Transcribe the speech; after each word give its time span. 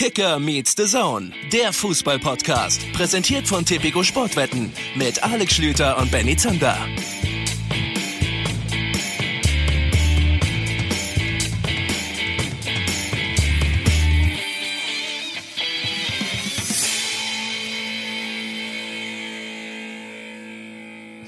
Kicker 0.00 0.38
meets 0.38 0.74
the 0.78 0.86
Zone, 0.86 1.30
der 1.52 1.74
Fußball-Podcast. 1.74 2.90
Präsentiert 2.94 3.46
von 3.46 3.66
Tipico 3.66 4.02
Sportwetten 4.02 4.72
mit 4.94 5.22
Alex 5.22 5.56
Schlüter 5.56 5.98
und 5.98 6.10
Benny 6.10 6.34
Zander. 6.38 6.78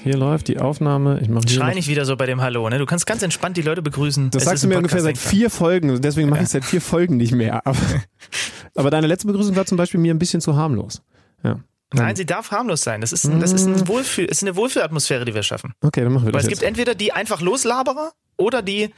Hier 0.03 0.17
läuft 0.17 0.49
die 0.49 0.59
Aufnahme. 0.59 1.19
Ich 1.21 1.29
mache 1.29 1.47
Schrei 1.47 1.73
nicht 1.73 1.87
wieder 1.87 2.03
so 2.03 2.17
bei 2.17 2.25
dem 2.25 2.41
Hallo, 2.41 2.67
ne? 2.69 2.77
Du 2.77 2.85
kannst 2.85 3.05
ganz 3.05 3.21
entspannt 3.23 3.55
die 3.55 3.61
Leute 3.61 3.81
begrüßen. 3.81 4.31
Das 4.31 4.41
Es 4.41 4.49
sagst 4.49 4.63
du 4.63 4.67
mir 4.67 4.75
ungefähr 4.77 5.01
seit 5.01 5.17
vier 5.17 5.49
Folgen. 5.49 6.01
Deswegen 6.01 6.27
mache 6.29 6.39
ich 6.39 6.45
es 6.47 6.51
seit 6.51 6.65
vier 6.65 6.81
Folgen 6.81 7.15
nicht 7.15 7.31
mehr. 7.31 7.65
Aber, 7.65 7.77
aber 8.75 8.89
deine 8.89 9.07
letzte 9.07 9.27
Begrüßung 9.27 9.55
war 9.55 9.65
zum 9.65 9.77
Beispiel 9.77 9.99
mir 9.99 10.13
ein 10.13 10.19
bisschen 10.19 10.41
zu 10.41 10.55
harmlos. 10.55 11.01
Ja. 11.43 11.59
Nein, 11.93 12.15
sie 12.15 12.25
darf 12.25 12.49
harmlos 12.51 12.81
sein. 12.81 13.01
Das 13.01 13.11
ist, 13.13 13.25
ein, 13.25 13.39
das 13.39 13.53
ist, 13.53 13.67
ein 13.67 13.87
Wohlfühl, 13.87 14.25
ist 14.25 14.41
eine 14.41 14.55
Wohlfühlatmosphäre, 14.55 15.25
die 15.25 15.35
wir 15.35 15.43
schaffen. 15.43 15.73
Okay, 15.81 16.03
dann 16.03 16.11
machen 16.11 16.23
wir 16.25 16.33
Weil 16.33 16.39
das 16.39 16.45
es 16.45 16.49
jetzt. 16.49 16.59
gibt 16.61 16.67
entweder 16.67 16.95
die 16.95 17.11
einfach 17.13 17.39
Loslaberer 17.41 18.13
oder 18.37 18.61
die 18.63 18.89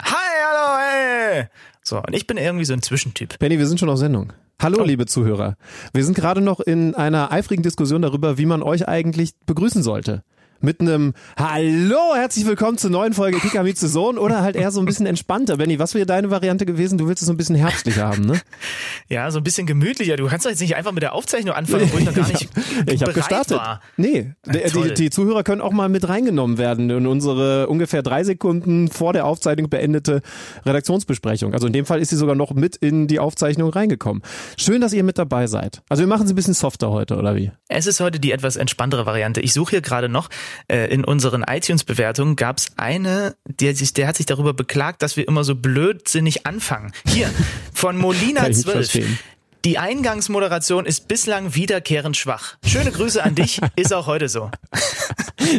Hi, 0.00 0.14
hallo, 0.48 0.78
hey. 0.80 1.46
So, 1.82 1.96
und 1.98 2.14
ich 2.14 2.28
bin 2.28 2.36
irgendwie 2.36 2.64
so 2.64 2.72
ein 2.74 2.82
Zwischentyp. 2.82 3.36
Benny, 3.40 3.58
wir 3.58 3.66
sind 3.66 3.80
schon 3.80 3.90
auf 3.90 3.98
Sendung. 3.98 4.32
Hallo, 4.62 4.78
Oh. 4.80 4.84
liebe 4.84 5.06
Zuhörer. 5.06 5.56
Wir 5.92 6.04
sind 6.04 6.14
gerade 6.14 6.40
noch 6.40 6.60
in 6.60 6.94
einer 6.94 7.32
eifrigen 7.32 7.64
Diskussion 7.64 8.02
darüber, 8.02 8.38
wie 8.38 8.46
man 8.46 8.62
euch 8.62 8.86
eigentlich 8.86 9.32
begrüßen 9.46 9.82
sollte. 9.82 10.22
Mit 10.60 10.80
einem 10.80 11.14
Hallo, 11.38 12.16
herzlich 12.16 12.44
willkommen 12.44 12.78
zur 12.78 12.90
neuen 12.90 13.12
Folge 13.12 13.38
the 13.38 13.74
Zone 13.88 14.18
oder 14.18 14.40
halt 14.40 14.56
eher 14.56 14.72
so 14.72 14.80
ein 14.80 14.86
bisschen 14.86 15.06
entspannter. 15.06 15.56
Benny, 15.56 15.78
was 15.78 15.94
wäre 15.94 16.04
deine 16.04 16.32
Variante 16.32 16.66
gewesen? 16.66 16.98
Du 16.98 17.06
willst 17.06 17.22
es 17.22 17.26
so 17.28 17.32
ein 17.32 17.36
bisschen 17.36 17.54
herbstlicher 17.54 18.08
haben, 18.08 18.24
ne? 18.24 18.40
Ja, 19.08 19.30
so 19.30 19.38
ein 19.38 19.44
bisschen 19.44 19.68
gemütlicher. 19.68 20.16
Du 20.16 20.26
kannst 20.26 20.44
doch 20.46 20.50
jetzt 20.50 20.60
nicht 20.60 20.74
einfach 20.74 20.90
mit 20.90 21.04
der 21.04 21.14
Aufzeichnung 21.14 21.54
anfangen, 21.54 21.88
wo 21.92 21.98
ich 21.98 22.04
noch 22.04 22.14
gar 22.14 22.26
nicht 22.26 22.48
Ich 22.86 23.02
habe 23.02 23.12
bereit 23.12 23.14
gestartet. 23.14 23.56
war. 23.56 23.80
Nee, 23.96 24.32
die, 24.46 24.58
toll. 24.70 24.88
die, 24.88 24.94
die 24.94 25.10
Zuhörer 25.10 25.44
können 25.44 25.60
auch 25.60 25.70
mal 25.70 25.88
mit 25.88 26.08
reingenommen 26.08 26.58
werden 26.58 26.90
in 26.90 27.06
unsere 27.06 27.68
ungefähr 27.68 28.02
drei 28.02 28.24
Sekunden 28.24 28.88
vor 28.88 29.12
der 29.12 29.26
Aufzeichnung 29.26 29.70
beendete 29.70 30.22
Redaktionsbesprechung. 30.66 31.54
Also 31.54 31.68
in 31.68 31.72
dem 31.72 31.86
Fall 31.86 32.00
ist 32.00 32.10
sie 32.10 32.16
sogar 32.16 32.34
noch 32.34 32.52
mit 32.52 32.74
in 32.74 33.06
die 33.06 33.20
Aufzeichnung 33.20 33.70
reingekommen. 33.70 34.24
Schön, 34.56 34.80
dass 34.80 34.92
ihr 34.92 35.04
mit 35.04 35.18
dabei 35.18 35.46
seid. 35.46 35.82
Also 35.88 36.02
wir 36.02 36.08
machen 36.08 36.26
es 36.26 36.32
ein 36.32 36.36
bisschen 36.36 36.54
softer 36.54 36.90
heute, 36.90 37.16
oder 37.16 37.36
wie? 37.36 37.52
Es 37.68 37.86
ist 37.86 38.00
heute 38.00 38.18
die 38.18 38.32
etwas 38.32 38.56
entspanntere 38.56 39.06
Variante. 39.06 39.40
Ich 39.40 39.52
suche 39.52 39.70
hier 39.70 39.80
gerade 39.82 40.08
noch, 40.08 40.28
äh, 40.68 40.92
in 40.92 41.04
unseren 41.04 41.42
iTunes-Bewertungen 41.42 42.36
gab 42.36 42.58
es 42.58 42.66
eine, 42.76 43.36
der, 43.44 43.74
sich, 43.74 43.92
der 43.94 44.08
hat 44.08 44.16
sich 44.16 44.26
darüber 44.26 44.54
beklagt, 44.54 45.02
dass 45.02 45.16
wir 45.16 45.26
immer 45.26 45.44
so 45.44 45.54
blödsinnig 45.54 46.46
anfangen. 46.46 46.92
Hier, 47.06 47.30
von 47.72 47.96
Molina 47.96 48.42
Kann 48.42 48.50
ich 48.50 48.58
nicht 48.58 48.64
12. 48.64 48.76
verstehen. 48.76 49.18
Die 49.64 49.76
Eingangsmoderation 49.76 50.86
ist 50.86 51.08
bislang 51.08 51.54
wiederkehrend 51.54 52.16
schwach. 52.16 52.56
Schöne 52.64 52.92
Grüße 52.92 53.22
an 53.22 53.34
dich, 53.34 53.60
ist 53.76 53.92
auch 53.92 54.06
heute 54.06 54.28
so. 54.28 54.50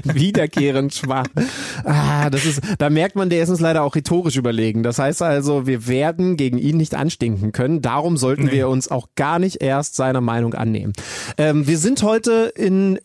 Wiederkehrend 0.04 0.94
schwach. 0.94 1.28
Ah, 1.84 2.30
das 2.30 2.46
ist, 2.46 2.62
da 2.78 2.90
merkt 2.90 3.16
man, 3.16 3.30
der 3.30 3.44
ist 3.44 3.50
uns 3.50 3.59
leider 3.59 3.84
auch 3.84 3.96
rhetorisch 3.96 4.38
überlegen. 4.38 4.84
Das 4.84 5.00
heißt 5.00 5.22
also, 5.22 5.68
wir 5.68 5.88
werden 5.88 6.38
gegen 6.38 6.58
ihn 6.58 6.78
nicht 6.78 6.96
anstinken 6.96 7.52
können. 7.52 7.81
Darum 7.81 8.16
sollten 8.16 8.52
wir 8.52 8.70
uns 8.70 8.90
auch 8.90 9.09
gar 9.16 9.38
nicht 9.38 9.62
erst 9.62 9.96
seiner 9.96 10.22
Meinung 10.22 10.53
annehmen. 10.53 10.94
Ähm, 11.38 11.68
wir 11.68 11.78
sind 11.78 12.02
heute 12.02 12.53
in 12.56 13.00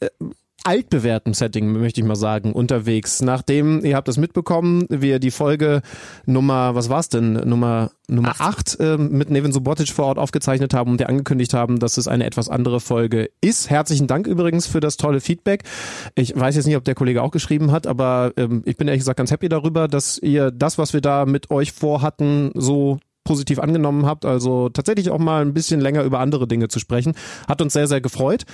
äh, 0.65 0.69
altbewährtem 0.69 1.34
Setting, 1.34 1.73
möchte 1.73 2.01
ich 2.01 2.07
mal 2.07 2.17
sagen, 2.17 2.53
unterwegs. 2.53 3.23
Nachdem, 3.23 3.84
ihr 3.84 3.97
habt 3.97 4.09
das 4.09 4.17
mitbekommen, 4.17 4.87
wir 4.89 5.19
die 5.19 5.31
Folge 5.31 5.83
Nummer, 6.27 6.75
was 6.75 6.89
war's 6.89 7.09
denn, 7.09 7.34
Nummer 7.34 7.91
Nummer 8.07 8.31
Acht. 8.31 8.41
8 8.41 8.77
ähm, 8.81 9.12
mit 9.12 9.31
Nevin 9.31 9.53
Subotic 9.53 9.89
vor 9.89 10.07
Ort 10.07 10.19
aufgezeichnet 10.19 10.75
haben 10.75 10.91
und 10.92 11.01
der 11.01 11.09
angekündigt 11.09 11.55
haben, 11.55 11.79
dass 11.79 11.97
es 11.97 12.07
eine 12.07 12.27
etwas 12.27 12.48
andere 12.48 12.81
Folge 12.81 13.31
ist. 13.41 13.70
Herzlichen 13.70 14.07
Dank 14.07 14.27
übrigens 14.27 14.67
für 14.67 14.81
das 14.81 14.98
tolle 14.98 15.20
Feedback. 15.20 15.62
Ich 16.15 16.39
weiß 16.39 16.57
jetzt 16.57 16.67
nicht, 16.67 16.77
ob 16.77 16.85
der 16.85 16.95
Kollege 16.95 17.23
auch 17.23 17.31
geschrieben 17.31 17.73
hat, 17.73 17.86
aber 17.86 18.33
ähm, 18.36 18.63
ich 18.67 18.77
bin 18.77 18.89
ehrlich 18.89 19.01
gesagt 19.01 19.17
ganz 19.17 19.31
happy 19.31 19.48
darüber, 19.48 19.89
dass 19.89 20.19
ihr 20.19 20.51
das, 20.51 20.77
was 20.77 20.92
wir 20.92 21.01
da 21.01 21.25
mit 21.25 21.51
euch 21.51 21.73
vorhatten, 21.73 22.51
so 22.55 22.98
positiv 23.24 23.58
angenommen 23.58 24.07
habt, 24.07 24.24
also 24.24 24.68
tatsächlich 24.68 25.11
auch 25.11 25.18
mal 25.18 25.42
ein 25.42 25.55
bisschen 25.55 25.80
länger 25.80 26.05
über 26.05 26.20
andere 26.20 26.46
Dinge 26.46 26.68
zu 26.68 26.79
sprechen. 26.79 27.14
Hat 27.48 27.62
uns 27.62 27.73
sehr, 27.73 27.89
sehr 27.89 28.01
gefreut. 28.01 28.45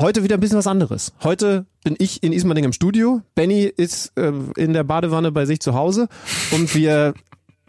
Heute 0.00 0.22
wieder 0.22 0.36
ein 0.36 0.40
bisschen 0.40 0.58
was 0.58 0.68
anderes. 0.68 1.12
Heute 1.22 1.66
bin 1.82 1.96
ich 1.98 2.22
in 2.22 2.32
Ismaning 2.32 2.64
im 2.64 2.72
Studio. 2.72 3.22
Benny 3.34 3.64
ist 3.64 4.16
äh, 4.16 4.32
in 4.56 4.72
der 4.72 4.84
Badewanne 4.84 5.32
bei 5.32 5.46
sich 5.46 5.60
zu 5.60 5.74
Hause 5.74 6.08
und 6.52 6.74
wir 6.74 7.14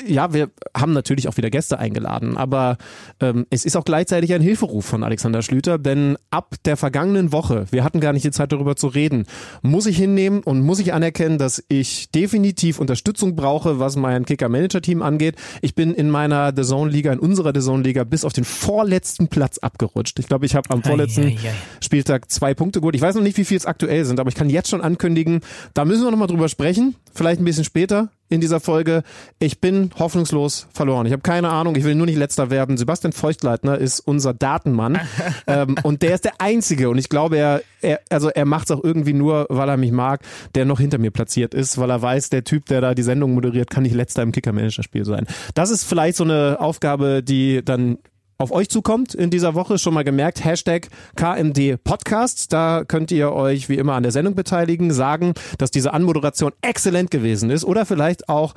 ja, 0.07 0.33
wir 0.33 0.49
haben 0.75 0.93
natürlich 0.93 1.27
auch 1.27 1.37
wieder 1.37 1.49
Gäste 1.49 1.79
eingeladen, 1.79 2.37
aber 2.37 2.77
ähm, 3.19 3.45
es 3.49 3.65
ist 3.65 3.75
auch 3.75 3.85
gleichzeitig 3.85 4.33
ein 4.33 4.41
Hilferuf 4.41 4.85
von 4.85 5.03
Alexander 5.03 5.41
Schlüter, 5.41 5.77
denn 5.77 6.17
ab 6.29 6.55
der 6.65 6.77
vergangenen 6.77 7.31
Woche, 7.31 7.65
wir 7.71 7.83
hatten 7.83 7.99
gar 7.99 8.13
nicht 8.13 8.25
die 8.25 8.31
Zeit 8.31 8.51
darüber 8.51 8.75
zu 8.75 8.87
reden, 8.87 9.25
muss 9.61 9.85
ich 9.85 9.97
hinnehmen 9.97 10.41
und 10.43 10.61
muss 10.61 10.79
ich 10.79 10.93
anerkennen, 10.93 11.37
dass 11.37 11.63
ich 11.67 12.09
definitiv 12.11 12.79
Unterstützung 12.79 13.35
brauche, 13.35 13.79
was 13.79 13.95
mein 13.95 14.25
Kicker-Manager-Team 14.25 15.01
angeht. 15.01 15.35
Ich 15.61 15.75
bin 15.75 15.93
in 15.93 16.09
meiner 16.09 16.53
The 16.55 16.63
Zone-Liga, 16.63 17.11
in 17.13 17.19
unserer 17.19 17.51
The 17.53 17.61
Zone-Liga 17.61 18.03
bis 18.03 18.25
auf 18.25 18.33
den 18.33 18.43
vorletzten 18.43 19.27
Platz 19.27 19.57
abgerutscht. 19.57 20.19
Ich 20.19 20.27
glaube, 20.27 20.45
ich 20.45 20.55
habe 20.55 20.69
am 20.69 20.83
vorletzten 20.83 21.23
Ei, 21.23 21.37
ei, 21.43 21.49
ei. 21.49 21.53
Spieltag 21.81 22.31
zwei 22.31 22.53
Punkte 22.53 22.79
geholt. 22.79 22.95
Ich 22.95 23.01
weiß 23.01 23.15
noch 23.15 23.23
nicht, 23.23 23.37
wie 23.37 23.45
viel 23.45 23.57
es 23.57 23.65
aktuell 23.65 24.05
sind, 24.05 24.19
aber 24.19 24.29
ich 24.29 24.35
kann 24.35 24.49
jetzt 24.49 24.69
schon 24.69 24.81
ankündigen, 24.81 25.41
da 25.73 25.85
müssen 25.85 26.03
wir 26.03 26.11
noch 26.11 26.17
mal 26.17 26.27
drüber 26.27 26.49
sprechen, 26.49 26.95
vielleicht 27.13 27.41
ein 27.41 27.45
bisschen 27.45 27.63
später 27.63 28.09
in 28.31 28.41
dieser 28.41 28.59
Folge. 28.59 29.03
Ich 29.39 29.59
bin 29.59 29.91
hoffnungslos 29.99 30.67
verloren. 30.73 31.05
Ich 31.05 31.11
habe 31.11 31.21
keine 31.21 31.49
Ahnung, 31.49 31.75
ich 31.75 31.83
will 31.83 31.95
nur 31.95 32.05
nicht 32.05 32.17
letzter 32.17 32.49
werden. 32.49 32.77
Sebastian 32.77 33.11
Feuchtleitner 33.11 33.77
ist 33.77 33.99
unser 33.99 34.33
Datenmann 34.33 34.99
ähm, 35.47 35.75
und 35.83 36.01
der 36.01 36.15
ist 36.15 36.25
der 36.25 36.33
einzige 36.39 36.89
und 36.89 36.97
ich 36.97 37.09
glaube, 37.09 37.37
er, 37.37 37.61
er 37.81 37.99
also 38.09 38.29
er 38.29 38.45
macht 38.45 38.69
es 38.69 38.77
auch 38.77 38.83
irgendwie 38.83 39.13
nur, 39.13 39.47
weil 39.49 39.67
er 39.67 39.77
mich 39.77 39.91
mag, 39.91 40.21
der 40.55 40.65
noch 40.65 40.79
hinter 40.79 40.97
mir 40.97 41.11
platziert 41.11 41.53
ist, 41.53 41.77
weil 41.77 41.89
er 41.89 42.01
weiß, 42.01 42.29
der 42.29 42.45
Typ, 42.45 42.65
der 42.67 42.79
da 42.79 42.95
die 42.95 43.03
Sendung 43.03 43.33
moderiert, 43.33 43.69
kann 43.69 43.83
nicht 43.83 43.95
letzter 43.95 44.23
im 44.23 44.31
Kicker-Manager-Spiel 44.31 45.03
sein. 45.03 45.27
Das 45.53 45.69
ist 45.69 45.83
vielleicht 45.83 46.15
so 46.15 46.23
eine 46.23 46.57
Aufgabe, 46.59 47.21
die 47.21 47.63
dann 47.65 47.97
auf 48.41 48.51
euch 48.51 48.69
zukommt 48.69 49.13
in 49.13 49.29
dieser 49.29 49.53
Woche. 49.55 49.77
Schon 49.77 49.93
mal 49.93 50.03
gemerkt, 50.03 50.43
Hashtag 50.43 50.87
KMD 51.15 51.81
Podcasts. 51.83 52.47
Da 52.47 52.83
könnt 52.87 53.11
ihr 53.11 53.31
euch 53.31 53.69
wie 53.69 53.75
immer 53.75 53.93
an 53.93 54.03
der 54.03 54.11
Sendung 54.11 54.35
beteiligen, 54.35 54.91
sagen, 54.91 55.33
dass 55.57 55.71
diese 55.71 55.93
Anmoderation 55.93 56.51
exzellent 56.61 57.11
gewesen 57.11 57.49
ist 57.51 57.63
oder 57.63 57.85
vielleicht 57.85 58.29
auch 58.29 58.53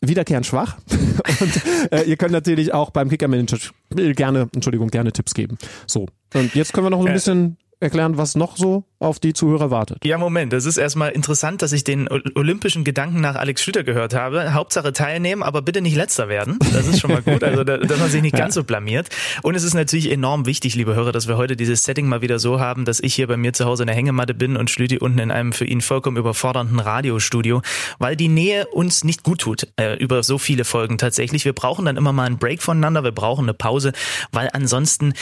wiederkehrend 0.00 0.44
schwach. 0.46 0.76
Und 1.40 1.92
äh, 1.92 2.02
ihr 2.02 2.16
könnt 2.16 2.32
natürlich 2.32 2.74
auch 2.74 2.90
beim 2.90 3.08
Kicker 3.08 3.28
Manager 3.28 3.58
gerne, 3.94 4.48
Entschuldigung, 4.54 4.88
gerne 4.88 5.12
Tipps 5.12 5.34
geben. 5.34 5.56
So. 5.86 6.06
Und 6.34 6.54
jetzt 6.54 6.72
können 6.72 6.86
wir 6.86 6.90
noch 6.90 7.00
so 7.00 7.06
ein 7.06 7.10
Äh. 7.12 7.14
bisschen 7.14 7.56
erklären, 7.78 8.16
was 8.16 8.34
noch 8.34 8.56
so 8.56 8.84
auf 9.02 9.20
die 9.20 9.32
Zuhörer 9.32 9.70
wartet. 9.70 10.04
Ja, 10.04 10.18
Moment, 10.18 10.52
das 10.52 10.64
ist 10.64 10.76
erstmal 10.76 11.10
interessant, 11.10 11.62
dass 11.62 11.72
ich 11.72 11.84
den 11.84 12.08
olympischen 12.08 12.84
Gedanken 12.84 13.20
nach 13.20 13.36
Alex 13.36 13.62
Schlüter 13.62 13.84
gehört 13.84 14.14
habe. 14.14 14.54
Hauptsache 14.54 14.92
teilnehmen, 14.92 15.42
aber 15.42 15.62
bitte 15.62 15.80
nicht 15.80 15.96
letzter 15.96 16.28
werden. 16.28 16.58
Das 16.72 16.86
ist 16.86 17.00
schon 17.00 17.12
mal 17.12 17.22
gut, 17.22 17.44
also 17.44 17.64
da, 17.64 17.78
dass 17.78 17.98
man 17.98 18.10
sich 18.10 18.22
nicht 18.22 18.36
ganz 18.36 18.54
so 18.54 18.64
blamiert. 18.64 19.08
Und 19.42 19.54
es 19.54 19.62
ist 19.62 19.74
natürlich 19.74 20.10
enorm 20.10 20.46
wichtig, 20.46 20.74
liebe 20.74 20.94
Hörer, 20.94 21.12
dass 21.12 21.28
wir 21.28 21.36
heute 21.36 21.56
dieses 21.56 21.84
Setting 21.84 22.06
mal 22.06 22.22
wieder 22.22 22.38
so 22.38 22.60
haben, 22.60 22.84
dass 22.84 23.00
ich 23.00 23.14
hier 23.14 23.26
bei 23.26 23.36
mir 23.36 23.52
zu 23.52 23.64
Hause 23.64 23.82
in 23.82 23.88
der 23.88 23.96
Hängematte 23.96 24.34
bin 24.34 24.56
und 24.56 24.70
Schlüti 24.70 24.98
unten 24.98 25.18
in 25.18 25.30
einem 25.30 25.52
für 25.52 25.64
ihn 25.64 25.80
vollkommen 25.80 26.16
überfordernden 26.16 26.78
Radiostudio, 26.78 27.62
weil 27.98 28.16
die 28.16 28.28
Nähe 28.28 28.66
uns 28.68 29.04
nicht 29.04 29.22
gut 29.22 29.40
tut, 29.40 29.68
äh, 29.76 29.96
über 29.96 30.22
so 30.22 30.38
viele 30.38 30.64
Folgen 30.64 30.98
tatsächlich. 30.98 31.44
Wir 31.44 31.52
brauchen 31.52 31.84
dann 31.84 31.96
immer 31.96 32.12
mal 32.12 32.24
einen 32.24 32.38
Break 32.38 32.62
voneinander, 32.62 33.04
wir 33.04 33.12
brauchen 33.12 33.44
eine 33.44 33.54
Pause, 33.54 33.92
weil 34.30 34.48
ansonsten 34.52 35.14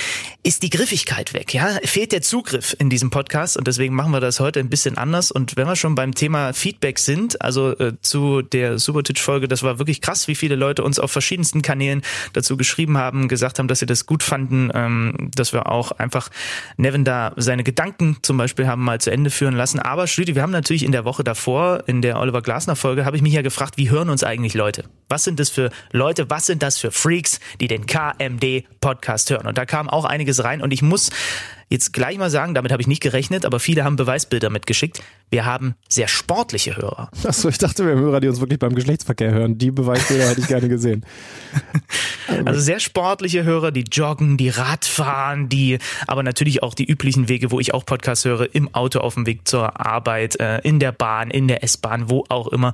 ist 0.43 0.63
die 0.63 0.71
Griffigkeit 0.71 1.35
weg, 1.35 1.55
ja? 1.55 1.79
Fehlt 1.85 2.13
der 2.13 2.23
Zugriff 2.23 2.77
in 2.79 2.91
diesem 2.91 3.11
Podcast 3.11 3.57
und 3.57 3.67
deswegen 3.71 3.95
machen 3.95 4.11
wir 4.11 4.21
das 4.21 4.41
heute 4.41 4.59
ein 4.59 4.69
bisschen 4.69 4.99
anders. 4.99 5.31
Und 5.31 5.57
wenn 5.57 5.67
wir 5.67 5.77
schon 5.77 5.95
beim 5.95 6.13
Thema 6.13 6.53
Feedback 6.53 6.99
sind, 6.99 7.41
also 7.41 7.79
äh, 7.79 7.93
zu 8.03 8.43
der 8.43 8.79
Subotic-Folge, 8.79 9.47
das 9.47 9.63
war 9.63 9.79
wirklich 9.79 10.01
krass, 10.01 10.27
wie 10.27 10.35
viele 10.35 10.57
Leute 10.57 10.83
uns 10.83 10.99
auf 10.99 11.13
verschiedensten 11.13 11.63
Kanälen 11.63 12.03
dazu 12.33 12.57
geschrieben 12.57 12.99
haben, 12.99 13.29
gesagt 13.29 13.59
haben, 13.59 13.69
dass 13.69 13.79
sie 13.79 13.87
das 13.87 14.07
gut 14.07 14.25
fanden, 14.25 14.71
ähm, 14.75 15.31
dass 15.35 15.53
wir 15.53 15.71
auch 15.71 15.93
einfach 15.93 16.31
Nevin 16.77 17.05
da 17.05 17.33
seine 17.37 17.63
Gedanken 17.63 18.17
zum 18.23 18.37
Beispiel 18.37 18.67
haben 18.67 18.83
mal 18.83 19.01
zu 19.01 19.11
Ende 19.11 19.31
führen 19.31 19.55
lassen. 19.55 19.79
Aber 19.79 20.09
Schlüti, 20.09 20.35
wir 20.35 20.43
haben 20.43 20.51
natürlich 20.51 20.83
in 20.83 20.93
der 20.93 21.05
Woche 21.05 21.23
davor, 21.23 21.85
in 21.87 22.03
der 22.03 22.19
Oliver 22.19 22.43
Glasner-Folge, 22.43 23.05
habe 23.05 23.17
ich 23.17 23.23
mich 23.23 23.33
ja 23.33 23.43
gefragt, 23.43 23.77
wie 23.77 23.89
hören 23.89 24.11
uns 24.11 24.25
eigentlich 24.25 24.55
Leute? 24.55 24.85
Was 25.09 25.25
sind 25.25 25.39
das 25.39 25.49
für 25.51 25.71
Leute, 25.93 26.29
was 26.29 26.47
sind 26.47 26.63
das 26.63 26.79
für 26.79 26.91
Freaks, 26.91 27.39
die 27.61 27.69
den 27.69 27.87
KMD-Podcast 27.87 29.31
hören? 29.31 29.47
Und 29.47 29.59
da 29.59 29.65
kam 29.65 29.89
auch 29.89 30.05
einiges 30.05 30.43
rein 30.43 30.61
und 30.61 30.73
ich 30.73 30.83
muss 30.83 31.11
jetzt 31.71 31.93
gleich 31.93 32.19
mal 32.19 32.31
sagen, 32.31 32.55
damit 32.55 32.73
habe 32.73 32.83
ich 32.83 32.89
nicht 32.89 33.01
gerechnet, 33.01 33.47
aber 33.47 33.61
viele 33.61 33.85
haben 33.85 33.97
Beweisbilder 33.97 34.51
mitgeschickt. 34.51 35.03
Wir 35.31 35.45
haben 35.45 35.77
sehr 35.89 36.09
sportliche 36.09 36.77
Hörer. 36.77 37.11
Achso, 37.25 37.49
ich 37.49 37.59
dachte, 37.59 37.85
wir 37.87 37.93
haben 37.93 38.01
Hörer, 38.01 38.21
die 38.21 38.29
uns 38.29 38.41
wirklich 38.41 38.59
beim 38.59 38.75
Geschlechtsverkehr 38.75 39.31
hören. 39.31 39.57
Die 39.57 39.71
Beweisbilder 39.71 40.29
hätte 40.29 40.41
ich 40.41 40.49
gerne 40.49 40.69
gesehen. 40.69 41.07
Also 42.45 42.61
sehr 42.61 42.79
sportliche 42.79 43.43
Hörer, 43.43 43.73
die 43.73 43.85
joggen, 43.91 44.37
die 44.37 44.51
Radfahren, 44.51 45.49
die, 45.49 45.79
aber 46.07 46.23
natürlich 46.23 46.63
auch 46.63 46.75
die 46.75 46.85
üblichen 46.85 47.29
Wege, 47.29 47.51
wo 47.51 47.59
ich 47.59 47.75
auch 47.75 47.85
Podcasts 47.85 48.25
höre, 48.25 48.55
im 48.55 48.73
Auto 48.73 49.01
auf 49.01 49.15
dem 49.15 49.27
Weg 49.27 49.49
zur 49.49 49.85
Arbeit, 49.85 50.39
äh, 50.39 50.59
in 50.59 50.79
der 50.79 50.93
Bahn, 50.93 51.31
in 51.31 51.49
der 51.49 51.65
S-Bahn, 51.65 52.09
wo 52.09 52.25
auch 52.29 52.47
immer. 52.49 52.73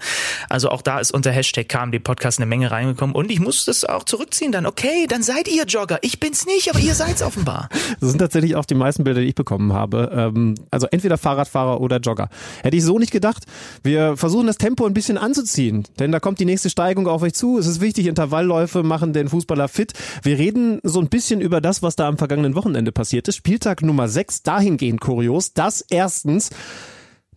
Also 0.51 0.69
auch 0.69 0.83
da 0.83 1.01
ist 1.01 1.11
unter 1.11 1.33
Hashtag 1.33 1.71
KMD 1.71 2.05
Podcast 2.05 2.39
eine 2.39 2.47
Menge 2.47 2.71
reingekommen 2.71 3.17
und 3.17 3.31
ich 3.31 3.41
muss 3.41 3.65
das 3.65 3.85
auch 3.85 4.05
zurückziehen 4.05 4.53
dann. 4.53 4.67
Okay, 4.67 5.07
dann 5.09 5.23
seid 5.23 5.49
ihr 5.49 5.65
Jogger. 5.65 5.99
Ich 6.03 6.21
bin's 6.21 6.45
nicht, 6.45 6.69
aber 6.69 6.81
ihr 6.81 6.95
seid's 6.95 7.23
offenbar. 7.23 7.71
Das 8.01 8.11
sind 8.11 8.19
tatsächlich 8.19 8.57
auch 8.57 8.67
die 8.67 8.75
meisten 8.75 8.86
Bilder, 9.05 9.21
die 9.21 9.29
ich 9.29 9.35
bekommen 9.35 9.73
habe. 9.73 10.11
Ähm, 10.13 10.55
also 10.71 10.87
entweder 10.91 11.19
Fahrradfahrer 11.19 11.81
oder 11.81 11.99
Jogger. 11.99 12.29
Hätte 12.63 12.77
ich 12.77 12.85
so 12.85 12.99
nicht 12.99 13.13
gedacht. 13.13 13.45
Wir 13.83 14.17
versuchen 14.17 14.47
das 14.47 14.59
Tempo 14.59 14.87
ein 14.87 14.95
bisschen 14.95 15.19
anzuziehen, 15.19 15.85
denn 15.99 16.13
da 16.13 16.21
kommt 16.21 16.41
die 16.41 16.45
nächste 16.45 16.71
Steigung 16.71 17.07
auf 17.09 17.23
euch 17.23 17.35
zu. 17.35 17.59
Es 17.59 17.67
ist 17.67 17.81
wichtig, 17.81 18.07
Intervallläufe 18.07 18.83
machen 18.83 19.13
den 19.13 19.29
Fußballer 19.29 19.69
fit. 19.69 19.93
Wir 20.23 20.39
reden 20.39 20.81
so 20.83 21.01
ein 21.01 21.09
bisschen 21.09 21.41
über 21.41 21.61
das, 21.61 21.83
was 21.83 21.97
da 21.97 22.09
am 22.09 22.19
vergangenen 22.19 22.55
Wochenende 22.55 22.93
passiert 22.93 23.29
ist. 23.29 23.37
Spieltag 23.37 23.83
Nummer 23.83 24.09
6, 24.09 24.43
dahingehend 24.43 25.01
kurios, 25.01 25.53
dass 25.53 25.85
erstens 25.91 26.51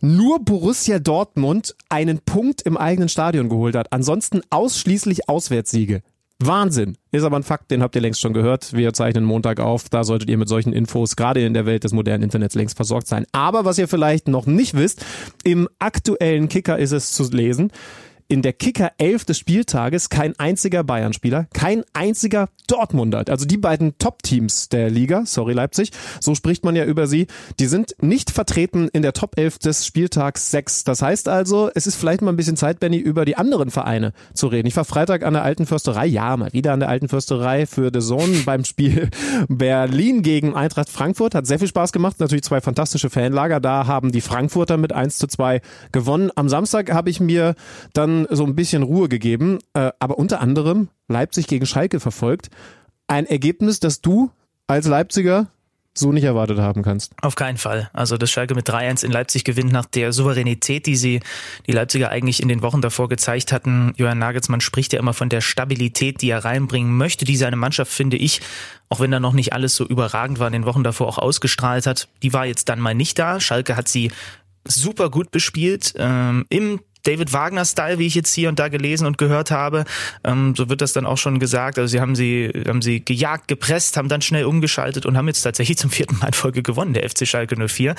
nur 0.02 0.40
Borussia 0.40 1.00
Dortmund 1.00 1.76
einen 1.90 2.20
Punkt 2.20 2.62
im 2.62 2.78
eigenen 2.78 3.10
Stadion 3.10 3.50
geholt 3.50 3.76
hat. 3.76 3.92
Ansonsten 3.92 4.42
ausschließlich 4.50 5.28
Auswärtssiege. 5.28 6.02
Wahnsinn. 6.42 6.98
Ist 7.12 7.24
aber 7.24 7.36
ein 7.36 7.44
Fakt, 7.44 7.70
den 7.70 7.84
habt 7.84 7.96
ihr 7.96 8.02
längst 8.02 8.22
schon 8.22 8.34
gehört. 8.34 8.74
Wir 8.74 8.94
zeichnen 8.94 9.26
Montag 9.26 9.60
auf. 9.60 9.90
Da 9.90 10.06
solltet 10.06 10.30
ihr 10.30 10.38
mit 10.38 10.48
solchen 10.48 10.72
Infos 10.72 11.18
gerade 11.18 11.46
in 11.46 11.54
der 11.54 11.66
Welt 11.66 11.84
des 11.84 11.92
modernen 11.92 12.24
Internets 12.24 12.56
längst 12.56 12.78
versorgt 12.78 13.08
sein. 13.08 13.26
Aber 13.34 13.66
was 13.66 13.78
ihr 13.78 13.90
vielleicht 13.90 14.30
noch 14.30 14.46
nicht 14.46 14.74
wisst, 14.74 15.06
im 15.44 15.68
aktuellen 15.80 16.48
Kicker 16.48 16.80
ist 16.80 16.92
es 16.92 17.12
zu 17.12 17.30
lesen 17.30 17.72
in 18.30 18.44
der 18.44 18.54
Kicker 18.54 18.92
11 19.00 19.26
des 19.26 19.40
Spieltages 19.40 20.10
kein 20.10 20.40
einziger 20.40 20.84
Bayern-Spieler, 20.84 21.48
kein 21.52 21.84
einziger 21.94 22.48
Dortmunder. 22.68 23.26
Also 23.28 23.46
die 23.46 23.58
beiden 23.58 23.98
Top-Teams 23.98 24.70
der 24.70 24.92
Liga, 24.92 25.24
sorry 25.26 25.54
Leipzig, 25.54 25.92
so 26.20 26.36
spricht 26.36 26.64
man 26.64 26.76
ja 26.76 26.86
über 26.86 27.08
sie, 27.08 27.26
die 27.60 27.66
sind 27.66 27.96
nicht 28.02 28.30
vertreten 28.30 28.88
in 28.94 29.02
der 29.02 29.14
Top 29.14 29.38
11 29.38 29.58
des 29.58 29.84
Spieltags 29.84 30.52
6. 30.52 30.84
Das 30.84 31.02
heißt 31.02 31.28
also, 31.28 31.72
es 31.74 31.88
ist 31.88 31.96
vielleicht 31.96 32.22
mal 32.22 32.32
ein 32.32 32.38
bisschen 32.38 32.56
Zeit, 32.56 32.80
Benny, 32.80 32.98
über 32.98 33.26
die 33.26 33.36
anderen 33.36 33.72
Vereine 33.72 34.14
zu 34.36 34.46
reden. 34.46 34.68
Ich 34.68 34.78
war 34.78 34.86
Freitag 34.86 35.24
an 35.26 35.34
der 35.34 35.44
Alten 35.44 35.66
Försterei, 35.66 36.06
ja, 36.06 36.38
mal 36.38 36.54
wieder 36.54 36.74
an 36.74 36.82
der 36.82 36.90
Alten 36.90 37.08
Försterei 37.08 37.66
für 37.66 37.90
The 37.92 38.00
Zone 38.00 38.42
beim 38.46 38.64
Spiel 38.64 39.10
Berlin 39.48 40.22
gegen 40.22 40.54
Eintracht 40.54 40.90
Frankfurt. 40.90 41.34
Hat 41.34 41.48
sehr 41.48 41.58
viel 41.58 41.68
Spaß 41.68 41.92
gemacht, 41.92 42.20
natürlich 42.20 42.44
zwei 42.44 42.62
fantastische 42.62 43.10
Fanlager. 43.10 43.60
Da 43.60 43.88
haben 43.88 44.12
die 44.12 44.22
Frankfurter 44.22 44.78
mit 44.78 44.94
1 44.94 45.18
zu 45.18 45.26
2 45.26 45.62
gewonnen. 45.92 46.30
Am 46.36 46.48
Samstag 46.48 46.94
habe 46.94 47.10
ich 47.10 47.20
mir 47.20 47.56
dann 47.94 48.19
so 48.30 48.46
ein 48.46 48.56
bisschen 48.56 48.84
Ruhe 48.84 49.10
gegeben, 49.10 49.60
äh, 49.74 49.92
aber 50.00 50.18
unter 50.18 50.42
anderem 50.42 50.90
Leipzig 51.08 51.48
gegen 51.48 51.66
Schalke 51.66 52.00
verfolgt. 52.00 52.50
Ein 53.08 53.26
Ergebnis, 53.26 53.80
das 53.80 54.02
du 54.02 54.32
als 54.68 54.88
Leipziger 54.88 55.48
so 56.00 56.12
nicht 56.12 56.24
erwartet 56.24 56.60
haben 56.60 56.82
kannst. 56.82 57.14
Auf 57.22 57.36
keinen 57.36 57.58
Fall. 57.58 57.90
Also 57.94 58.18
dass 58.18 58.32
Schalke 58.32 58.56
mit 58.56 58.70
3-1 58.70 59.04
in 59.04 59.12
Leipzig 59.12 59.44
gewinnt 59.44 59.72
nach 59.72 59.86
der 59.86 60.14
Souveränität, 60.14 60.86
die 60.86 60.96
sie 60.96 61.20
die 61.68 61.72
Leipziger 61.72 62.10
eigentlich 62.10 62.42
in 62.42 62.48
den 62.48 62.62
Wochen 62.62 62.82
davor 62.82 63.10
gezeigt 63.10 63.52
hatten. 63.52 63.94
Johann 63.98 64.20
Nagelsmann 64.20 64.62
spricht 64.62 64.94
ja 64.94 65.00
immer 65.00 65.14
von 65.14 65.30
der 65.30 65.42
Stabilität, 65.42 66.22
die 66.22 66.30
er 66.30 66.46
reinbringen 66.46 66.96
möchte, 66.96 67.26
die 67.26 67.36
seine 67.36 67.56
Mannschaft, 67.56 67.92
finde 67.92 68.18
ich, 68.18 68.42
auch 68.88 69.00
wenn 69.00 69.12
da 69.12 69.20
noch 69.20 69.34
nicht 69.34 69.54
alles 69.54 69.76
so 69.76 69.86
überragend 69.86 70.40
war, 70.40 70.48
in 70.48 70.54
den 70.54 70.66
Wochen 70.66 70.84
davor 70.84 71.08
auch 71.08 71.18
ausgestrahlt 71.18 71.86
hat. 71.86 72.08
Die 72.24 72.34
war 72.34 72.46
jetzt 72.46 72.70
dann 72.70 72.80
mal 72.80 72.96
nicht 72.96 73.20
da. 73.20 73.40
Schalke 73.40 73.76
hat 73.76 73.88
sie 73.88 74.12
super 74.66 75.10
gut 75.10 75.32
bespielt. 75.32 75.94
Ähm, 75.98 76.46
Im 76.50 76.80
David 77.04 77.34
Wagner-Style, 77.34 78.00
wie 78.00 78.08
ich 78.08 78.16
jetzt 78.16 78.34
hier 78.34 78.50
und 78.50 78.60
da 78.60 78.68
gelesen 78.68 79.08
und 79.08 79.18
gehört 79.18 79.52
habe. 79.52 79.86
Ähm, 80.24 80.54
so 80.56 80.70
wird 80.70 80.82
das 80.82 80.94
dann 80.94 81.06
auch 81.06 81.18
schon 81.18 81.40
gesagt. 81.40 81.80
Also 81.80 81.92
sie 81.92 82.02
haben 82.02 82.16
sie, 82.16 82.52
haben 82.68 82.82
sie 82.82 83.04
gejagt, 83.04 83.48
gepresst, 83.48 83.98
haben 83.98 84.10
dann 84.10 84.22
schnell 84.22 84.46
umgeschaltet 84.46 85.06
und 85.06 85.18
haben 85.18 85.28
jetzt 85.28 85.42
tatsächlich 85.42 85.78
zum 85.78 85.90
vierten 85.90 86.18
Mal 86.20 86.28
in 86.28 86.34
Folge 86.34 86.64
gewonnen, 86.64 86.94
der 86.94 87.10
FC 87.10 87.28
Schalke 87.28 87.56
04. 87.68 87.96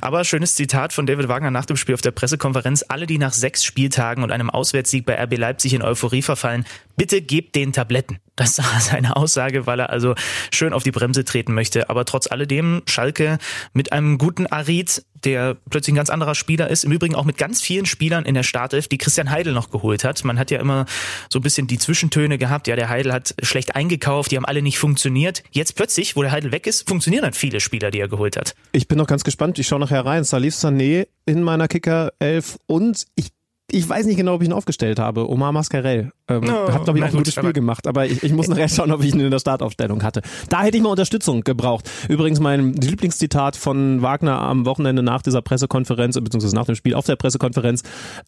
Aber 0.00 0.24
schönes 0.24 0.54
Zitat 0.54 0.92
von 0.92 1.06
David 1.06 1.28
Wagner 1.28 1.50
nach 1.50 1.66
dem 1.66 1.76
Spiel 1.76 1.94
auf 1.94 2.02
der 2.02 2.12
Pressekonferenz. 2.12 2.84
Alle, 2.88 3.06
die 3.06 3.18
nach 3.18 3.32
sechs 3.32 3.64
Spieltagen 3.64 4.22
und 4.22 4.30
einem 4.30 4.50
Auswärtssieg 4.50 5.04
bei 5.04 5.20
RB 5.22 5.36
Leipzig 5.36 5.74
in 5.74 5.82
Euphorie 5.82 6.22
verfallen, 6.22 6.64
bitte 6.96 7.20
gebt 7.22 7.54
den 7.54 7.72
Tabletten. 7.72 8.18
Das 8.36 8.58
war 8.58 8.80
seine 8.80 9.16
Aussage, 9.16 9.66
weil 9.66 9.80
er 9.80 9.90
also 9.90 10.14
schön 10.52 10.72
auf 10.72 10.82
die 10.82 10.90
Bremse 10.90 11.24
treten 11.24 11.54
möchte. 11.54 11.90
Aber 11.90 12.04
trotz 12.04 12.30
alledem 12.30 12.82
Schalke 12.86 13.38
mit 13.72 13.92
einem 13.92 14.18
guten 14.18 14.46
Arid, 14.46 15.04
der 15.24 15.56
plötzlich 15.70 15.94
ein 15.94 15.96
ganz 15.96 16.10
anderer 16.10 16.34
Spieler 16.34 16.68
ist. 16.68 16.84
Im 16.84 16.92
Übrigen 16.92 17.14
auch 17.14 17.24
mit 17.24 17.38
ganz 17.38 17.60
vielen 17.60 17.86
Spielern 17.86 18.24
in 18.24 18.34
der 18.34 18.42
Startelf, 18.42 18.88
die 18.88 18.98
Christian 18.98 19.30
Heidel 19.30 19.54
noch 19.54 19.70
geholt 19.70 20.04
hat. 20.04 20.22
Man 20.24 20.38
hat 20.38 20.50
ja 20.50 20.60
immer 20.60 20.86
so 21.30 21.38
ein 21.38 21.42
bisschen 21.42 21.66
die 21.66 21.78
Zwischentöne 21.78 22.38
gehabt. 22.38 22.66
Ja, 22.66 22.76
der 22.76 22.88
Heidel 22.88 23.12
hat 23.12 23.34
schlecht 23.42 23.74
eingekauft, 23.74 24.30
die 24.30 24.36
haben 24.36 24.44
alle 24.44 24.62
nicht 24.62 24.78
funktioniert. 24.78 25.42
Jetzt 25.50 25.76
plötzlich, 25.76 26.16
wo 26.16 26.22
der 26.22 26.32
Heidel 26.32 26.52
weg 26.52 26.66
ist, 26.66 26.88
funktionieren 26.88 27.22
dann 27.22 27.32
viele 27.32 27.60
Spieler, 27.60 27.90
die 27.90 28.00
er 28.00 28.08
geholt 28.08 28.36
hat. 28.36 28.54
Ich 28.72 28.88
bin 28.88 28.98
noch 28.98 29.06
ganz 29.06 29.24
gespannt. 29.24 29.58
Ich 29.58 29.66
schaue 29.66 29.80
nachher 29.80 30.04
rein. 30.04 30.24
Salif 30.24 30.54
Sané 30.54 31.06
in 31.26 31.42
meiner 31.42 31.68
Kicker 31.68 32.12
11 32.18 32.58
und 32.66 33.06
ich 33.14 33.30
ich 33.70 33.88
weiß 33.88 34.06
nicht 34.06 34.16
genau, 34.16 34.34
ob 34.34 34.42
ich 34.42 34.48
ihn 34.48 34.52
aufgestellt 34.52 34.98
habe. 34.98 35.28
Omar 35.28 35.50
Mascarell. 35.50 36.12
Ähm, 36.26 36.42
oh, 36.44 36.72
hat, 36.72 36.84
glaube 36.84 36.98
ich, 36.98 37.04
auch 37.04 37.08
ein 37.08 37.16
gutes 37.16 37.34
Spiel 37.34 37.52
gemacht, 37.52 37.86
aber 37.86 38.06
ich, 38.06 38.22
ich 38.22 38.32
muss 38.32 38.48
nachher 38.48 38.68
schauen, 38.70 38.90
ob 38.92 39.02
ich 39.04 39.12
ihn 39.12 39.20
in 39.20 39.30
der 39.30 39.38
Startaufstellung 39.38 40.02
hatte. 40.02 40.22
Da 40.48 40.62
hätte 40.62 40.78
ich 40.78 40.82
mal 40.82 40.88
Unterstützung 40.88 41.42
gebraucht. 41.42 41.90
Übrigens 42.08 42.40
mein 42.40 42.72
Lieblingszitat 42.72 43.56
von 43.56 44.00
Wagner 44.00 44.40
am 44.40 44.64
Wochenende 44.64 45.02
nach 45.02 45.20
dieser 45.20 45.42
Pressekonferenz, 45.42 46.14
beziehungsweise 46.18 46.54
nach 46.54 46.64
dem 46.64 46.76
Spiel 46.76 46.94
auf 46.94 47.04
der 47.04 47.16
Pressekonferenz. 47.16 47.82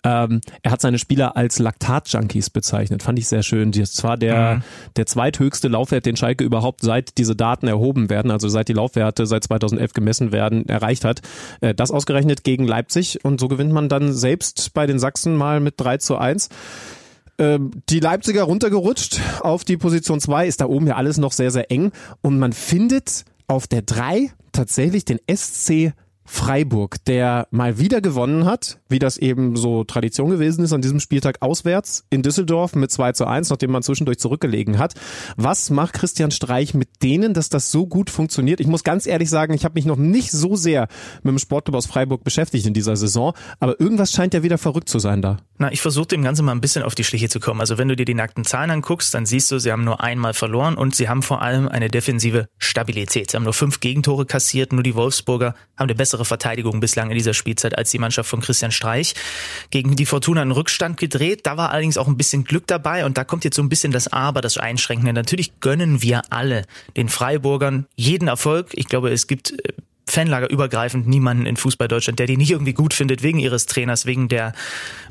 Ähm, 0.05 0.43
er 0.63 0.73
hat 0.73 0.83
seine 0.83 0.99
Spieler 0.99 1.37
als 1.37 1.59
Laktat-Junkies 1.59 2.51
bezeichnet. 2.51 3.03
Fand 3.03 3.19
ich 3.19 3.29
sehr 3.29 3.43
schön. 3.43 3.73
Das 3.73 4.05
war 4.05 4.19
der, 4.19 4.57
mhm. 4.57 4.63
der 4.97 5.07
zweithöchste 5.07 5.69
Laufwert, 5.69 6.05
den 6.05 6.17
Schalke 6.17 6.45
überhaupt 6.45 6.83
seit 6.83 7.17
diese 7.17 7.35
Daten 7.35 7.67
erhoben 7.67 8.11
werden, 8.11 8.31
also 8.31 8.49
seit 8.51 8.69
die 8.69 8.75
Laufwerte 8.75 9.25
seit 9.25 9.45
2011 9.45 9.95
gemessen 9.95 10.33
werden, 10.33 10.69
erreicht 10.69 11.07
hat. 11.07 11.23
Äh, 11.63 11.75
das 11.75 11.91
ausgerechnet 11.91 12.45
gegen 12.45 12.67
Leipzig 12.67 13.25
und 13.25 13.41
so 13.41 13.49
gewinnt 13.49 13.73
man 13.73 13.89
dann 13.89 14.13
selbst 14.13 14.75
bei 14.75 14.87
den 14.87 14.99
Sachsen 14.99 15.35
Mal 15.35 15.61
mit 15.61 15.75
3 15.79 15.97
zu 15.97 16.19
1. 16.19 16.51
Ähm, 17.39 17.71
die 17.89 18.01
Leipziger 18.01 18.45
runtergerutscht 18.45 19.21
auf 19.41 19.65
die 19.65 19.77
Position 19.77 20.21
2, 20.21 20.47
ist 20.47 20.61
da 20.61 20.67
oben 20.67 20.87
ja 20.87 20.97
alles 20.97 21.19
noch 21.19 21.33
sehr, 21.33 21.51
sehr 21.51 21.71
eng. 21.71 21.93
Und 22.23 22.39
man 22.39 22.53
findet 22.53 23.25
auf 23.47 23.67
der 23.67 23.83
3 23.83 24.31
tatsächlich 24.53 25.05
den 25.05 25.21
SC 25.31 25.93
Freiburg, 26.27 27.05
der 27.05 27.47
mal 27.51 27.79
wieder 27.79 28.01
gewonnen 28.01 28.45
hat, 28.45 28.79
wie 28.89 28.99
das 28.99 29.17
eben 29.17 29.57
so 29.57 29.85
Tradition 29.85 30.31
gewesen 30.31 30.65
ist 30.65 30.73
an 30.73 30.83
diesem 30.83 31.01
Spieltag 31.01 31.41
auswärts 31.41 32.05
in 32.11 32.23
Düsseldorf 32.23 32.75
mit 32.75 32.91
2 32.91 33.13
zu 33.13 33.27
1, 33.27 33.51
nachdem 33.51 33.71
man 33.71 33.83
zwischendurch 33.83 34.19
zurückgelegen 34.19 34.79
hat. 34.79 34.95
Was 35.37 35.71
macht 35.71 35.95
Christian 35.95 36.31
Streich 36.31 36.75
mit 36.75 37.03
denen, 37.03 37.35
dass 37.35 37.49
das 37.49 37.71
so 37.71 37.87
gut 37.87 38.11
funktioniert? 38.11 38.61
Ich 38.61 38.67
muss 38.67 38.85
ganz 38.85 39.07
ehrlich 39.07 39.31
sagen, 39.31 39.55
ich 39.55 39.65
habe 39.65 39.75
mich 39.75 39.87
noch 39.87 39.97
nicht 39.97 40.31
so 40.31 40.57
sehr 40.57 40.89
mit 41.23 41.33
dem 41.33 41.39
Sportclub 41.39 41.77
aus 41.77 41.87
Freiburg 41.87 42.25
beschäftigt 42.25 42.67
in 42.67 42.75
dieser 42.75 42.97
Saison, 42.97 43.33
aber 43.61 43.81
irgendwas 43.81 44.13
scheint 44.13 44.35
ja 44.35 44.43
wieder 44.43 44.59
verrückt 44.59 44.89
zu 44.89 44.99
sein 44.99 45.23
da. 45.23 45.39
Na, 45.59 45.73
ich 45.73 45.81
versuche 45.81 46.09
dem 46.09 46.23
Ganzen 46.23 46.45
mal 46.45 46.53
ein 46.53 46.61
bisschen 46.61 46.83
auf 46.83 46.95
die 46.95 47.05
Schliche 47.05 47.29
zu 47.29 47.41
kommen. 47.41 47.61
Also 47.61 47.79
wenn 47.79 47.89
du 47.89 47.97
dir 47.97 48.05
die 48.05 48.15
nackten 48.15 48.45
Zahlen 48.45 48.71
anguckst, 48.71 49.15
dann 49.15 49.25
siehst 49.25 49.51
du, 49.51 49.59
sie 49.59 49.73
haben 49.73 49.85
nur 49.85 50.03
einmal 50.03 50.35
verloren 50.35 50.77
und 50.77 50.95
sie 50.95 51.09
haben 51.09 51.23
vor 51.23 51.41
allem 51.41 51.69
eine 51.69 51.89
defensive 51.89 52.49
Stabilität. 52.59 53.31
Sie 53.31 53.37
haben 53.37 53.45
nur 53.45 53.55
fünf 53.55 53.81
Gegentore 53.81 54.27
kassiert, 54.27 54.73
nur 54.73 54.83
die 54.83 54.95
Wolfsburger 54.95 55.55
haben 55.77 55.89
eine 55.89 55.95
bessere 55.95 56.16
Verteidigung 56.25 56.81
bislang 56.81 57.11
in 57.11 57.17
dieser 57.17 57.35
Spielzeit 57.35 57.77
als 57.77 57.91
die 57.91 57.99
Mannschaft 57.99 58.29
von 58.29 58.41
Christian 58.41 58.73
Streich. 58.73 59.15
Gegen 59.71 59.97
die 59.97 60.07
Fortuna 60.07 60.43
einen 60.43 60.53
Rückstand 60.53 60.97
gedreht, 60.97 61.47
da 61.47 61.57
war 61.57 61.71
allerdings 61.71 61.99
auch 61.99 62.09
ein 62.09 62.17
bisschen 62.17 62.45
Glück 62.45 62.67
dabei 62.67 63.05
und 63.05 63.19
da 63.19 63.25
kommt 63.25 63.45
jetzt 63.45 63.57
so 63.57 63.63
ein 63.63 63.69
bisschen 63.69 63.93
das 63.93 64.09
Aber, 64.09 64.41
das 64.41 64.59
Einschränkende. 64.59 65.13
Natürlich 65.13 65.61
gönnen 65.61 66.03
wir 66.03 66.23
alle 66.31 66.65
den 66.97 67.09
Freiburgern 67.09 67.87
jeden 67.97 68.29
Erfolg. 68.29 68.71
Ich 68.73 68.87
glaube, 68.87 69.11
es 69.11 69.27
gibt 69.27 69.55
Fanlager 70.09 70.51
übergreifend 70.51 71.09
niemanden 71.09 71.47
in 71.47 71.57
Fußball 71.57 71.89
Deutschland, 71.89 72.19
der 72.19 72.27
die 72.27 72.37
nicht 72.37 72.53
irgendwie 72.53 72.75
gut 72.75 72.95
findet 72.95 73.23
wegen 73.23 73.39
ihres 73.39 73.67
Trainers, 73.67 74.07
wegen 74.07 74.29
der 74.29 74.53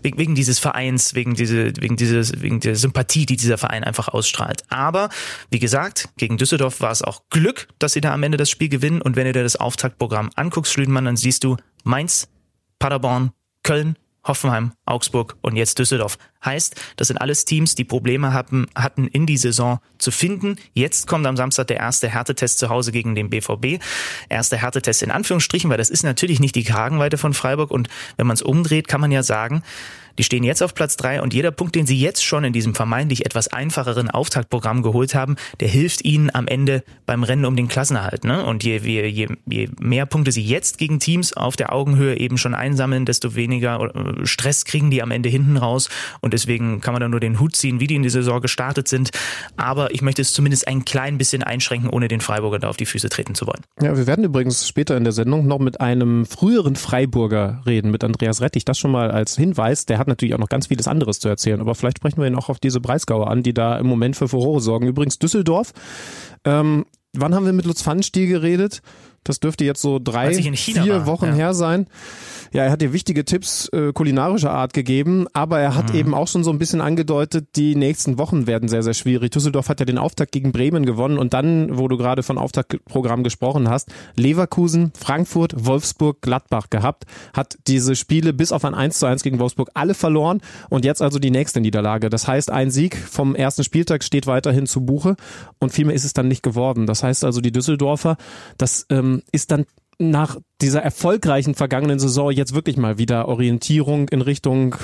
wegen, 0.01 0.17
wegen 0.17 0.35
dieses 0.35 0.57
Vereins, 0.57 1.15
wegen 1.15 1.33
diese 1.33 1.73
wegen 1.79 1.97
dieses 1.97 2.41
wegen 2.41 2.61
der 2.61 2.75
Sympathie, 2.75 3.25
die 3.25 3.35
dieser 3.35 3.57
Verein 3.57 3.83
einfach 3.83 4.07
ausstrahlt. 4.07 4.63
Aber 4.69 5.09
wie 5.51 5.59
gesagt, 5.59 6.09
gegen 6.17 6.37
Düsseldorf 6.37 6.79
war 6.79 6.91
es 6.91 7.01
auch 7.01 7.23
Glück, 7.29 7.67
dass 7.77 7.93
sie 7.93 8.01
da 8.01 8.13
am 8.13 8.23
Ende 8.23 8.37
das 8.37 8.49
Spiel 8.49 8.69
gewinnen 8.69 9.01
und 9.01 9.15
wenn 9.15 9.25
du 9.25 9.33
dir 9.33 9.43
das 9.43 9.57
Auftaktprogramm 9.57 10.29
anguckst, 10.35 10.71
Schlüdenmann, 10.71 11.05
dann 11.05 11.17
siehst 11.17 11.43
du 11.43 11.57
Mainz, 11.83 12.29
Paderborn, 12.79 13.31
Köln, 13.63 13.97
Hoffenheim, 14.25 14.73
Augsburg 14.85 15.37
und 15.41 15.55
jetzt 15.55 15.79
Düsseldorf. 15.79 16.17
Heißt, 16.43 16.75
das 16.97 17.07
sind 17.07 17.17
alles 17.17 17.45
Teams, 17.45 17.75
die 17.75 17.83
Probleme 17.83 18.33
hatten, 18.33 18.67
hatten 18.75 19.07
in 19.07 19.25
die 19.25 19.37
Saison 19.37 19.79
zu 19.97 20.11
finden. 20.11 20.57
Jetzt 20.73 21.07
kommt 21.07 21.25
am 21.25 21.37
Samstag 21.37 21.67
der 21.67 21.77
erste 21.77 22.09
Härtetest 22.09 22.59
zu 22.59 22.69
Hause 22.69 22.91
gegen 22.91 23.15
den 23.15 23.29
BVB. 23.29 23.81
Erster 24.29 24.57
Härtetest 24.57 25.03
in 25.03 25.11
Anführungsstrichen, 25.11 25.69
weil 25.69 25.77
das 25.77 25.89
ist 25.89 26.03
natürlich 26.03 26.39
nicht 26.39 26.55
die 26.55 26.63
Kragenweite 26.63 27.17
von 27.17 27.33
Freiburg. 27.33 27.71
Und 27.71 27.87
wenn 28.17 28.27
man 28.27 28.35
es 28.35 28.41
umdreht, 28.41 28.87
kann 28.87 29.01
man 29.01 29.11
ja 29.11 29.23
sagen, 29.23 29.63
Die 30.17 30.23
stehen 30.23 30.43
jetzt 30.43 30.61
auf 30.63 30.73
Platz 30.73 30.97
drei 30.97 31.21
und 31.21 31.33
jeder 31.33 31.51
Punkt, 31.51 31.75
den 31.75 31.85
sie 31.85 31.99
jetzt 31.99 32.23
schon 32.23 32.43
in 32.43 32.53
diesem 32.53 32.75
vermeintlich 32.75 33.25
etwas 33.25 33.47
einfacheren 33.47 34.09
Auftaktprogramm 34.09 34.81
geholt 34.81 35.15
haben, 35.15 35.35
der 35.59 35.67
hilft 35.67 36.05
ihnen 36.05 36.29
am 36.33 36.47
Ende 36.47 36.83
beim 37.05 37.23
Rennen 37.23 37.45
um 37.45 37.55
den 37.55 37.67
Klassenerhalt. 37.67 38.23
Ne? 38.23 38.45
Und 38.45 38.63
je, 38.63 38.77
je, 38.77 39.07
je, 39.07 39.27
je 39.45 39.69
mehr 39.79 40.05
Punkte 40.05 40.31
sie 40.31 40.43
jetzt 40.43 40.77
gegen 40.77 40.99
Teams 40.99 41.33
auf 41.33 41.55
der 41.55 41.73
Augenhöhe 41.73 42.17
eben 42.17 42.37
schon 42.37 42.53
einsammeln, 42.53 43.05
desto 43.05 43.35
weniger 43.35 43.95
äh, 43.95 44.25
Stress 44.25 44.65
kriegen 44.65 44.91
die 44.91 45.01
am 45.01 45.11
Ende 45.11 45.29
hinten 45.29 45.57
raus. 45.57 45.89
Und 46.21 46.33
deswegen 46.33 46.81
kann 46.81 46.93
man 46.93 47.01
da 47.01 47.07
nur 47.07 47.19
den 47.19 47.39
Hut 47.39 47.55
ziehen, 47.55 47.79
wie 47.79 47.87
die 47.87 47.95
in 47.95 48.03
die 48.03 48.09
Saison 48.09 48.41
gestartet 48.41 48.87
sind. 48.87 49.11
Aber 49.57 49.93
ich 49.93 50.01
möchte 50.01 50.21
es 50.21 50.33
zumindest 50.33 50.67
ein 50.67 50.85
klein 50.85 51.17
bisschen 51.17 51.43
einschränken, 51.43 51.89
ohne 51.89 52.07
den 52.07 52.21
Freiburger 52.21 52.59
da 52.59 52.69
auf 52.69 52.77
die 52.77 52.85
Füße 52.85 53.09
treten 53.09 53.35
zu 53.35 53.47
wollen. 53.47 53.61
Ja, 53.81 53.95
wir 53.97 54.07
werden 54.07 54.23
übrigens 54.23 54.67
später 54.67 54.97
in 54.97 55.03
der 55.03 55.13
Sendung 55.13 55.47
noch 55.47 55.59
mit 55.59 55.81
einem 55.81 56.25
früheren 56.25 56.75
Freiburger 56.75 57.61
reden, 57.65 57.91
mit 57.91 58.03
Andreas 58.03 58.41
Rettich. 58.41 58.65
Das 58.65 58.79
schon 58.79 58.91
mal 58.91 59.11
als 59.11 59.35
Hinweis. 59.35 59.85
Der 59.85 59.97
hat 59.97 60.04
natürlich 60.07 60.33
auch 60.33 60.39
noch 60.39 60.49
ganz 60.49 60.67
vieles 60.67 60.87
anderes 60.87 61.19
zu 61.19 61.27
erzählen. 61.27 61.61
Aber 61.61 61.75
vielleicht 61.75 61.97
sprechen 61.97 62.21
wir 62.21 62.27
ihn 62.27 62.35
auch 62.35 62.49
auf 62.49 62.59
diese 62.59 62.79
Breisgauer 62.79 63.29
an, 63.29 63.43
die 63.43 63.53
da 63.53 63.77
im 63.77 63.87
Moment 63.87 64.15
für 64.15 64.27
Furore 64.27 64.61
sorgen. 64.61 64.87
Übrigens 64.87 65.19
Düsseldorf. 65.19 65.73
Ähm, 66.43 66.85
wann 67.13 67.35
haben 67.35 67.45
wir 67.45 67.53
mit 67.53 67.65
Lutz 67.65 67.81
Pfannenstiel 67.81 68.27
geredet? 68.27 68.81
Das 69.25 69.39
dürfte 69.39 69.65
jetzt 69.65 69.81
so 69.81 69.99
drei, 69.99 70.33
vier 70.33 70.93
war. 70.93 71.05
Wochen 71.07 71.25
ja. 71.25 71.33
her 71.33 71.53
sein. 71.53 71.87
Ja, 72.53 72.63
er 72.63 72.71
hat 72.71 72.81
dir 72.81 72.93
wichtige 72.93 73.25
Tipps 73.25 73.67
äh, 73.73 73.91
kulinarischer 73.91 74.51
Art 74.51 74.73
gegeben, 74.73 75.25
aber 75.33 75.59
er 75.59 75.75
hat 75.75 75.89
mhm. 75.91 75.99
eben 75.99 76.13
auch 76.13 76.27
schon 76.27 76.43
so 76.43 76.51
ein 76.51 76.59
bisschen 76.59 76.79
angedeutet, 76.79 77.47
die 77.55 77.75
nächsten 77.75 78.17
Wochen 78.17 78.47
werden 78.47 78.69
sehr, 78.69 78.83
sehr 78.83 78.93
schwierig. 78.93 79.31
Düsseldorf 79.31 79.67
hat 79.67 79.81
ja 79.81 79.85
den 79.85 79.97
Auftakt 79.97 80.31
gegen 80.31 80.51
Bremen 80.51 80.85
gewonnen 80.85 81.17
und 81.17 81.33
dann, 81.33 81.77
wo 81.77 81.87
du 81.87 81.97
gerade 81.97 82.23
von 82.23 82.37
Auftaktprogramm 82.37 83.23
gesprochen 83.23 83.67
hast, 83.67 83.91
Leverkusen, 84.15 84.93
Frankfurt, 84.97 85.53
Wolfsburg, 85.65 86.21
Gladbach 86.21 86.69
gehabt, 86.69 87.05
hat 87.33 87.57
diese 87.67 87.95
Spiele 87.95 88.31
bis 88.31 88.51
auf 88.51 88.63
ein 88.63 88.75
1 88.75 88.99
zu 88.99 89.05
1 89.05 89.23
gegen 89.23 89.39
Wolfsburg 89.39 89.71
alle 89.73 89.95
verloren 89.95 90.39
und 90.69 90.85
jetzt 90.85 91.01
also 91.01 91.19
die 91.19 91.31
nächste 91.31 91.59
Niederlage. 91.59 92.09
Das 92.09 92.27
heißt, 92.27 92.51
ein 92.51 92.71
Sieg 92.71 92.95
vom 92.95 93.35
ersten 93.35 93.63
Spieltag 93.63 94.03
steht 94.03 94.27
weiterhin 94.27 94.67
zu 94.67 94.85
Buche 94.85 95.15
und 95.59 95.73
viel 95.73 95.85
mehr 95.85 95.95
ist 95.95 96.05
es 96.05 96.13
dann 96.13 96.27
nicht 96.27 96.43
geworden. 96.43 96.85
Das 96.85 97.03
heißt 97.03 97.25
also, 97.25 97.41
die 97.41 97.51
Düsseldorfer, 97.51 98.17
das 98.57 98.85
ähm, 98.89 99.14
ist 99.31 99.51
dann 99.51 99.65
nach 99.97 100.37
dieser 100.61 100.81
erfolgreichen 100.81 101.55
vergangenen 101.55 101.99
Saison 101.99 102.31
jetzt 102.31 102.53
wirklich 102.53 102.77
mal 102.77 102.97
wieder 102.97 103.27
Orientierung 103.27 104.09
in 104.09 104.21
Richtung 104.21 104.75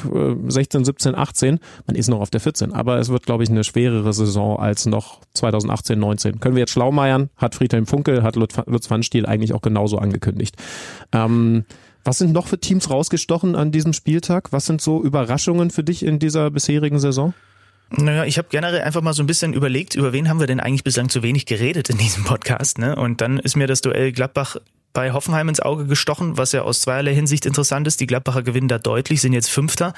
16, 0.47 0.85
17, 0.85 1.15
18. 1.15 1.59
Man 1.85 1.95
ist 1.95 2.07
noch 2.07 2.21
auf 2.21 2.29
der 2.29 2.39
14, 2.39 2.73
aber 2.73 2.97
es 2.99 3.09
wird, 3.09 3.25
glaube 3.25 3.43
ich, 3.43 3.49
eine 3.49 3.63
schwerere 3.63 4.13
Saison 4.13 4.57
als 4.57 4.85
noch 4.85 5.19
2018, 5.33 5.99
19. 5.99 6.39
Können 6.39 6.55
wir 6.55 6.61
jetzt 6.61 6.71
schlaumeiern, 6.71 7.29
hat 7.35 7.55
Friedhelm 7.55 7.85
Funkel, 7.85 8.23
hat 8.23 8.35
Lutz 8.35 8.89
van 8.89 9.03
Stiel 9.03 9.25
eigentlich 9.25 9.53
auch 9.53 9.61
genauso 9.61 9.97
angekündigt. 9.97 10.55
Ähm, 11.11 11.65
was 12.03 12.17
sind 12.17 12.31
noch 12.31 12.47
für 12.47 12.59
Teams 12.59 12.89
rausgestochen 12.89 13.55
an 13.55 13.71
diesem 13.71 13.93
Spieltag? 13.93 14.51
Was 14.51 14.65
sind 14.65 14.81
so 14.81 15.03
Überraschungen 15.03 15.69
für 15.69 15.83
dich 15.83 16.03
in 16.03 16.19
dieser 16.19 16.49
bisherigen 16.49 16.99
Saison? 16.99 17.33
Naja, 17.91 18.25
ich 18.25 18.37
habe 18.37 18.47
generell 18.49 18.81
einfach 18.81 19.01
mal 19.01 19.13
so 19.13 19.21
ein 19.21 19.27
bisschen 19.27 19.53
überlegt, 19.53 19.95
über 19.95 20.13
wen 20.13 20.29
haben 20.29 20.39
wir 20.39 20.47
denn 20.47 20.59
eigentlich 20.59 20.83
bislang 20.83 21.09
zu 21.09 21.23
wenig 21.23 21.45
geredet 21.45 21.89
in 21.89 21.97
diesem 21.97 22.23
Podcast. 22.23 22.77
Ne? 22.77 22.95
Und 22.95 23.21
dann 23.21 23.37
ist 23.37 23.55
mir 23.55 23.67
das 23.67 23.81
Duell 23.81 24.11
Gladbach 24.11 24.55
bei 24.93 25.11
Hoffenheim 25.11 25.49
ins 25.49 25.59
Auge 25.59 25.85
gestochen, 25.85 26.37
was 26.37 26.51
ja 26.51 26.61
aus 26.61 26.81
zweierlei 26.81 27.13
Hinsicht 27.13 27.45
interessant 27.45 27.87
ist. 27.87 27.99
Die 27.99 28.07
Gladbacher 28.07 28.43
gewinnen 28.43 28.67
da 28.67 28.77
deutlich, 28.77 29.21
sind 29.21 29.33
jetzt 29.33 29.49
Fünfter 29.49 29.93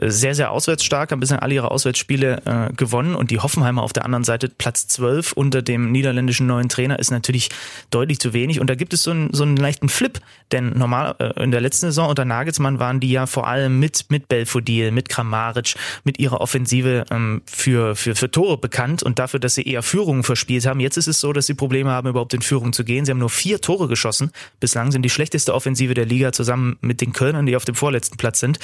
sehr, 0.00 0.34
sehr 0.34 0.50
auswärtsstark, 0.50 1.12
haben 1.12 1.20
bislang 1.20 1.38
alle 1.38 1.54
ihre 1.54 1.70
Auswärtsspiele 1.70 2.42
äh, 2.44 2.72
gewonnen 2.74 3.14
und 3.14 3.30
die 3.30 3.38
Hoffenheimer 3.38 3.82
auf 3.82 3.92
der 3.92 4.04
anderen 4.04 4.24
Seite 4.24 4.48
Platz 4.48 4.88
12 4.88 5.32
unter 5.32 5.62
dem 5.62 5.92
niederländischen 5.92 6.46
neuen 6.46 6.68
Trainer 6.68 6.98
ist 6.98 7.10
natürlich 7.10 7.50
deutlich 7.90 8.18
zu 8.18 8.32
wenig 8.32 8.60
und 8.60 8.68
da 8.68 8.74
gibt 8.74 8.92
es 8.92 9.02
so 9.04 9.12
einen, 9.12 9.32
so 9.32 9.44
einen 9.44 9.56
leichten 9.56 9.88
Flip, 9.88 10.20
denn 10.52 10.70
normal 10.70 11.14
äh, 11.18 11.42
in 11.42 11.52
der 11.52 11.60
letzten 11.60 11.86
Saison 11.86 12.08
unter 12.08 12.24
Nagelsmann 12.24 12.78
waren 12.78 12.98
die 13.00 13.10
ja 13.10 13.26
vor 13.26 13.46
allem 13.46 13.78
mit, 13.78 14.06
mit 14.08 14.28
Belfodil, 14.28 14.90
mit 14.90 15.08
Kramaric, 15.08 15.74
mit 16.02 16.18
ihrer 16.18 16.40
Offensive 16.40 17.04
ähm, 17.10 17.42
für, 17.46 17.94
für, 17.94 18.16
für 18.16 18.30
Tore 18.30 18.58
bekannt 18.58 19.02
und 19.02 19.18
dafür, 19.18 19.38
dass 19.38 19.54
sie 19.54 19.62
eher 19.62 19.82
Führungen 19.82 20.24
verspielt 20.24 20.66
haben. 20.66 20.80
Jetzt 20.80 20.96
ist 20.96 21.06
es 21.06 21.20
so, 21.20 21.32
dass 21.32 21.46
sie 21.46 21.54
Probleme 21.54 21.90
haben, 21.90 22.08
überhaupt 22.08 22.34
in 22.34 22.42
Führung 22.42 22.72
zu 22.72 22.84
gehen. 22.84 23.04
Sie 23.04 23.12
haben 23.12 23.18
nur 23.18 23.30
vier 23.30 23.60
Tore 23.60 23.86
geschossen. 23.86 24.32
Bislang 24.58 24.90
sind 24.90 25.02
die 25.02 25.10
schlechteste 25.10 25.54
Offensive 25.54 25.94
der 25.94 26.06
Liga 26.06 26.32
zusammen 26.32 26.78
mit 26.80 27.00
den 27.00 27.12
Kölnern, 27.12 27.46
die 27.46 27.54
auf 27.54 27.64
dem 27.64 27.74
vorletzten 27.74 28.16
Platz 28.16 28.40
sind 28.40 28.58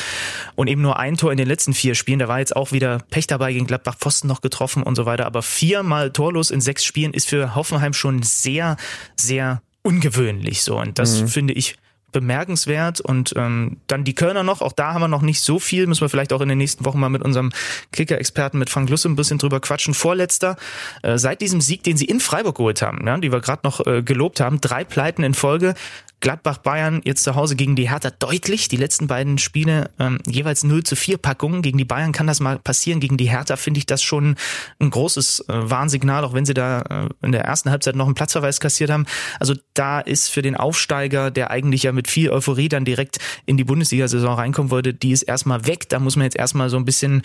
und 0.57 0.67
eben 0.67 0.83
nur 0.83 0.99
ein 0.99 1.17
Tor 1.21 1.31
in 1.31 1.39
den 1.39 1.47
letzten 1.47 1.75
vier 1.75 1.95
Spielen. 1.95 2.19
Da 2.19 2.29
war 2.29 2.39
jetzt 2.39 2.57
auch 2.57 2.73
wieder 2.73 2.99
Pech 3.11 3.27
dabei 3.27 3.53
gegen 3.53 3.67
Gladbach, 3.67 3.97
Pfosten 3.99 4.27
noch 4.27 4.41
getroffen 4.41 4.83
und 4.83 4.97
so 4.97 5.07
weiter. 5.07 5.27
Aber 5.27 5.43
viermal 5.43 6.11
torlos 6.11 6.51
in 6.51 6.61
sechs 6.61 6.85
Spielen 6.85 7.13
ist 7.13 7.29
für 7.29 7.55
Hoffenheim 7.55 7.93
schon 7.93 8.23
sehr, 8.23 8.77
sehr 9.17 9.63
ungewöhnlich 9.83 10.63
so. 10.63 10.79
Und 10.79 10.99
das 10.99 11.23
mhm. 11.23 11.29
finde 11.29 11.55
ich 11.55 11.77
bemerkenswert. 12.13 13.01
Und 13.01 13.35
ähm, 13.37 13.79
dann 13.87 14.05
die 14.05 14.15
Kölner 14.15 14.43
noch, 14.43 14.61
auch 14.61 14.73
da 14.73 14.95
haben 14.95 15.03
wir 15.03 15.09
noch 15.09 15.23
nicht 15.23 15.41
so 15.41 15.59
viel, 15.59 15.87
müssen 15.87 16.03
wir 16.03 16.09
vielleicht 16.09 16.33
auch 16.33 16.41
in 16.41 16.49
den 16.49 16.59
nächsten 16.59 16.85
Wochen 16.85 16.99
mal 16.99 17.09
mit 17.09 17.23
unserem 17.23 17.53
Kicker-Experten, 17.93 18.59
mit 18.59 18.71
Frank 18.71 18.91
Lusse 18.91 19.09
ein 19.09 19.17
bisschen 19.17 19.39
drüber 19.39 19.61
quatschen. 19.61 19.95
Vorletzter, 19.95 20.57
äh, 21.03 21.19
seit 21.19 21.41
diesem 21.41 21.61
Sieg, 21.61 21.83
den 21.83 21.97
sie 21.97 22.07
in 22.07 22.21
Freiburg 22.21 22.57
geholt 22.57 22.83
haben, 22.83 23.07
ja, 23.07 23.17
die 23.19 23.33
wir 23.33 23.41
gerade 23.41 23.61
noch 23.65 23.87
äh, 23.87 24.03
gelobt 24.03 24.41
haben, 24.41 24.61
drei 24.61 24.85
Pleiten 24.85 25.23
in 25.23 25.35
Folge, 25.35 25.75
Gladbach-Bayern 26.21 27.01
jetzt 27.05 27.25
zu 27.25 27.35
Hause 27.35 27.57
gegen 27.57 27.77
die 27.77 27.89
Hertha 27.89 28.11
deutlich. 28.11 28.69
Die 28.69 28.77
letzten 28.77 29.07
beiden 29.07 29.39
Spiele 29.39 29.91
ähm, 29.99 30.19
jeweils 30.27 30.65
0 30.65 30.85
zu 30.85 30.97
4 30.97 31.19
Packungen. 31.19 31.63
Gegen 31.63 31.79
die 31.79 31.85
Bayern 31.85 32.13
kann 32.13 32.27
das 32.27 32.41
mal 32.41 32.59
passieren. 32.59 33.01
Gegen 33.01 33.17
die 33.17 33.31
Hertha 33.31 33.57
finde 33.57 33.79
ich 33.79 33.87
das 33.87 34.03
schon 34.03 34.37
ein 34.79 34.91
großes 34.91 35.47
äh, 35.49 35.71
Warnsignal, 35.71 36.25
auch 36.25 36.35
wenn 36.35 36.45
sie 36.45 36.55
da 36.55 36.83
äh, 36.83 37.27
in 37.27 37.33
der 37.33 37.45
ersten 37.45 37.71
Halbzeit 37.71 37.97
noch 37.97 38.07
einen 38.07 38.15
Platzverweis 38.15 38.61
kassiert 38.61 38.91
haben. 38.91 39.07
Also 39.39 39.55
da 39.75 40.01
ist 40.01 40.29
für 40.29 40.43
den 40.43 40.57
Aufsteiger, 40.57 41.31
der 41.31 41.51
eigentlich 41.51 41.85
ja 41.85 41.93
mit 41.93 42.09
viel 42.09 42.31
Euphorie 42.31 42.69
dann 42.69 42.85
direkt 42.85 43.19
in 43.47 43.57
die 43.57 43.65
Bundesliga-Saison 43.65 44.35
reinkommen 44.35 44.71
wollte, 44.71 44.93
die 44.93 45.13
ist 45.13 45.23
erstmal 45.23 45.67
weg. 45.67 45.89
Da 45.89 45.99
muss 45.99 46.17
man 46.17 46.25
jetzt 46.25 46.37
erstmal 46.37 46.69
so 46.69 46.77
ein 46.77 46.85
bisschen 46.85 47.23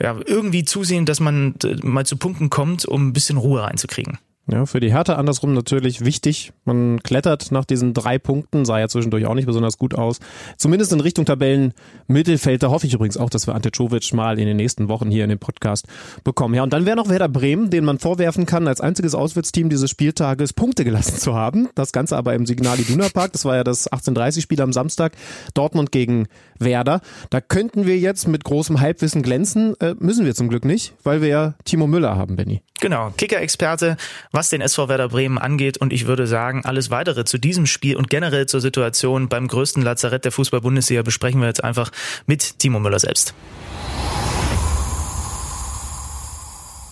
ja, 0.00 0.16
irgendwie 0.24 0.64
zusehen, 0.64 1.04
dass 1.04 1.20
man 1.20 1.54
äh, 1.64 1.76
mal 1.82 2.06
zu 2.06 2.16
Punkten 2.16 2.48
kommt, 2.48 2.86
um 2.86 3.08
ein 3.08 3.12
bisschen 3.12 3.36
Ruhe 3.36 3.62
reinzukriegen. 3.62 4.18
Ja, 4.50 4.66
für 4.66 4.80
die 4.80 4.92
Hertha 4.92 5.14
andersrum 5.14 5.54
natürlich 5.54 6.04
wichtig. 6.04 6.52
Man 6.64 7.00
klettert 7.04 7.52
nach 7.52 7.64
diesen 7.64 7.94
drei 7.94 8.18
Punkten, 8.18 8.64
sah 8.64 8.80
ja 8.80 8.88
zwischendurch 8.88 9.24
auch 9.26 9.34
nicht 9.34 9.46
besonders 9.46 9.78
gut 9.78 9.94
aus. 9.94 10.18
Zumindest 10.56 10.92
in 10.92 10.98
Richtung 10.98 11.24
Tabellen 11.24 11.74
Mittelfeld. 12.08 12.60
Da 12.64 12.68
hoffe 12.68 12.88
ich 12.88 12.94
übrigens 12.94 13.16
auch, 13.16 13.30
dass 13.30 13.46
wir 13.46 13.54
Ante 13.54 13.70
Czovic 13.70 14.12
mal 14.12 14.40
in 14.40 14.46
den 14.46 14.56
nächsten 14.56 14.88
Wochen 14.88 15.12
hier 15.12 15.22
in 15.22 15.30
dem 15.30 15.38
Podcast 15.38 15.86
bekommen. 16.24 16.54
Ja, 16.56 16.64
und 16.64 16.72
dann 16.72 16.86
wäre 16.86 16.96
noch 16.96 17.08
Werder 17.08 17.28
Bremen, 17.28 17.70
den 17.70 17.84
man 17.84 18.00
vorwerfen 18.00 18.44
kann, 18.44 18.66
als 18.66 18.80
einziges 18.80 19.14
Auswärtsteam 19.14 19.68
dieses 19.68 19.90
Spieltages 19.90 20.52
Punkte 20.52 20.84
gelassen 20.84 21.18
zu 21.18 21.34
haben. 21.36 21.68
Das 21.76 21.92
Ganze 21.92 22.16
aber 22.16 22.34
im 22.34 22.44
Signal 22.44 22.80
Iduna 22.80 23.10
Park. 23.10 23.34
Das 23.34 23.44
war 23.44 23.54
ja 23.54 23.62
das 23.62 23.90
1830-Spiel 23.92 24.60
am 24.60 24.72
Samstag. 24.72 25.12
Dortmund 25.54 25.92
gegen 25.92 26.26
Werder. 26.58 27.00
Da 27.30 27.40
könnten 27.40 27.86
wir 27.86 27.96
jetzt 27.96 28.26
mit 28.26 28.42
großem 28.42 28.80
Halbwissen 28.80 29.22
glänzen. 29.22 29.78
Äh, 29.80 29.94
müssen 30.00 30.24
wir 30.24 30.34
zum 30.34 30.48
Glück 30.48 30.64
nicht, 30.64 30.94
weil 31.04 31.22
wir 31.22 31.28
ja 31.28 31.54
Timo 31.64 31.86
Müller 31.86 32.16
haben, 32.16 32.34
Benny. 32.34 32.62
Genau, 32.80 33.12
Kicker-Experte, 33.16 33.96
was 34.32 34.48
den 34.48 34.60
SV 34.60 34.88
Werder 34.88 35.08
Bremen 35.08 35.38
angeht. 35.38 35.78
Und 35.78 35.92
ich 35.92 36.06
würde 36.06 36.26
sagen, 36.26 36.62
alles 36.64 36.90
weitere 36.90 37.24
zu 37.24 37.38
diesem 37.38 37.66
Spiel 37.66 37.96
und 37.96 38.10
generell 38.10 38.46
zur 38.46 38.60
Situation 38.60 39.28
beim 39.28 39.46
größten 39.46 39.82
Lazarett 39.82 40.24
der 40.24 40.32
Fußball-Bundesliga 40.32 41.02
besprechen 41.02 41.40
wir 41.40 41.48
jetzt 41.48 41.62
einfach 41.62 41.90
mit 42.26 42.58
Timo 42.58 42.80
Müller 42.80 42.98
selbst. 42.98 43.34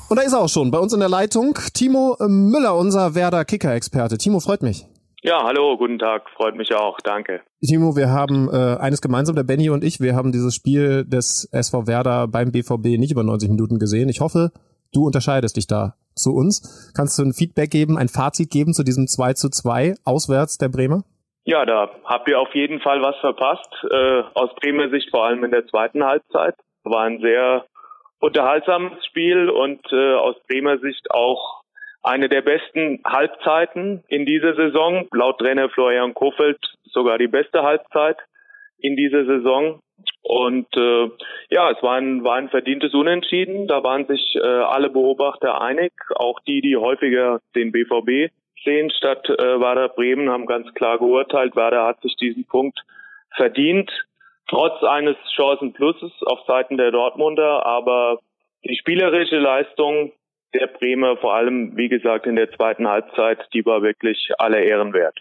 Und 0.08 0.16
da 0.16 0.22
ist 0.22 0.32
er 0.32 0.40
auch 0.40 0.48
schon 0.48 0.70
bei 0.70 0.78
uns 0.78 0.92
in 0.92 1.00
der 1.00 1.08
Leitung. 1.08 1.54
Timo 1.72 2.16
Müller, 2.20 2.76
unser 2.76 3.14
Werder 3.14 3.44
Kicker-Experte. 3.44 4.18
Timo, 4.18 4.40
freut 4.40 4.62
mich. 4.62 4.86
Ja, 5.22 5.44
hallo, 5.44 5.76
guten 5.76 5.98
Tag, 5.98 6.30
freut 6.34 6.56
mich 6.56 6.74
auch, 6.74 6.96
danke. 7.04 7.42
Timo, 7.62 7.94
wir 7.94 8.08
haben 8.08 8.48
äh, 8.50 8.78
eines 8.80 9.02
gemeinsam, 9.02 9.36
der 9.36 9.42
Benny 9.44 9.68
und 9.68 9.84
ich, 9.84 10.00
wir 10.00 10.16
haben 10.16 10.32
dieses 10.32 10.54
Spiel 10.54 11.04
des 11.04 11.46
SV 11.52 11.86
Werder 11.86 12.26
beim 12.26 12.52
BVB 12.52 12.98
nicht 12.98 13.12
über 13.12 13.22
90 13.22 13.50
Minuten 13.50 13.78
gesehen. 13.78 14.08
Ich 14.08 14.20
hoffe, 14.20 14.50
Du 14.92 15.06
unterscheidest 15.06 15.56
dich 15.56 15.66
da 15.66 15.94
zu 16.14 16.34
uns. 16.34 16.92
Kannst 16.96 17.18
du 17.18 17.22
ein 17.22 17.32
Feedback 17.32 17.70
geben, 17.70 17.98
ein 17.98 18.08
Fazit 18.08 18.50
geben 18.50 18.72
zu 18.72 18.82
diesem 18.82 19.06
2 19.06 19.34
zu 19.34 19.48
2 19.48 19.94
auswärts 20.04 20.58
der 20.58 20.68
Bremer? 20.68 21.04
Ja, 21.44 21.64
da 21.64 21.90
habt 22.04 22.28
ihr 22.28 22.38
auf 22.38 22.54
jeden 22.54 22.80
Fall 22.80 23.00
was 23.02 23.16
verpasst. 23.20 23.72
Äh, 23.90 24.22
aus 24.34 24.54
Bremer 24.56 24.90
Sicht 24.90 25.10
vor 25.10 25.24
allem 25.24 25.42
in 25.44 25.50
der 25.50 25.66
zweiten 25.66 26.04
Halbzeit. 26.04 26.54
War 26.84 27.04
ein 27.04 27.20
sehr 27.20 27.64
unterhaltsames 28.20 29.04
Spiel 29.06 29.48
und 29.48 29.80
äh, 29.92 30.14
aus 30.14 30.36
Bremer 30.48 30.78
Sicht 30.78 31.10
auch 31.10 31.62
eine 32.02 32.28
der 32.28 32.42
besten 32.42 33.00
Halbzeiten 33.06 34.04
in 34.08 34.26
dieser 34.26 34.54
Saison. 34.54 35.06
Laut 35.12 35.38
Trainer 35.38 35.68
Florian 35.70 36.14
Kofeld 36.14 36.58
sogar 36.84 37.18
die 37.18 37.28
beste 37.28 37.62
Halbzeit 37.62 38.16
in 38.78 38.96
dieser 38.96 39.24
Saison. 39.24 39.80
Und 40.22 40.66
äh, 40.76 41.10
ja, 41.48 41.70
es 41.70 41.82
war 41.82 41.96
ein, 41.96 42.22
war 42.24 42.36
ein 42.36 42.50
verdientes 42.50 42.94
Unentschieden. 42.94 43.66
Da 43.66 43.82
waren 43.82 44.06
sich 44.06 44.36
äh, 44.36 44.46
alle 44.46 44.90
Beobachter 44.90 45.60
einig, 45.60 45.92
auch 46.14 46.40
die, 46.40 46.60
die 46.60 46.76
häufiger 46.76 47.40
den 47.54 47.72
BVB 47.72 48.30
sehen 48.64 48.90
statt 48.90 49.28
äh, 49.28 49.60
Werder 49.60 49.88
Bremen, 49.88 50.28
haben 50.28 50.46
ganz 50.46 50.72
klar 50.74 50.98
geurteilt, 50.98 51.56
Werder 51.56 51.86
hat 51.86 52.00
sich 52.02 52.14
diesen 52.16 52.44
Punkt 52.44 52.78
verdient, 53.34 53.90
trotz 54.48 54.82
eines 54.82 55.16
Chancenplusses 55.34 56.12
auf 56.26 56.40
Seiten 56.46 56.76
der 56.76 56.90
Dortmunder. 56.90 57.64
Aber 57.64 58.18
die 58.64 58.76
spielerische 58.76 59.38
Leistung 59.38 60.12
der 60.54 60.66
Bremer, 60.66 61.16
vor 61.16 61.34
allem, 61.34 61.76
wie 61.76 61.88
gesagt, 61.88 62.26
in 62.26 62.36
der 62.36 62.50
zweiten 62.52 62.88
Halbzeit, 62.88 63.38
die 63.54 63.64
war 63.64 63.82
wirklich 63.82 64.30
aller 64.38 64.58
Ehren 64.58 64.92
wert. 64.92 65.18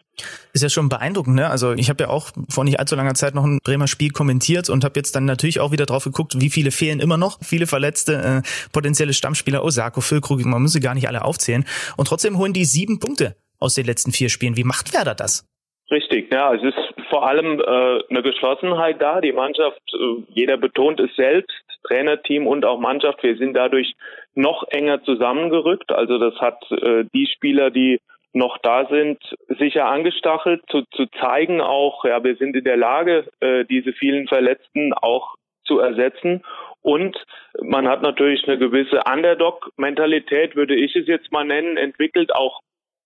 Ist 0.53 0.63
ja 0.63 0.69
schon 0.69 0.89
beeindruckend, 0.89 1.35
ne? 1.35 1.49
Also 1.49 1.73
ich 1.73 1.89
habe 1.89 2.03
ja 2.03 2.09
auch 2.09 2.31
vor 2.49 2.63
nicht 2.63 2.79
allzu 2.79 2.95
langer 2.95 3.13
Zeit 3.13 3.35
noch 3.35 3.43
ein 3.43 3.59
Bremer 3.63 3.87
Spiel 3.87 4.09
kommentiert 4.09 4.69
und 4.69 4.83
habe 4.83 4.93
jetzt 4.97 5.15
dann 5.15 5.25
natürlich 5.25 5.59
auch 5.59 5.71
wieder 5.71 5.85
drauf 5.85 6.03
geguckt, 6.03 6.33
wie 6.39 6.49
viele 6.49 6.71
fehlen 6.71 6.99
immer 6.99 7.17
noch, 7.17 7.39
viele 7.41 7.67
verletzte 7.67 8.41
äh, 8.43 8.69
potenzielle 8.73 9.13
Stammspieler, 9.13 9.63
Osako, 9.63 10.01
Füllkrug, 10.01 10.43
man 10.45 10.61
muss 10.61 10.73
sie 10.73 10.79
gar 10.79 10.95
nicht 10.95 11.07
alle 11.07 11.23
aufzählen. 11.23 11.65
Und 11.97 12.07
trotzdem 12.07 12.37
holen 12.37 12.53
die 12.53 12.65
sieben 12.65 12.99
Punkte 12.99 13.35
aus 13.59 13.75
den 13.75 13.85
letzten 13.85 14.11
vier 14.11 14.29
Spielen. 14.29 14.57
Wie 14.57 14.63
macht 14.63 14.93
Werder 14.93 15.15
das? 15.15 15.45
Richtig, 15.91 16.31
ja, 16.31 16.53
es 16.53 16.63
ist 16.63 16.98
vor 17.09 17.27
allem 17.27 17.59
äh, 17.59 18.03
eine 18.09 18.21
Geschlossenheit 18.21 19.01
da. 19.01 19.21
Die 19.21 19.31
Mannschaft, 19.31 19.81
äh, 19.93 20.23
jeder 20.29 20.57
betont 20.57 20.99
es 20.99 21.15
selbst, 21.15 21.51
Trainerteam 21.83 22.47
und 22.47 22.65
auch 22.65 22.79
Mannschaft, 22.79 23.23
wir 23.23 23.37
sind 23.37 23.53
dadurch 23.53 23.93
noch 24.35 24.63
enger 24.69 25.03
zusammengerückt. 25.03 25.91
Also 25.91 26.17
das 26.17 26.35
hat 26.39 26.59
äh, 26.71 27.05
die 27.13 27.27
Spieler, 27.27 27.71
die 27.71 27.99
noch 28.33 28.57
da 28.59 28.85
sind, 28.85 29.17
sicher 29.57 29.85
angestachelt, 29.85 30.61
zu, 30.69 30.83
zu 30.91 31.07
zeigen 31.19 31.61
auch, 31.61 32.05
ja, 32.05 32.23
wir 32.23 32.35
sind 32.35 32.55
in 32.55 32.63
der 32.63 32.77
Lage, 32.77 33.25
äh, 33.39 33.65
diese 33.65 33.93
vielen 33.93 34.27
Verletzten 34.27 34.93
auch 34.93 35.35
zu 35.65 35.79
ersetzen. 35.79 36.43
Und 36.81 37.17
man 37.61 37.87
hat 37.87 38.01
natürlich 38.01 38.47
eine 38.47 38.57
gewisse 38.57 39.01
Underdog-Mentalität, 39.11 40.55
würde 40.55 40.75
ich 40.75 40.95
es 40.95 41.07
jetzt 41.07 41.31
mal 41.31 41.43
nennen, 41.43 41.77
entwickelt, 41.77 42.33
auch 42.33 42.61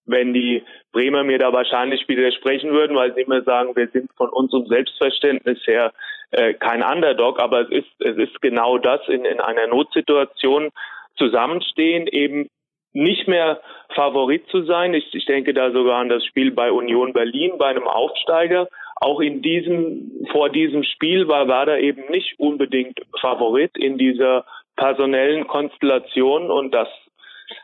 wenn 0.05 0.33
die 0.33 0.63
Bremer 0.91 1.24
mir 1.24 1.39
da 1.39 1.53
wahrscheinlich 1.53 2.07
widersprechen 2.07 2.72
würden, 2.72 2.95
weil 2.95 3.13
sie 3.13 3.22
immer 3.22 3.41
sagen, 3.43 3.75
wir 3.75 3.88
sind 3.89 4.12
von 4.17 4.29
unserem 4.29 4.65
Selbstverständnis 4.67 5.60
her 5.65 5.93
äh, 6.31 6.53
kein 6.53 6.83
Underdog, 6.83 7.41
aber 7.41 7.62
es 7.62 7.69
ist, 7.69 8.01
es 8.01 8.17
ist 8.17 8.41
genau 8.41 8.77
das 8.77 9.01
in, 9.07 9.25
in 9.25 9.39
einer 9.39 9.67
Notsituation 9.67 10.69
zusammenstehen, 11.15 12.07
eben 12.07 12.50
nicht 12.93 13.27
mehr 13.27 13.62
Favorit 13.95 14.48
zu 14.48 14.63
sein. 14.63 14.93
Ich, 14.93 15.13
ich 15.13 15.25
denke 15.25 15.53
da 15.53 15.72
sogar 15.72 16.00
an 16.00 16.10
das 16.10 16.24
Spiel 16.25 16.51
bei 16.51 16.72
Union 16.72 17.13
Berlin, 17.13 17.53
bei 17.57 17.67
einem 17.67 17.88
Aufsteiger. 17.88 18.67
Auch 18.95 19.19
in 19.19 19.41
diesem, 19.41 20.25
vor 20.31 20.50
diesem 20.50 20.83
Spiel 20.83 21.27
war 21.27 21.48
Werder 21.48 21.79
eben 21.79 22.10
nicht 22.10 22.39
unbedingt 22.39 23.00
Favorit 23.19 23.75
in 23.77 23.98
dieser 23.98 24.45
personellen 24.75 25.48
Konstellation 25.48 26.50
und 26.50 26.72
das 26.72 26.88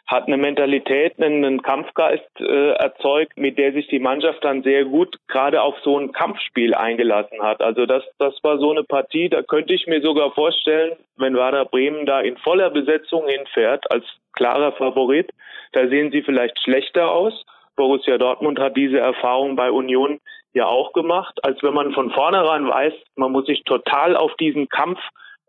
hat 0.08 0.28
eine 0.28 0.38
Mentalität, 0.38 1.22
einen 1.22 1.62
Kampfgeist 1.62 2.30
äh, 2.40 2.72
erzeugt, 2.72 3.38
mit 3.38 3.58
der 3.58 3.74
sich 3.74 3.88
die 3.88 4.00
Mannschaft 4.00 4.44
dann 4.44 4.64
sehr 4.64 4.86
gut 4.86 5.18
gerade 5.28 5.62
auf 5.62 5.76
so 5.84 5.98
ein 5.98 6.12
Kampfspiel 6.12 6.74
eingelassen 6.74 7.42
hat. 7.42 7.62
Also 7.62 7.86
das, 7.86 8.04
das 8.18 8.36
war 8.44 8.58
so 8.60 8.72
eine 8.72 8.84
Partie, 8.84 9.30
da 9.30 9.42
könnte 9.42 9.74
ich 9.74 9.88
mir 9.88 10.02
sogar 10.02 10.32
vorstellen, 10.32 10.98
wenn 11.18 11.36
Werder 11.36 11.66
Bremen 11.66 12.06
da 12.06 12.22
in 12.22 12.38
voller 12.38 12.70
Besetzung 12.70 13.28
hinfährt, 13.28 13.92
als 13.92 14.06
klarer 14.34 14.72
Favorit, 14.74 15.32
da 15.74 15.88
sehen 15.88 16.12
sie 16.12 16.22
vielleicht 16.22 16.60
schlechter 16.62 17.12
aus. 17.12 17.46
Borussia 17.76 18.18
Dortmund 18.18 18.60
hat 18.60 18.76
diese 18.76 19.00
Erfahrung 19.00 19.56
bei 19.56 19.72
Union 19.72 20.20
ja 20.54 20.66
auch 20.66 20.94
gemacht, 20.94 21.40
als 21.44 21.62
wenn 21.64 21.74
man 21.74 21.94
von 21.94 22.12
vornherein 22.12 22.68
weiß, 22.68 22.94
man 23.16 23.32
muss 23.32 23.46
sich 23.46 23.64
total 23.64 24.18
auf 24.18 24.34
diesen 24.36 24.68
Kampf 24.68 25.00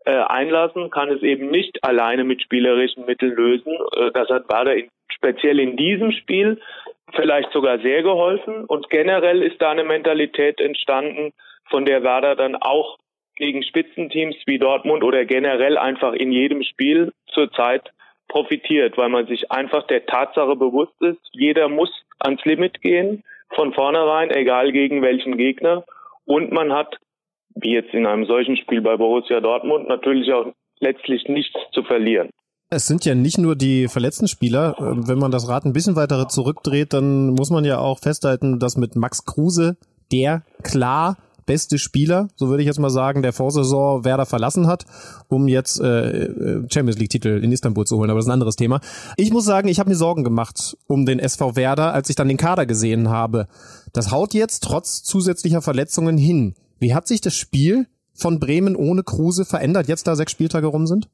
äh, 0.05 0.11
einlassen, 0.11 0.89
kann 0.89 1.09
es 1.09 1.21
eben 1.21 1.49
nicht 1.49 1.83
alleine 1.83 2.23
mit 2.23 2.41
spielerischen 2.41 3.05
Mitteln 3.05 3.35
lösen. 3.35 3.73
Äh, 3.95 4.11
das 4.11 4.29
hat 4.29 4.47
Bader 4.47 4.75
in, 4.75 4.89
speziell 5.09 5.59
in 5.59 5.77
diesem 5.77 6.11
Spiel 6.11 6.59
vielleicht 7.13 7.51
sogar 7.51 7.79
sehr 7.79 8.03
geholfen. 8.03 8.65
Und 8.65 8.89
generell 8.89 9.41
ist 9.43 9.61
da 9.61 9.71
eine 9.71 9.83
Mentalität 9.83 10.59
entstanden, 10.59 11.33
von 11.69 11.85
der 11.85 12.03
Werder 12.03 12.35
dann 12.35 12.55
auch 12.55 12.97
gegen 13.35 13.63
Spitzenteams 13.63 14.35
wie 14.45 14.59
Dortmund 14.59 15.03
oder 15.03 15.25
generell 15.25 15.77
einfach 15.77 16.13
in 16.13 16.31
jedem 16.31 16.63
Spiel 16.63 17.11
zurzeit 17.27 17.91
profitiert, 18.27 18.97
weil 18.97 19.09
man 19.09 19.27
sich 19.27 19.51
einfach 19.51 19.87
der 19.87 20.05
Tatsache 20.05 20.55
bewusst 20.55 20.99
ist, 21.01 21.19
jeder 21.31 21.67
muss 21.67 21.89
ans 22.19 22.43
Limit 22.45 22.81
gehen, 22.81 23.23
von 23.53 23.73
vornherein, 23.73 24.31
egal 24.31 24.71
gegen 24.71 25.01
welchen 25.01 25.37
Gegner. 25.37 25.83
Und 26.25 26.51
man 26.51 26.71
hat 26.71 26.97
wie 27.55 27.73
jetzt 27.73 27.93
in 27.93 28.05
einem 28.05 28.25
solchen 28.25 28.57
Spiel 28.57 28.81
bei 28.81 28.97
Borussia 28.97 29.39
Dortmund, 29.39 29.87
natürlich 29.87 30.31
auch 30.33 30.53
letztlich 30.79 31.27
nichts 31.27 31.57
zu 31.73 31.83
verlieren. 31.83 32.29
Es 32.69 32.87
sind 32.87 33.03
ja 33.03 33.15
nicht 33.15 33.37
nur 33.37 33.55
die 33.55 33.89
verletzten 33.89 34.27
Spieler. 34.27 34.75
Ähm, 34.79 35.07
wenn 35.07 35.19
man 35.19 35.31
das 35.31 35.49
Rad 35.49 35.65
ein 35.65 35.73
bisschen 35.73 35.97
weiter 35.97 36.29
zurückdreht, 36.29 36.93
dann 36.93 37.31
muss 37.31 37.49
man 37.49 37.65
ja 37.65 37.79
auch 37.79 37.99
festhalten, 37.99 38.59
dass 38.59 38.77
mit 38.77 38.95
Max 38.95 39.25
Kruse 39.25 39.77
der 40.11 40.43
klar 40.63 41.17
beste 41.45 41.77
Spieler, 41.79 42.29
so 42.35 42.47
würde 42.47 42.63
ich 42.63 42.67
jetzt 42.67 42.79
mal 42.79 42.89
sagen, 42.89 43.23
der 43.23 43.33
Vorsaison 43.33 44.05
Werder 44.05 44.25
verlassen 44.25 44.67
hat, 44.67 44.85
um 45.27 45.49
jetzt 45.49 45.81
äh, 45.81 46.27
äh 46.27 46.63
Champions 46.71 46.97
League 46.97 47.09
Titel 47.09 47.41
in 47.43 47.51
Istanbul 47.51 47.85
zu 47.85 47.97
holen. 47.97 48.09
Aber 48.09 48.19
das 48.19 48.25
ist 48.25 48.29
ein 48.29 48.35
anderes 48.35 48.55
Thema. 48.55 48.79
Ich 49.17 49.33
muss 49.33 49.43
sagen, 49.43 49.67
ich 49.67 49.79
habe 49.79 49.89
mir 49.89 49.97
Sorgen 49.97 50.23
gemacht 50.23 50.77
um 50.87 51.05
den 51.05 51.19
SV 51.19 51.57
Werder, 51.57 51.93
als 51.93 52.09
ich 52.09 52.15
dann 52.15 52.29
den 52.29 52.37
Kader 52.37 52.65
gesehen 52.65 53.09
habe. 53.09 53.47
Das 53.91 54.11
haut 54.11 54.33
jetzt 54.33 54.61
trotz 54.61 55.03
zusätzlicher 55.03 55.61
Verletzungen 55.61 56.17
hin. 56.17 56.55
Wie 56.81 56.95
hat 56.95 57.07
sich 57.07 57.21
das 57.21 57.35
Spiel 57.35 57.85
von 58.13 58.39
Bremen 58.39 58.75
ohne 58.75 59.03
Kruse 59.03 59.45
verändert, 59.45 59.87
jetzt 59.87 60.07
da 60.07 60.15
sechs 60.15 60.31
Spieltage 60.31 60.65
rum 60.65 60.87
sind? 60.87 61.07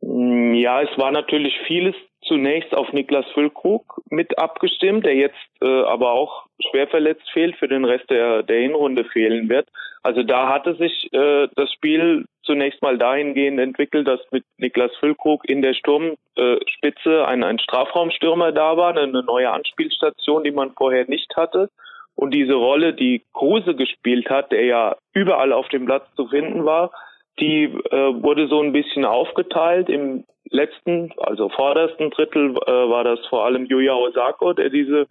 Mm, 0.00 0.54
ja, 0.54 0.82
es 0.82 0.96
war 0.96 1.10
natürlich 1.10 1.52
vieles 1.66 1.96
zunächst 2.22 2.72
auf 2.74 2.92
Niklas 2.92 3.26
Füllkrug 3.34 4.02
mit 4.08 4.38
abgestimmt, 4.38 5.04
der 5.04 5.16
jetzt 5.16 5.34
äh, 5.62 5.66
aber 5.66 6.12
auch 6.12 6.46
schwer 6.70 6.86
verletzt 6.86 7.28
fehlt, 7.32 7.56
für 7.56 7.66
den 7.66 7.84
Rest 7.84 8.08
der, 8.08 8.44
der 8.44 8.60
Hinrunde 8.60 9.04
fehlen 9.04 9.48
wird. 9.48 9.68
Also 10.04 10.22
da 10.22 10.48
hatte 10.48 10.76
sich 10.76 11.12
äh, 11.12 11.48
das 11.56 11.72
Spiel 11.72 12.26
zunächst 12.44 12.80
mal 12.80 12.96
dahingehend 12.96 13.58
entwickelt, 13.58 14.06
dass 14.06 14.20
mit 14.30 14.44
Niklas 14.58 14.92
Füllkrug 15.00 15.48
in 15.48 15.60
der 15.60 15.74
Sturmspitze 15.74 17.10
äh, 17.10 17.24
ein, 17.24 17.42
ein 17.42 17.58
Strafraumstürmer 17.58 18.52
da 18.52 18.76
war, 18.76 18.96
eine 18.96 19.24
neue 19.24 19.50
Anspielstation, 19.50 20.44
die 20.44 20.52
man 20.52 20.72
vorher 20.76 21.06
nicht 21.08 21.34
hatte. 21.36 21.68
Und 22.14 22.32
diese 22.34 22.54
Rolle, 22.54 22.92
die 22.92 23.22
Kruse 23.32 23.74
gespielt 23.74 24.28
hat, 24.28 24.52
der 24.52 24.64
ja 24.64 24.96
überall 25.14 25.52
auf 25.52 25.68
dem 25.68 25.86
Platz 25.86 26.04
zu 26.16 26.28
finden 26.28 26.64
war, 26.64 26.90
die 27.38 27.64
äh, 27.64 28.22
wurde 28.22 28.48
so 28.48 28.60
ein 28.60 28.72
bisschen 28.72 29.04
aufgeteilt. 29.04 29.88
Im 29.88 30.24
letzten, 30.50 31.12
also 31.16 31.48
vordersten 31.48 32.10
Drittel 32.10 32.50
äh, 32.50 32.70
war 32.70 33.04
das 33.04 33.24
vor 33.26 33.44
allem 33.44 33.64
Yuya 33.66 33.94
Osako, 33.94 34.52
der 34.52 34.68
diese 34.68 35.06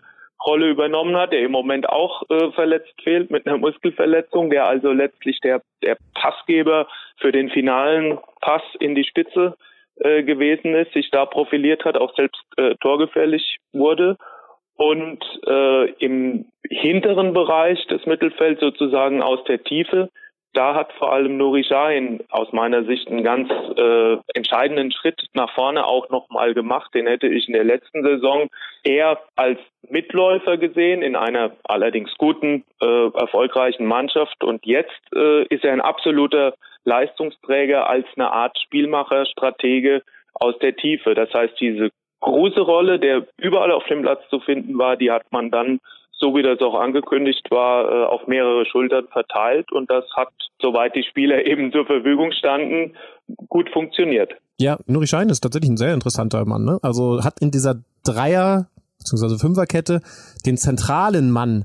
Rolle 0.46 0.70
übernommen 0.70 1.18
hat, 1.18 1.34
der 1.34 1.42
im 1.42 1.52
Moment 1.52 1.90
auch 1.90 2.24
äh, 2.30 2.52
verletzt 2.52 2.94
fehlt 3.04 3.30
mit 3.30 3.46
einer 3.46 3.58
Muskelverletzung, 3.58 4.50
der 4.50 4.68
also 4.68 4.92
letztlich 4.92 5.40
der, 5.42 5.62
der 5.84 5.98
Passgeber 6.14 6.88
für 7.18 7.32
den 7.32 7.50
finalen 7.50 8.20
Pass 8.40 8.62
in 8.80 8.96
die 8.96 9.04
Spitze 9.04 9.58
äh, 9.96 10.24
gewesen 10.24 10.76
ist, 10.76 10.94
sich 10.94 11.10
da 11.12 11.26
profiliert 11.26 11.84
hat, 11.84 11.98
auch 11.98 12.16
selbst 12.16 12.42
äh, 12.58 12.76
torgefährlich 12.76 13.58
wurde. 13.74 14.18
Und 14.80 15.20
äh, 15.46 15.92
im 15.96 16.46
hinteren 16.70 17.34
Bereich 17.34 17.86
des 17.88 18.06
Mittelfelds 18.06 18.62
sozusagen 18.62 19.22
aus 19.22 19.44
der 19.44 19.62
Tiefe, 19.62 20.10
da 20.54 20.74
hat 20.74 20.94
vor 20.94 21.12
allem 21.12 21.36
Nuri 21.36 21.66
Sahin 21.68 22.24
aus 22.30 22.54
meiner 22.54 22.86
Sicht 22.86 23.10
einen 23.10 23.26
ganz 23.26 23.50
äh, 23.78 24.18
entscheidenden 24.34 24.94
Schritt 24.94 25.22
nach 25.34 25.54
vorne 25.54 25.86
auch 25.86 26.10
nochmal 26.10 26.54
gemacht. 26.54 26.94
Den 26.94 27.08
hätte 27.08 27.28
ich 27.28 27.48
in 27.48 27.56
der 27.56 27.66
letzten 27.66 28.04
Saison 28.04 28.48
eher 28.86 29.20
als 29.36 29.60
Mitläufer 29.90 30.56
gesehen 30.56 31.02
in 31.02 31.18
einer 31.18 31.58
allerdings 31.66 32.16
guten, 32.18 32.64
äh, 32.82 33.10
erfolgreichen 33.20 33.86
Mannschaft. 33.86 34.46
Und 34.46 34.66
jetzt 34.66 35.02
äh, 35.14 35.44
ist 35.54 35.66
er 35.66 35.74
ein 35.74 35.82
absoluter 35.82 36.54
Leistungsträger 36.86 37.90
als 37.90 38.08
eine 38.16 38.32
Art 38.32 38.58
Spielmacher, 38.58 39.26
Stratege 39.26 40.04
aus 40.36 40.58
der 40.60 40.74
Tiefe. 40.78 41.16
Das 41.16 41.34
heißt, 41.34 41.60
diese 41.60 41.90
große 42.22 42.62
Rolle, 42.62 43.00
der 43.00 43.28
überall 43.38 43.72
auf 43.72 43.84
dem 43.90 44.02
Platz 44.02 44.22
zu 44.30 44.40
finden 44.40 44.78
war, 44.78 44.98
die 44.98 45.12
hat 45.12 45.32
man 45.32 45.52
dann, 45.52 45.80
so 46.12 46.36
wie 46.36 46.44
das 46.44 46.60
auch 46.60 46.76
angekündigt 46.76 47.50
war, 47.50 47.86
äh, 47.90 48.06
auf 48.06 48.28
mehrere 48.28 48.66
Schultern 48.66 49.08
verteilt 49.08 49.72
und 49.72 49.90
das 49.90 50.06
hat, 50.16 50.30
soweit 50.62 50.96
die 50.96 51.04
Spieler 51.04 51.46
eben 51.46 51.72
zur 51.72 51.86
Verfügung 51.86 52.32
standen, 52.32 52.96
gut 53.48 53.70
funktioniert. 53.70 54.34
Ja, 54.60 54.78
Nuri 54.88 55.08
Schein 55.08 55.30
ist 55.30 55.42
tatsächlich 55.42 55.72
ein 55.72 55.78
sehr 55.78 55.94
interessanter 55.94 56.46
Mann. 56.46 56.66
Ne? 56.66 56.80
Also 56.82 57.24
hat 57.24 57.40
in 57.40 57.52
dieser 57.52 57.76
Dreier- 58.04 58.68
bzw. 59.00 59.38
Fünferkette 59.38 60.02
den 60.46 60.58
zentralen 60.58 61.32
Mann 61.32 61.64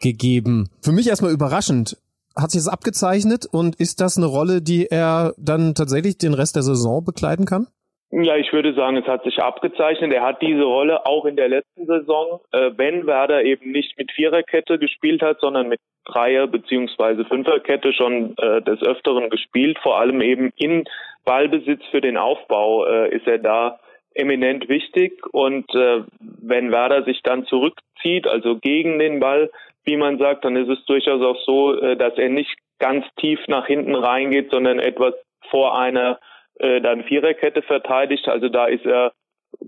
gegeben. 0.00 0.68
Für 0.82 0.92
mich 0.92 1.08
erstmal 1.08 1.32
überraschend. 1.32 1.96
Hat 2.36 2.50
sich 2.50 2.60
das 2.60 2.68
abgezeichnet 2.68 3.46
und 3.46 3.76
ist 3.76 4.00
das 4.00 4.18
eine 4.18 4.26
Rolle, 4.26 4.60
die 4.60 4.86
er 4.86 5.32
dann 5.38 5.74
tatsächlich 5.74 6.18
den 6.18 6.34
Rest 6.34 6.54
der 6.54 6.62
Saison 6.62 7.02
begleiten 7.02 7.46
kann? 7.46 7.66
Ja, 8.10 8.36
ich 8.36 8.52
würde 8.52 8.72
sagen, 8.74 8.96
es 8.96 9.06
hat 9.06 9.24
sich 9.24 9.42
abgezeichnet. 9.42 10.12
Er 10.12 10.22
hat 10.22 10.40
diese 10.40 10.62
Rolle 10.62 11.04
auch 11.06 11.24
in 11.24 11.36
der 11.36 11.48
letzten 11.48 11.86
Saison, 11.86 12.40
äh, 12.52 12.70
wenn 12.76 13.06
Werder 13.06 13.42
eben 13.42 13.72
nicht 13.72 13.98
mit 13.98 14.12
Viererkette 14.12 14.78
gespielt 14.78 15.22
hat, 15.22 15.40
sondern 15.40 15.68
mit 15.68 15.80
Dreier- 16.04 16.46
beziehungsweise 16.46 17.24
Fünferkette 17.24 17.92
schon 17.92 18.36
äh, 18.38 18.62
des 18.62 18.80
Öfteren 18.82 19.28
gespielt. 19.28 19.78
Vor 19.82 19.98
allem 19.98 20.20
eben 20.20 20.52
in 20.56 20.84
Ballbesitz 21.24 21.84
für 21.90 22.00
den 22.00 22.16
Aufbau 22.16 22.86
äh, 22.86 23.14
ist 23.14 23.26
er 23.26 23.38
da 23.38 23.80
eminent 24.14 24.68
wichtig. 24.68 25.26
Und 25.32 25.68
äh, 25.74 26.04
wenn 26.20 26.70
Werder 26.70 27.02
sich 27.02 27.22
dann 27.22 27.44
zurückzieht, 27.46 28.28
also 28.28 28.56
gegen 28.56 29.00
den 29.00 29.18
Ball, 29.18 29.50
wie 29.84 29.96
man 29.96 30.18
sagt, 30.18 30.44
dann 30.44 30.56
ist 30.56 30.68
es 30.68 30.84
durchaus 30.86 31.22
auch 31.22 31.42
so, 31.44 31.74
äh, 31.80 31.96
dass 31.96 32.16
er 32.16 32.28
nicht 32.28 32.56
ganz 32.78 33.04
tief 33.16 33.40
nach 33.48 33.66
hinten 33.66 33.96
reingeht, 33.96 34.50
sondern 34.52 34.78
etwas 34.78 35.14
vor 35.50 35.76
einer 35.78 36.20
äh, 36.58 36.80
dann 36.80 37.04
Viererkette 37.04 37.62
verteidigt. 37.62 38.28
Also 38.28 38.48
da 38.48 38.66
ist 38.66 38.84
er 38.86 39.12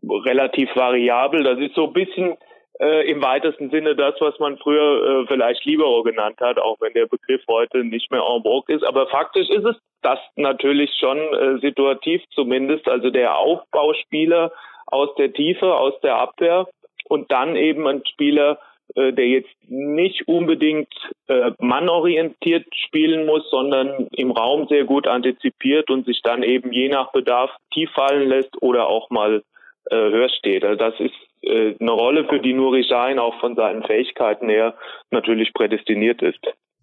relativ 0.02 0.74
variabel. 0.74 1.42
Das 1.42 1.58
ist 1.58 1.74
so 1.74 1.86
ein 1.86 1.92
bisschen 1.92 2.36
äh, 2.80 3.10
im 3.10 3.22
weitesten 3.22 3.70
Sinne 3.70 3.96
das, 3.96 4.14
was 4.20 4.38
man 4.38 4.58
früher 4.58 5.22
äh, 5.22 5.26
vielleicht 5.26 5.64
Libero 5.64 6.02
genannt 6.02 6.40
hat, 6.40 6.58
auch 6.58 6.76
wenn 6.80 6.92
der 6.92 7.06
Begriff 7.06 7.42
heute 7.48 7.84
nicht 7.84 8.10
mehr 8.10 8.20
en 8.20 8.42
vogue 8.42 8.74
ist. 8.74 8.84
Aber 8.84 9.08
faktisch 9.08 9.48
ist 9.50 9.64
es 9.64 9.76
das 10.02 10.18
natürlich 10.36 10.90
schon 10.98 11.18
äh, 11.18 11.58
situativ 11.60 12.22
zumindest, 12.30 12.88
also 12.88 13.10
der 13.10 13.36
Aufbauspieler 13.36 14.52
aus 14.86 15.14
der 15.16 15.32
Tiefe, 15.32 15.74
aus 15.74 15.98
der 16.00 16.16
Abwehr 16.16 16.68
und 17.08 17.30
dann 17.32 17.56
eben 17.56 17.86
ein 17.86 18.02
Spieler, 18.06 18.58
äh, 18.94 19.12
der 19.12 19.26
jetzt 19.26 19.54
nicht 19.66 20.26
unbedingt 20.28 20.92
äh, 21.28 21.52
mannorientiert 21.58 22.66
spielen 22.74 23.26
muss, 23.26 23.48
sondern 23.50 24.08
im 24.12 24.30
Raum 24.30 24.66
sehr 24.68 24.84
gut 24.84 25.06
antizipiert 25.06 25.90
und 25.90 26.06
sich 26.06 26.22
dann 26.22 26.42
eben 26.42 26.72
je 26.72 26.88
nach 26.88 27.12
Bedarf 27.12 27.50
tief 27.72 27.90
fallen 27.90 28.28
lässt 28.28 28.62
oder 28.62 28.88
auch 28.88 29.10
mal 29.10 29.42
äh, 29.90 29.96
höher 29.96 30.28
steht. 30.30 30.64
Also 30.64 30.76
das 30.76 31.00
ist 31.00 31.14
äh, 31.42 31.74
eine 31.78 31.90
Rolle, 31.90 32.24
für 32.24 32.40
die 32.40 32.52
Nuri 32.52 32.82
Sahin 32.82 33.18
auch 33.18 33.38
von 33.40 33.54
seinen 33.56 33.82
Fähigkeiten 33.82 34.48
her 34.48 34.74
natürlich 35.10 35.52
prädestiniert 35.52 36.22
ist. 36.22 36.40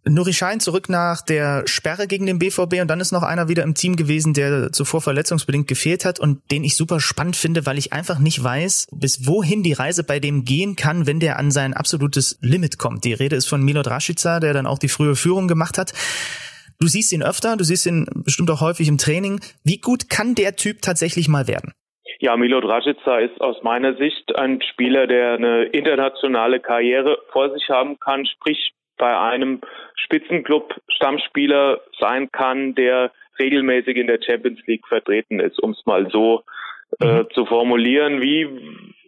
Nuri 0.08 0.34
Schein 0.34 0.60
zurück 0.60 0.88
nach 0.88 1.22
der 1.22 1.63
Sperre 1.65 2.06
gegen 2.06 2.28
den 2.28 2.38
BVB 2.38 2.82
und 2.82 2.88
dann 2.88 3.00
ist 3.00 3.12
noch 3.12 3.24
einer 3.24 3.50
wieder 3.50 3.63
im 3.63 3.74
Team 3.74 3.96
gewesen, 3.96 4.36
der 4.36 4.72
zuvor 4.72 5.02
verletzungsbedingt 5.02 5.68
gefehlt 5.68 6.06
hat 6.06 6.20
und 6.20 6.39
den 6.52 6.63
ich 6.63 6.78
super 6.78 7.00
spannend 7.00 7.36
finde, 7.36 7.65
weil 7.65 7.80
ich 7.80 7.91
einfach 7.91 8.20
nicht 8.20 8.44
weiß, 8.44 8.89
bis 8.91 9.26
wohin 9.26 9.63
die 9.63 9.74
Reise 9.74 10.04
bei 10.04 10.20
dem 10.20 10.46
gehen 10.46 10.76
kann, 10.76 11.08
wenn 11.08 11.20
der 11.20 11.39
an 11.39 11.50
sein 11.50 11.74
absolutes 11.74 12.38
Limit 12.41 12.78
kommt. 12.78 13.04
Die 13.04 13.13
Rede 13.13 13.36
ist 13.36 13.48
von 13.48 13.63
Milot 13.63 13.88
Rashica, 13.88 14.39
der 14.39 14.54
dann 14.54 14.68
auch 14.68 14.78
die 14.78 14.89
frühe 14.89 15.15
Führung 15.15 15.48
gemacht 15.48 15.80
hat. 15.80 15.94
Du 16.80 16.86
siehst 16.86 17.12
ihn 17.12 17.24
öfter, 17.24 17.58
du 17.58 17.63
siehst 17.63 17.88
ihn 17.88 18.06
bestimmt 18.13 18.52
auch 18.52 18.62
häufig 18.62 18.88
im 18.88 19.00
Training. 19.00 19.39
Wie 19.63 19.80
gut 19.80 20.10
kann 20.10 20.36
der 20.36 20.56
Typ 20.56 20.84
tatsächlich 20.84 21.28
mal 21.28 21.48
werden? 21.48 21.74
Ja, 22.20 22.38
Milo 22.38 22.62
Dragica 22.62 23.20
ist 23.20 23.41
aus 23.41 23.58
meiner 23.63 23.96
Sicht 23.96 24.36
ein 24.36 24.62
Spieler, 24.62 25.08
der 25.08 25.34
eine 25.34 25.63
internationale 25.65 26.60
Karriere 26.60 27.18
vor 27.32 27.52
sich 27.54 27.70
haben 27.70 28.00
kann, 28.00 28.26
sprich 28.26 28.72
bei 28.97 29.17
einem 29.17 29.62
Spitzenclub 29.95 30.73
Stammspieler 30.88 31.81
sein 31.99 32.31
kann, 32.31 32.75
der 32.75 33.12
regelmäßig 33.39 33.97
in 33.97 34.08
der 34.08 34.19
Champions 34.21 34.60
League 34.65 34.88
vertreten 34.88 35.39
ist, 35.39 35.60
um 35.62 35.71
es 35.71 35.86
mal 35.86 36.10
so 36.10 36.43
äh, 37.01 37.21
mhm. 37.21 37.27
zu 37.31 37.45
formulieren. 37.45 38.21
Wie 38.21 38.47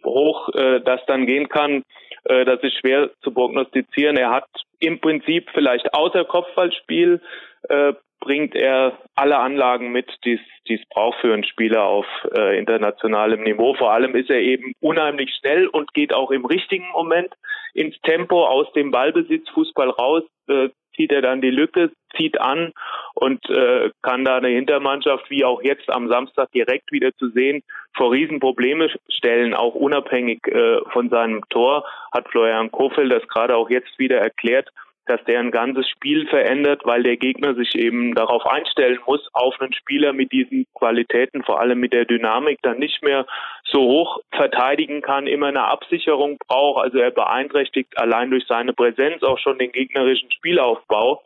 hoch 0.04 0.50
äh, 0.54 0.80
das 0.80 1.00
dann 1.06 1.26
gehen 1.26 1.48
kann, 1.48 1.84
äh, 2.24 2.44
das 2.44 2.62
ist 2.62 2.78
schwer 2.78 3.10
zu 3.22 3.30
prognostizieren. 3.30 4.16
Er 4.16 4.30
hat 4.30 4.48
im 4.80 5.00
Prinzip 5.00 5.48
vielleicht 5.52 5.92
außer 5.94 6.24
Kopfballspiel 6.24 7.20
äh, 7.68 7.92
bringt 8.20 8.54
er 8.54 8.98
alle 9.14 9.38
Anlagen 9.38 9.92
mit, 9.92 10.10
die 10.24 10.40
es 10.68 10.88
braucht 10.90 11.20
für 11.20 11.32
einen 11.32 11.44
Spieler 11.44 11.84
auf 11.84 12.06
äh, 12.36 12.58
internationalem 12.58 13.42
Niveau. 13.42 13.74
Vor 13.74 13.92
allem 13.92 14.14
ist 14.14 14.30
er 14.30 14.40
eben 14.40 14.72
unheimlich 14.80 15.34
schnell 15.38 15.66
und 15.66 15.94
geht 15.94 16.12
auch 16.12 16.30
im 16.30 16.44
richtigen 16.44 16.88
Moment 16.92 17.32
ins 17.74 17.98
Tempo 18.02 18.46
aus 18.46 18.70
dem 18.72 18.90
Ballbesitz 18.90 19.48
Fußball 19.50 19.90
raus, 19.90 20.24
äh, 20.48 20.68
zieht 20.96 21.12
er 21.12 21.22
dann 21.22 21.40
die 21.40 21.50
Lücke, 21.50 21.92
zieht 22.16 22.40
an 22.40 22.72
und 23.14 23.48
äh, 23.48 23.90
kann 24.02 24.24
da 24.24 24.38
eine 24.38 24.48
Hintermannschaft, 24.48 25.30
wie 25.30 25.44
auch 25.44 25.62
jetzt 25.62 25.88
am 25.88 26.08
Samstag 26.08 26.50
direkt 26.52 26.90
wieder 26.90 27.14
zu 27.14 27.28
sehen, 27.30 27.62
vor 27.96 28.12
Riesenprobleme 28.12 28.90
stellen, 29.08 29.54
auch 29.54 29.74
unabhängig 29.74 30.46
äh, 30.48 30.80
von 30.92 31.08
seinem 31.08 31.42
Tor, 31.50 31.84
hat 32.12 32.28
Florian 32.28 32.72
Kofel 32.72 33.08
das 33.08 33.26
gerade 33.28 33.56
auch 33.56 33.70
jetzt 33.70 33.98
wieder 33.98 34.18
erklärt 34.18 34.70
dass 35.08 35.22
der 35.24 35.40
ein 35.40 35.50
ganzes 35.50 35.88
Spiel 35.88 36.26
verändert, 36.28 36.82
weil 36.84 37.02
der 37.02 37.16
Gegner 37.16 37.54
sich 37.54 37.74
eben 37.74 38.14
darauf 38.14 38.46
einstellen 38.46 38.98
muss, 39.06 39.26
auf 39.32 39.60
einen 39.60 39.72
Spieler 39.72 40.12
mit 40.12 40.32
diesen 40.32 40.66
Qualitäten, 40.74 41.42
vor 41.42 41.60
allem 41.60 41.80
mit 41.80 41.92
der 41.92 42.04
Dynamik, 42.04 42.58
dann 42.62 42.78
nicht 42.78 43.02
mehr 43.02 43.26
so 43.64 43.80
hoch 43.80 44.20
verteidigen 44.32 45.02
kann, 45.02 45.26
immer 45.26 45.48
eine 45.48 45.64
Absicherung 45.64 46.38
braucht. 46.46 46.84
Also 46.84 46.98
er 46.98 47.10
beeinträchtigt 47.10 47.98
allein 47.98 48.30
durch 48.30 48.46
seine 48.46 48.72
Präsenz 48.72 49.22
auch 49.22 49.38
schon 49.38 49.58
den 49.58 49.72
gegnerischen 49.72 50.30
Spielaufbau 50.30 51.22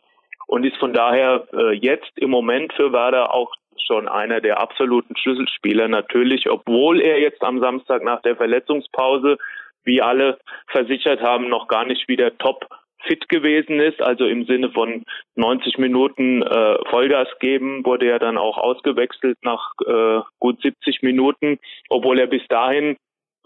und 0.47 0.65
ist 0.65 0.77
von 0.77 0.93
daher 0.93 1.47
äh, 1.53 1.73
jetzt 1.73 2.11
im 2.17 2.29
Moment 2.29 2.73
für 2.73 2.93
Werder 2.93 3.33
auch 3.33 3.51
schon 3.85 4.07
einer 4.07 4.39
der 4.39 4.59
absoluten 4.59 5.17
Schlüsselspieler 5.17 5.87
natürlich, 5.87 6.49
obwohl 6.49 7.01
er 7.01 7.19
jetzt 7.19 7.43
am 7.43 7.59
Samstag 7.59 8.03
nach 8.03 8.21
der 8.21 8.35
Verletzungspause, 8.35 9.37
wie 9.83 10.01
alle 10.01 10.39
versichert 10.67 11.21
haben, 11.21 11.49
noch 11.49 11.67
gar 11.67 11.85
nicht 11.85 12.07
wieder 12.07 12.37
top 12.37 12.67
fit 13.07 13.27
gewesen 13.29 13.79
ist, 13.79 14.01
also 14.01 14.25
im 14.25 14.45
Sinne 14.45 14.71
von 14.71 15.03
90 15.35 15.77
Minuten 15.77 16.41
äh, 16.41 16.77
Vollgas 16.89 17.27
geben, 17.39 17.85
wurde 17.85 18.07
er 18.09 18.19
dann 18.19 18.37
auch 18.37 18.57
ausgewechselt 18.57 19.37
nach 19.43 19.73
äh, 19.85 20.21
gut 20.39 20.61
70 20.61 21.01
Minuten, 21.01 21.59
obwohl 21.89 22.19
er 22.19 22.27
bis 22.27 22.45
dahin 22.47 22.97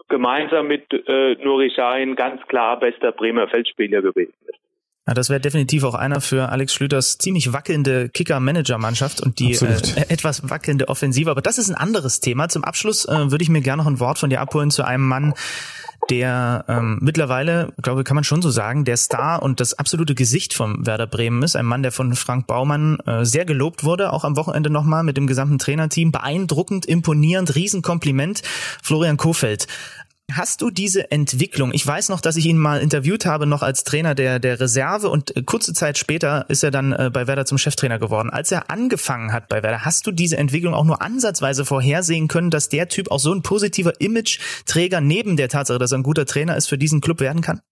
gemeinsam 0.08 0.68
mit 0.68 0.92
äh, 0.92 1.34
Nuri 1.42 1.70
Sahin 1.74 2.16
ganz 2.16 2.40
klar 2.46 2.78
bester 2.78 3.12
Bremer 3.12 3.48
Feldspieler 3.48 4.02
gewesen 4.02 4.34
ist. 4.46 4.58
Ja, 5.08 5.14
das 5.14 5.30
wäre 5.30 5.40
definitiv 5.40 5.84
auch 5.84 5.94
einer 5.94 6.20
für 6.20 6.50
Alex 6.50 6.74
Schlüters 6.74 7.16
ziemlich 7.16 7.54
wackelnde 7.54 8.10
Kicker-Manager-Mannschaft 8.10 9.22
und 9.22 9.38
die 9.38 9.54
äh, 9.54 10.12
etwas 10.12 10.50
wackelnde 10.50 10.88
Offensive. 10.88 11.30
Aber 11.30 11.40
das 11.40 11.56
ist 11.56 11.70
ein 11.70 11.76
anderes 11.76 12.20
Thema. 12.20 12.48
Zum 12.50 12.62
Abschluss 12.62 13.06
äh, 13.06 13.30
würde 13.30 13.42
ich 13.42 13.48
mir 13.48 13.62
gerne 13.62 13.82
noch 13.82 13.90
ein 13.90 14.00
Wort 14.00 14.18
von 14.18 14.28
dir 14.28 14.42
abholen 14.42 14.70
zu 14.70 14.84
einem 14.84 15.08
Mann, 15.08 15.32
der 16.10 16.64
ähm, 16.68 16.98
mittlerweile, 17.02 17.72
glaube 17.82 18.04
kann 18.04 18.14
man 18.14 18.24
schon 18.24 18.40
so 18.40 18.50
sagen, 18.50 18.84
der 18.84 18.96
Star 18.96 19.42
und 19.42 19.60
das 19.60 19.74
absolute 19.74 20.14
Gesicht 20.14 20.54
von 20.54 20.86
Werder 20.86 21.06
Bremen 21.06 21.42
ist. 21.42 21.56
Ein 21.56 21.66
Mann, 21.66 21.82
der 21.82 21.92
von 21.92 22.14
Frank 22.14 22.46
Baumann 22.46 22.98
äh, 23.00 23.24
sehr 23.24 23.44
gelobt 23.44 23.84
wurde, 23.84 24.12
auch 24.12 24.24
am 24.24 24.36
Wochenende 24.36 24.70
nochmal 24.70 25.02
mit 25.02 25.16
dem 25.16 25.26
gesamten 25.26 25.58
Trainerteam. 25.58 26.10
Beeindruckend, 26.10 26.86
imponierend, 26.86 27.54
Riesenkompliment. 27.54 28.42
Florian 28.82 29.16
Kofeld. 29.16 29.66
Hast 30.36 30.60
du 30.60 30.68
diese 30.70 31.10
Entwicklung? 31.10 31.70
Ich 31.72 31.86
weiß 31.86 32.10
noch, 32.10 32.20
dass 32.20 32.36
ich 32.36 32.44
ihn 32.44 32.58
mal 32.58 32.82
interviewt 32.82 33.24
habe, 33.24 33.46
noch 33.46 33.62
als 33.62 33.82
Trainer 33.82 34.14
der, 34.14 34.38
der 34.38 34.60
Reserve 34.60 35.08
und 35.08 35.34
äh, 35.34 35.42
kurze 35.42 35.72
Zeit 35.72 35.96
später 35.96 36.44
ist 36.50 36.62
er 36.62 36.70
dann 36.70 36.92
äh, 36.92 37.10
bei 37.10 37.26
Werder 37.26 37.46
zum 37.46 37.56
Cheftrainer 37.56 37.98
geworden. 37.98 38.28
Als 38.28 38.52
er 38.52 38.70
angefangen 38.70 39.32
hat 39.32 39.48
bei 39.48 39.62
Werder, 39.62 39.86
hast 39.86 40.06
du 40.06 40.10
diese 40.12 40.36
Entwicklung 40.36 40.74
auch 40.74 40.84
nur 40.84 41.00
ansatzweise 41.00 41.64
vorhersehen 41.64 42.28
können, 42.28 42.50
dass 42.50 42.68
der 42.68 42.88
Typ 42.88 43.10
auch 43.10 43.18
so 43.18 43.32
ein 43.32 43.42
positiver 43.42 43.92
Imageträger 44.00 45.00
neben 45.00 45.38
der 45.38 45.48
Tatsache, 45.48 45.78
dass 45.78 45.92
er 45.92 45.98
ein 45.98 46.02
guter 46.02 46.26
Trainer 46.26 46.58
ist, 46.58 46.68
für 46.68 46.76
diesen 46.76 47.00
Club 47.00 47.20
werden 47.20 47.40
kann? 47.40 47.62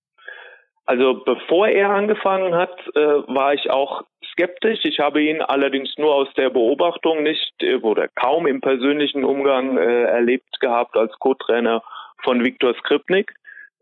Also 0.86 1.22
bevor 1.26 1.68
er 1.68 1.90
angefangen 1.90 2.54
hat, 2.54 2.72
äh, 2.94 2.98
war 2.98 3.52
ich 3.52 3.68
auch 3.68 4.04
skeptisch. 4.32 4.80
Ich 4.84 4.98
habe 4.98 5.22
ihn 5.22 5.42
allerdings 5.42 5.90
nur 5.98 6.14
aus 6.14 6.28
der 6.38 6.48
Beobachtung 6.48 7.22
nicht 7.22 7.52
oder 7.82 8.08
kaum 8.08 8.46
im 8.46 8.62
persönlichen 8.62 9.24
Umgang 9.24 9.76
erlebt 9.76 10.58
gehabt 10.60 10.96
als 10.96 11.12
Co-Trainer 11.18 11.82
von 12.22 12.44
Viktor 12.44 12.74
Skripnik, 12.74 13.32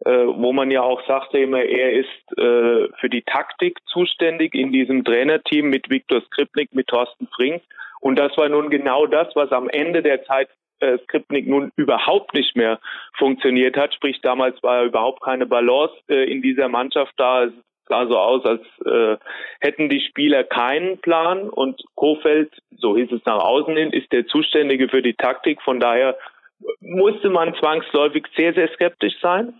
äh, 0.05 0.11
wo 0.11 0.53
man 0.53 0.70
ja 0.70 0.83
auch 0.83 1.07
sagte 1.07 1.38
immer, 1.38 1.62
er 1.62 1.92
ist 1.92 2.38
äh, 2.38 2.88
für 3.01 3.09
die 3.11 3.23
Taktik 3.23 3.79
zuständig 3.87 4.55
in 4.55 4.73
diesem 4.73 5.05
Trainerteam 5.05 5.68
mit 5.68 5.88
Viktor 5.88 6.23
Skripnik, 6.23 6.75
mit 6.75 6.88
Thorsten 6.88 7.29
Frink. 7.35 7.62
Und 8.01 8.18
das 8.18 8.37
war 8.37 8.49
nun 8.49 8.70
genau 8.70 9.07
das, 9.07 9.35
was 9.35 9.51
am 9.53 9.68
Ende 9.68 10.03
der 10.03 10.25
Zeit 10.25 10.49
äh, 10.81 10.99
Skripnik 11.05 11.47
nun 11.47 11.73
überhaupt 11.77 12.35
nicht 12.35 12.57
mehr 12.57 12.81
funktioniert 13.16 13.77
hat. 13.77 13.94
Sprich, 13.94 14.20
damals 14.20 14.62
war 14.62 14.85
überhaupt 14.85 15.23
keine 15.23 15.47
Balance 15.47 15.94
äh, 16.09 16.31
in 16.31 16.42
dieser 16.42 16.68
Mannschaft 16.68 17.14
da. 17.16 17.44
Es 17.44 17.53
sah 17.87 18.07
so 18.07 18.18
aus, 18.18 18.44
als 18.44 18.62
äh, 18.85 19.16
hätten 19.61 19.88
die 19.88 20.01
Spieler 20.01 20.44
keinen 20.44 20.99
Plan 20.99 21.49
und 21.49 21.83
Kofeld, 21.94 22.53
so 22.77 22.97
hieß 22.97 23.12
es 23.12 23.25
nach 23.25 23.42
außen 23.42 23.77
hin, 23.77 23.92
ist 23.92 24.11
der 24.12 24.27
Zuständige 24.27 24.88
für 24.88 25.03
die 25.03 25.14
Taktik. 25.14 25.62
Von 25.62 25.81
daher 25.81 26.16
musste 26.81 27.31
man 27.31 27.55
zwangsläufig 27.57 28.27
sehr, 28.37 28.55
sehr 28.55 28.68
skeptisch 28.74 29.18
sein. 29.20 29.55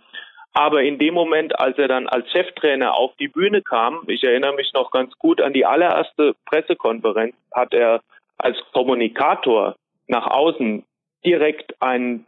Aber 0.53 0.83
in 0.83 0.97
dem 0.97 1.13
Moment, 1.13 1.59
als 1.59 1.77
er 1.77 1.89
dann 1.89 2.07
als 2.07 2.31
Cheftrainer 2.31 2.95
auf 2.95 3.13
die 3.17 3.27
Bühne 3.27 3.61
kam, 3.61 4.03
ich 4.07 4.23
erinnere 4.23 4.55
mich 4.55 4.71
noch 4.73 4.89
ganz 4.89 5.13
gut 5.17 5.41
an 5.41 5.51
die 5.51 5.65
allererste 5.65 6.33
Pressekonferenz, 6.45 7.35
hat 7.53 7.73
er 7.73 8.01
als 8.37 8.57
Kommunikator 8.71 9.75
nach 10.07 10.27
außen 10.27 10.85
direkt 11.25 11.81
einen 11.81 12.25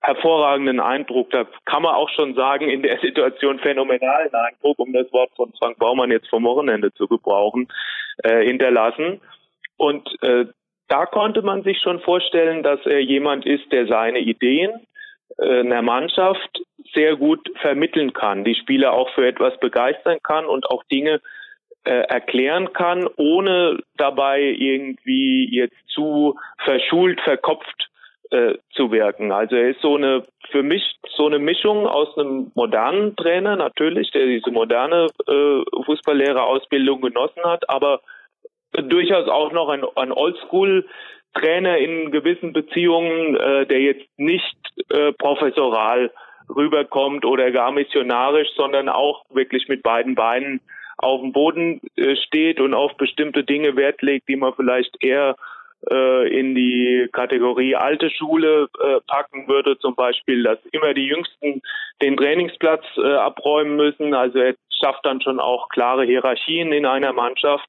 hervorragenden 0.00 0.80
Eindruck, 0.80 1.30
da 1.30 1.44
kann 1.64 1.82
man 1.82 1.94
auch 1.94 2.08
schon 2.10 2.34
sagen, 2.34 2.68
in 2.68 2.82
der 2.82 2.98
Situation 3.00 3.58
phänomenalen 3.58 4.32
Eindruck, 4.32 4.78
um 4.78 4.92
das 4.92 5.12
Wort 5.12 5.30
von 5.36 5.52
Frank 5.58 5.78
Baumann 5.78 6.10
jetzt 6.10 6.28
vom 6.28 6.44
Wochenende 6.44 6.92
zu 6.94 7.06
gebrauchen, 7.08 7.68
äh, 8.22 8.44
hinterlassen. 8.44 9.20
Und 9.76 10.08
äh, 10.22 10.46
da 10.88 11.06
konnte 11.06 11.42
man 11.42 11.62
sich 11.62 11.80
schon 11.80 12.00
vorstellen, 12.00 12.62
dass 12.62 12.84
er 12.86 13.00
jemand 13.00 13.46
ist, 13.46 13.70
der 13.72 13.86
seine 13.86 14.20
Ideen 14.20 14.72
äh, 15.38 15.60
einer 15.60 15.82
Mannschaft 15.82 16.62
sehr 16.94 17.16
gut 17.16 17.48
vermitteln 17.60 18.12
kann, 18.12 18.44
die 18.44 18.54
Spieler 18.54 18.92
auch 18.92 19.10
für 19.10 19.26
etwas 19.26 19.58
begeistern 19.60 20.18
kann 20.22 20.46
und 20.46 20.66
auch 20.70 20.82
Dinge 20.84 21.20
äh, 21.84 21.90
erklären 21.90 22.72
kann, 22.72 23.06
ohne 23.16 23.80
dabei 23.96 24.42
irgendwie 24.42 25.48
jetzt 25.54 25.76
zu 25.88 26.38
verschult, 26.64 27.20
verkopft 27.20 27.88
äh, 28.30 28.54
zu 28.72 28.90
wirken. 28.90 29.32
Also 29.32 29.56
er 29.56 29.70
ist 29.70 29.80
so 29.80 29.96
eine 29.96 30.26
für 30.50 30.62
mich 30.62 30.98
so 31.16 31.26
eine 31.26 31.38
Mischung 31.38 31.86
aus 31.86 32.16
einem 32.16 32.50
modernen 32.54 33.16
Trainer 33.16 33.56
natürlich, 33.56 34.10
der 34.12 34.26
diese 34.26 34.50
moderne 34.50 35.06
äh, 35.26 35.82
Fußballlehrerausbildung 35.84 37.00
genossen 37.00 37.42
hat, 37.44 37.68
aber 37.68 38.00
durchaus 38.72 39.28
auch 39.28 39.52
noch 39.52 39.68
ein, 39.68 39.84
ein 39.96 40.12
Oldschool 40.12 40.86
Trainer 41.34 41.78
in 41.78 42.10
gewissen 42.10 42.52
Beziehungen, 42.52 43.36
äh, 43.36 43.66
der 43.66 43.80
jetzt 43.80 44.06
nicht 44.16 44.56
äh, 44.90 45.12
professoral 45.12 46.10
rüberkommt 46.48 47.24
oder 47.24 47.50
gar 47.50 47.70
missionarisch, 47.70 48.48
sondern 48.56 48.88
auch 48.88 49.24
wirklich 49.30 49.68
mit 49.68 49.82
beiden 49.82 50.14
Beinen 50.14 50.60
auf 50.96 51.20
dem 51.20 51.32
Boden 51.32 51.80
äh, 51.96 52.16
steht 52.16 52.60
und 52.60 52.74
auf 52.74 52.96
bestimmte 52.96 53.44
Dinge 53.44 53.76
Wert 53.76 54.02
legt, 54.02 54.28
die 54.28 54.36
man 54.36 54.54
vielleicht 54.54 54.96
eher 55.02 55.36
äh, 55.90 56.38
in 56.38 56.54
die 56.54 57.08
Kategorie 57.12 57.76
alte 57.76 58.10
Schule 58.10 58.68
äh, 58.82 59.00
packen 59.06 59.46
würde, 59.46 59.78
zum 59.78 59.94
Beispiel, 59.94 60.42
dass 60.42 60.58
immer 60.72 60.94
die 60.94 61.06
Jüngsten 61.06 61.62
den 62.02 62.16
Trainingsplatz 62.16 62.84
äh, 62.96 63.14
abräumen 63.14 63.76
müssen. 63.76 64.14
Also 64.14 64.38
er 64.38 64.54
schafft 64.80 65.04
dann 65.06 65.20
schon 65.20 65.38
auch 65.38 65.68
klare 65.68 66.04
Hierarchien 66.04 66.72
in 66.72 66.86
einer 66.86 67.12
Mannschaft. 67.12 67.68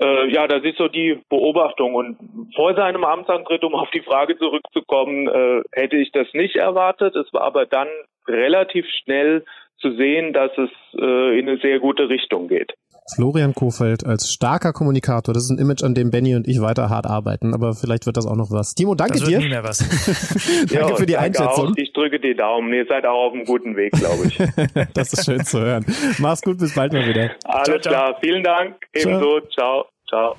Äh, 0.00 0.30
ja, 0.30 0.46
das 0.46 0.62
ist 0.64 0.78
so 0.78 0.88
die 0.88 1.20
Beobachtung. 1.28 1.94
Und 1.94 2.18
vor 2.54 2.74
seinem 2.74 3.04
Amtsantritt, 3.04 3.64
um 3.64 3.74
auf 3.74 3.90
die 3.90 4.02
Frage 4.02 4.36
zurückzukommen, 4.38 5.28
äh, 5.28 5.62
hätte 5.72 5.96
ich 5.96 6.12
das 6.12 6.26
nicht 6.32 6.56
erwartet. 6.56 7.16
Es 7.16 7.32
war 7.32 7.42
aber 7.42 7.66
dann 7.66 7.88
relativ 8.26 8.86
schnell 9.02 9.44
zu 9.78 9.92
sehen, 9.92 10.32
dass 10.32 10.50
es 10.56 10.70
äh, 10.98 11.38
in 11.38 11.48
eine 11.48 11.58
sehr 11.58 11.80
gute 11.80 12.08
Richtung 12.08 12.48
geht. 12.48 12.72
Florian 13.14 13.54
Kofeld 13.54 14.04
als 14.04 14.32
starker 14.32 14.72
Kommunikator. 14.72 15.32
Das 15.32 15.44
ist 15.44 15.50
ein 15.50 15.58
Image, 15.58 15.84
an 15.84 15.94
dem 15.94 16.10
Benny 16.10 16.34
und 16.34 16.48
ich 16.48 16.60
weiter 16.60 16.90
hart 16.90 17.06
arbeiten, 17.06 17.54
aber 17.54 17.74
vielleicht 17.74 18.04
wird 18.06 18.16
das 18.16 18.26
auch 18.26 18.34
noch 18.34 18.50
was. 18.50 18.74
Timo, 18.74 18.96
danke 18.96 19.20
das 19.20 19.28
dir. 19.28 19.38
Nie 19.38 19.48
mehr 19.48 19.62
was. 19.62 19.78
danke 20.68 20.74
ja, 20.74 20.96
für 20.96 21.06
die 21.06 21.16
Einschätzung. 21.16 21.68
Auch. 21.68 21.76
Ich 21.76 21.92
drücke 21.92 22.18
die 22.18 22.34
Daumen. 22.34 22.72
Ihr 22.72 22.84
seid 22.88 23.06
auch 23.06 23.28
auf 23.28 23.32
einem 23.32 23.44
guten 23.44 23.76
Weg, 23.76 23.92
glaube 23.92 24.26
ich. 24.26 24.38
das 24.94 25.12
ist 25.12 25.24
schön 25.24 25.44
zu 25.44 25.60
hören. 25.60 25.86
Mach's 26.18 26.42
gut, 26.42 26.58
bis 26.58 26.74
bald 26.74 26.92
mal 26.92 27.06
wieder. 27.06 27.30
Alles 27.44 27.66
ciao, 27.66 27.78
klar. 27.78 28.16
Vielen 28.20 28.42
Dank. 28.42 28.74
Ebenso. 28.92 29.40
Ciao. 29.54 29.84
Ciao. 30.08 30.34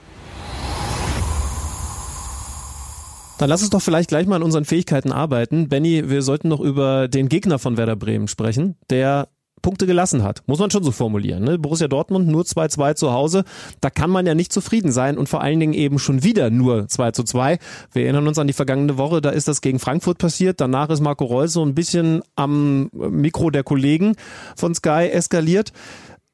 Dann 3.40 3.50
lass 3.50 3.62
uns 3.62 3.70
doch 3.70 3.82
vielleicht 3.82 4.10
gleich 4.10 4.28
mal 4.28 4.38
an 4.38 4.44
unseren 4.44 4.66
Fähigkeiten 4.66 5.12
arbeiten. 5.12 5.70
Benny, 5.70 6.10
wir 6.10 6.22
sollten 6.22 6.50
noch 6.50 6.60
über 6.60 7.08
den 7.08 7.30
Gegner 7.30 7.60
von 7.60 7.78
Werder 7.78 7.96
Bremen 7.96 8.28
sprechen, 8.28 8.78
der 8.90 9.30
Punkte 9.62 9.86
gelassen 9.86 10.24
hat. 10.24 10.44
Muss 10.48 10.60
man 10.60 10.72
schon 10.72 10.84
so 10.84 10.92
formulieren. 10.92 11.44
Ne? 11.44 11.58
Borussia 11.58 11.88
Dortmund 11.88 12.28
nur 12.28 12.44
2-2 12.44 12.96
zu 12.96 13.12
Hause. 13.12 13.44
Da 13.82 13.90
kann 13.90 14.10
man 14.10 14.26
ja 14.26 14.36
nicht 14.36 14.54
zufrieden 14.54 14.92
sein 14.92 15.18
und 15.18 15.30
vor 15.30 15.42
allen 15.42 15.60
Dingen 15.60 15.74
eben 15.74 16.00
schon 16.00 16.24
wieder 16.24 16.50
nur 16.50 16.88
2 16.88 17.12
zu 17.12 17.24
2. 17.24 17.58
Wir 17.92 18.04
erinnern 18.04 18.28
uns 18.28 18.40
an 18.40 18.48
die 18.48 18.54
vergangene 18.54 18.98
Woche, 18.98 19.22
da 19.22 19.30
ist 19.30 19.48
das 19.48 19.62
gegen 19.62 19.80
Frankfurt 19.80 20.18
passiert. 20.18 20.62
Danach 20.62 20.90
ist 20.90 21.02
Marco 21.02 21.26
Reus 21.26 21.54
so 21.54 21.64
ein 21.64 21.76
bisschen 21.76 22.22
am 22.36 22.90
Mikro 22.94 23.50
der 23.50 23.64
Kollegen 23.64 24.16
von 24.56 24.74
Sky 24.76 25.10
eskaliert. 25.12 25.72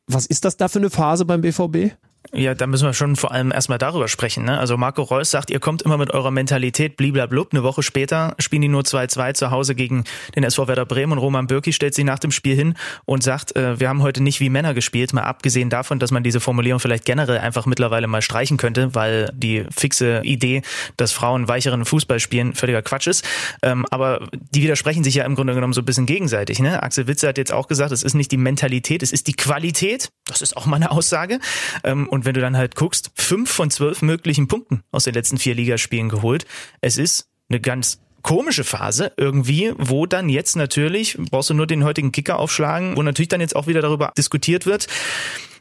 Was 0.08 0.26
ist 0.26 0.46
das 0.46 0.58
da 0.58 0.68
für 0.68 0.80
eine 0.80 0.90
Phase 0.90 1.26
beim 1.26 1.42
BVB? 1.42 1.94
Ja, 2.36 2.56
da 2.56 2.66
müssen 2.66 2.86
wir 2.86 2.94
schon 2.94 3.16
vor 3.16 3.32
allem 3.32 3.52
erstmal 3.52 3.78
darüber 3.78 4.08
sprechen. 4.08 4.44
Ne? 4.44 4.58
Also 4.58 4.76
Marco 4.76 5.04
Reus 5.04 5.30
sagt, 5.30 5.52
ihr 5.52 5.60
kommt 5.60 5.84
immer 5.84 6.00
mit 6.00 6.12
eurer 6.16 6.32
Mentalität 6.32 6.98
bliblablub. 6.98 7.50
Eine 7.52 7.62
Woche 7.62 7.84
später 7.84 8.34
spielen 8.40 8.64
die 8.64 8.70
nur 8.70 8.82
2-2 8.82 9.36
zu 9.36 9.52
Hause 9.52 9.76
gegen 9.76 10.04
den 10.36 10.44
SV 10.44 10.68
Werder 10.68 10.88
Bremen 10.88 11.12
und 11.12 11.20
Roman 11.20 11.46
Bürki 11.46 11.74
stellt 11.74 11.94
sich 11.94 12.06
nach 12.06 12.18
dem 12.18 12.32
Spiel 12.32 12.56
hin 12.56 12.74
und 13.06 13.22
sagt, 13.22 13.56
äh, 13.56 13.80
wir 13.80 13.88
haben 13.88 14.02
heute 14.02 14.24
nicht 14.24 14.40
wie 14.40 14.50
Männer 14.50 14.74
gespielt, 14.74 15.14
mal 15.14 15.22
abgesehen 15.22 15.70
davon, 15.70 16.00
dass 16.00 16.10
man 16.10 16.24
diese 16.24 16.40
Formulierung 16.40 16.80
vielleicht 16.80 17.06
generell 17.06 17.38
einfach 17.38 17.68
mittlerweile 17.68 18.08
mal 18.08 18.24
streichen 18.24 18.58
könnte, 18.58 18.96
weil 18.96 19.30
die 19.36 19.66
fixe 19.70 20.22
Idee, 20.24 20.64
dass 20.98 21.12
Frauen 21.12 21.48
weicheren 21.48 21.86
Fußball 21.86 22.20
spielen, 22.20 22.56
völliger 22.56 22.82
Quatsch 22.82 23.06
ist. 23.06 23.24
Ähm, 23.62 23.86
aber 23.92 24.28
die 24.32 24.64
widersprechen 24.64 25.04
sich 25.04 25.14
ja 25.14 25.26
im 25.26 25.36
Grunde 25.36 25.54
genommen 25.54 25.74
so 25.74 25.82
ein 25.82 25.86
bisschen 25.86 26.08
gegenseitig. 26.08 26.58
Ne? 26.58 26.82
Axel 26.82 27.06
Witze 27.06 27.28
hat 27.28 27.38
jetzt 27.38 27.54
auch 27.54 27.68
gesagt, 27.68 27.92
es 27.92 28.02
ist 28.02 28.16
nicht 28.16 28.32
die 28.32 28.38
Mentalität, 28.38 29.04
es 29.04 29.12
ist 29.12 29.28
die 29.28 29.34
Qualität. 29.34 30.10
Das 30.26 30.42
ist 30.42 30.58
auch 30.58 30.66
meine 30.66 30.90
Aussage. 30.90 31.40
Ähm, 31.84 32.10
und 32.10 32.23
wenn 32.26 32.34
du 32.34 32.42
dann 32.42 32.58
halt 32.58 32.76
guckst, 32.76 33.12
fünf 33.16 33.52
von 33.52 33.70
zwölf 33.70 34.02
möglichen 34.02 34.48
Punkten 34.48 34.84
aus 34.92 35.06
den 35.06 35.14
letzten 35.14 35.38
vier 35.38 35.56
Ligaspielen 35.56 36.10
geholt. 36.10 36.46
Es 36.82 36.98
ist 36.98 37.28
eine 37.50 37.60
ganz 37.60 38.00
komische 38.24 38.64
Phase 38.64 39.12
irgendwie, 39.18 39.74
wo 39.78 40.06
dann 40.06 40.30
jetzt 40.30 40.56
natürlich, 40.56 41.18
brauchst 41.30 41.50
du 41.50 41.54
nur 41.54 41.68
den 41.68 41.84
heutigen 41.84 42.12
Kicker 42.12 42.40
aufschlagen, 42.40 42.96
wo 42.98 43.04
natürlich 43.04 43.30
dann 43.30 43.42
jetzt 43.42 43.56
auch 43.56 43.68
wieder 43.68 43.82
darüber 43.82 44.14
diskutiert 44.18 44.66
wird, 44.66 44.88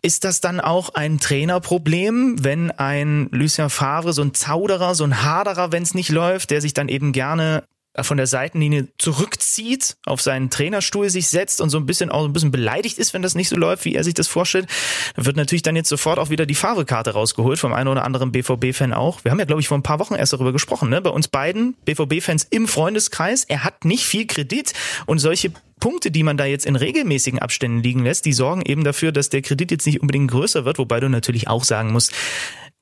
ist 0.00 0.24
das 0.24 0.40
dann 0.40 0.60
auch 0.60 0.94
ein 0.94 1.20
Trainerproblem, 1.20 2.44
wenn 2.44 2.70
ein 2.70 3.28
Lucien 3.30 3.70
Favre, 3.70 4.12
so 4.12 4.22
ein 4.22 4.34
Zauderer, 4.34 4.94
so 4.94 5.04
ein 5.04 5.22
Haderer, 5.22 5.70
wenn 5.70 5.82
es 5.82 5.94
nicht 5.94 6.08
läuft, 6.08 6.50
der 6.50 6.60
sich 6.60 6.74
dann 6.74 6.88
eben 6.88 7.12
gerne 7.12 7.64
von 8.00 8.16
der 8.16 8.26
Seitenlinie 8.26 8.88
zurückzieht, 8.98 9.96
auf 10.06 10.22
seinen 10.22 10.48
Trainerstuhl 10.48 11.10
sich 11.10 11.28
setzt 11.28 11.60
und 11.60 11.68
so 11.68 11.76
ein 11.78 11.84
bisschen 11.84 12.10
auch 12.10 12.24
ein 12.24 12.32
bisschen 12.32 12.50
beleidigt 12.50 12.98
ist, 12.98 13.12
wenn 13.12 13.20
das 13.20 13.34
nicht 13.34 13.50
so 13.50 13.56
läuft, 13.56 13.84
wie 13.84 13.94
er 13.94 14.04
sich 14.04 14.14
das 14.14 14.28
vorstellt, 14.28 14.66
wird 15.14 15.36
natürlich 15.36 15.62
dann 15.62 15.76
jetzt 15.76 15.90
sofort 15.90 16.18
auch 16.18 16.30
wieder 16.30 16.46
die 16.46 16.54
Farbe-Karte 16.54 17.10
rausgeholt 17.10 17.58
vom 17.58 17.74
einen 17.74 17.88
oder 17.88 18.04
anderen 18.04 18.32
BVB-Fan 18.32 18.94
auch. 18.94 19.24
Wir 19.24 19.30
haben 19.30 19.38
ja, 19.38 19.44
glaube 19.44 19.60
ich, 19.60 19.68
vor 19.68 19.76
ein 19.76 19.82
paar 19.82 19.98
Wochen 19.98 20.14
erst 20.14 20.32
darüber 20.32 20.52
gesprochen, 20.52 20.88
ne? 20.88 21.02
Bei 21.02 21.10
uns 21.10 21.28
beiden 21.28 21.74
BVB-Fans 21.84 22.46
im 22.50 22.66
Freundeskreis. 22.66 23.44
Er 23.44 23.64
hat 23.64 23.84
nicht 23.84 24.04
viel 24.04 24.26
Kredit 24.26 24.72
und 25.04 25.18
solche 25.18 25.52
Punkte, 25.78 26.10
die 26.10 26.22
man 26.22 26.36
da 26.36 26.44
jetzt 26.44 26.64
in 26.64 26.76
regelmäßigen 26.76 27.40
Abständen 27.40 27.82
liegen 27.82 28.04
lässt, 28.04 28.24
die 28.24 28.32
sorgen 28.32 28.62
eben 28.62 28.84
dafür, 28.84 29.12
dass 29.12 29.30
der 29.30 29.42
Kredit 29.42 29.70
jetzt 29.70 29.84
nicht 29.84 30.00
unbedingt 30.00 30.30
größer 30.30 30.64
wird, 30.64 30.78
wobei 30.78 31.00
du 31.00 31.10
natürlich 31.10 31.48
auch 31.48 31.64
sagen 31.64 31.92
musst, 31.92 32.12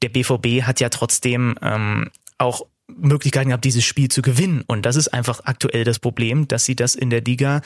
der 0.02 0.10
BVB 0.10 0.62
hat 0.62 0.80
ja 0.80 0.90
trotzdem 0.90 1.56
ähm, 1.62 2.10
auch 2.36 2.66
Möglichkeiten 2.98 3.48
gehabt, 3.48 3.64
dieses 3.64 3.84
Spiel 3.84 4.08
zu 4.08 4.22
gewinnen. 4.22 4.62
Und 4.66 4.86
das 4.86 4.96
ist 4.96 5.08
einfach 5.08 5.40
aktuell 5.44 5.84
das 5.84 5.98
Problem, 5.98 6.48
dass 6.48 6.64
sie 6.64 6.76
das 6.76 6.94
in 6.94 7.10
der 7.10 7.22
Liga 7.22 7.62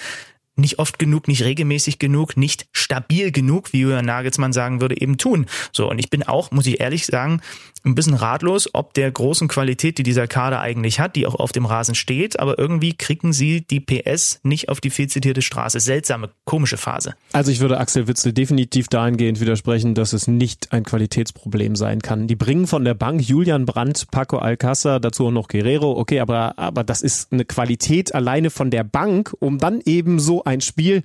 nicht 0.57 0.79
oft 0.79 0.99
genug, 0.99 1.27
nicht 1.27 1.43
regelmäßig 1.43 1.99
genug, 1.99 2.37
nicht 2.37 2.67
stabil 2.73 3.33
genug, 3.33 3.73
wie 3.73 3.81
Julian 3.81 4.07
Nagelsmann 4.07 4.53
sagen 4.53 4.81
würde, 4.81 5.01
eben 5.01 5.19
tun. 5.19 5.47
So, 5.73 5.91
und 5.91 5.99
ich 5.99 6.11
bin 6.11 6.23
auch, 6.23 6.51
muss 6.53 6.67
ich 6.67 6.81
ehrlich 6.81 7.07
sagen, 7.07 7.41
ein 7.85 7.95
bisschen 7.95 8.15
ratlos, 8.15 8.71
ob 8.73 8.95
der 8.95 9.11
großen 9.11 9.47
Qualität, 9.47 9.99
die 9.99 10.03
dieser 10.03 10.27
Kader 10.27 10.61
eigentlich 10.61 11.01
hat, 11.01 11.17
die 11.17 11.27
auch 11.27 11.35
auf 11.35 11.53
dem 11.53 11.67
Rasen 11.67 11.95
steht, 11.95 12.41
aber 12.41 12.59
irgendwie 12.59 12.95
kriegen 12.95 13.33
sie 13.33 13.61
die 13.61 13.81
PS 13.81 14.41
nicht 14.43 14.69
auf 14.69 14.81
die 14.81 14.91
viel 14.91 15.09
zitierte 15.09 15.43
Straße. 15.43 15.81
Seltsame, 15.81 16.31
komische 16.45 16.79
Phase. 16.79 17.15
Also 17.33 17.51
ich 17.51 17.61
würde 17.61 17.79
Axel 17.79 18.09
Witzel 18.09 18.33
definitiv 18.33 18.89
dahingehend 18.89 19.41
widersprechen, 19.41 19.95
dass 19.95 20.13
es 20.15 20.27
nicht 20.27 20.73
ein 20.73 20.85
Qualitätsproblem 20.85 21.77
sein 21.77 22.01
kann. 22.01 22.27
Die 22.27 22.37
bringen 22.37 22.67
von 22.67 22.85
der 22.85 22.95
Bank 22.95 23.21
Julian 23.21 23.67
Brandt, 23.67 24.11
Paco 24.11 24.39
Alcázar, 24.39 24.99
dazu 24.99 25.31
noch 25.31 25.49
Guerrero, 25.49 25.99
okay, 25.99 26.21
aber, 26.21 26.59
aber 26.59 26.85
das 26.85 27.03
ist 27.03 27.33
eine 27.33 27.45
Qualität 27.45 28.15
alleine 28.15 28.51
von 28.51 28.71
der 28.71 28.85
Bank, 28.85 29.35
um 29.41 29.59
dann 29.59 29.81
eben 29.85 30.19
so 30.19 30.45
ein 30.45 30.63
Spiel 30.63 31.03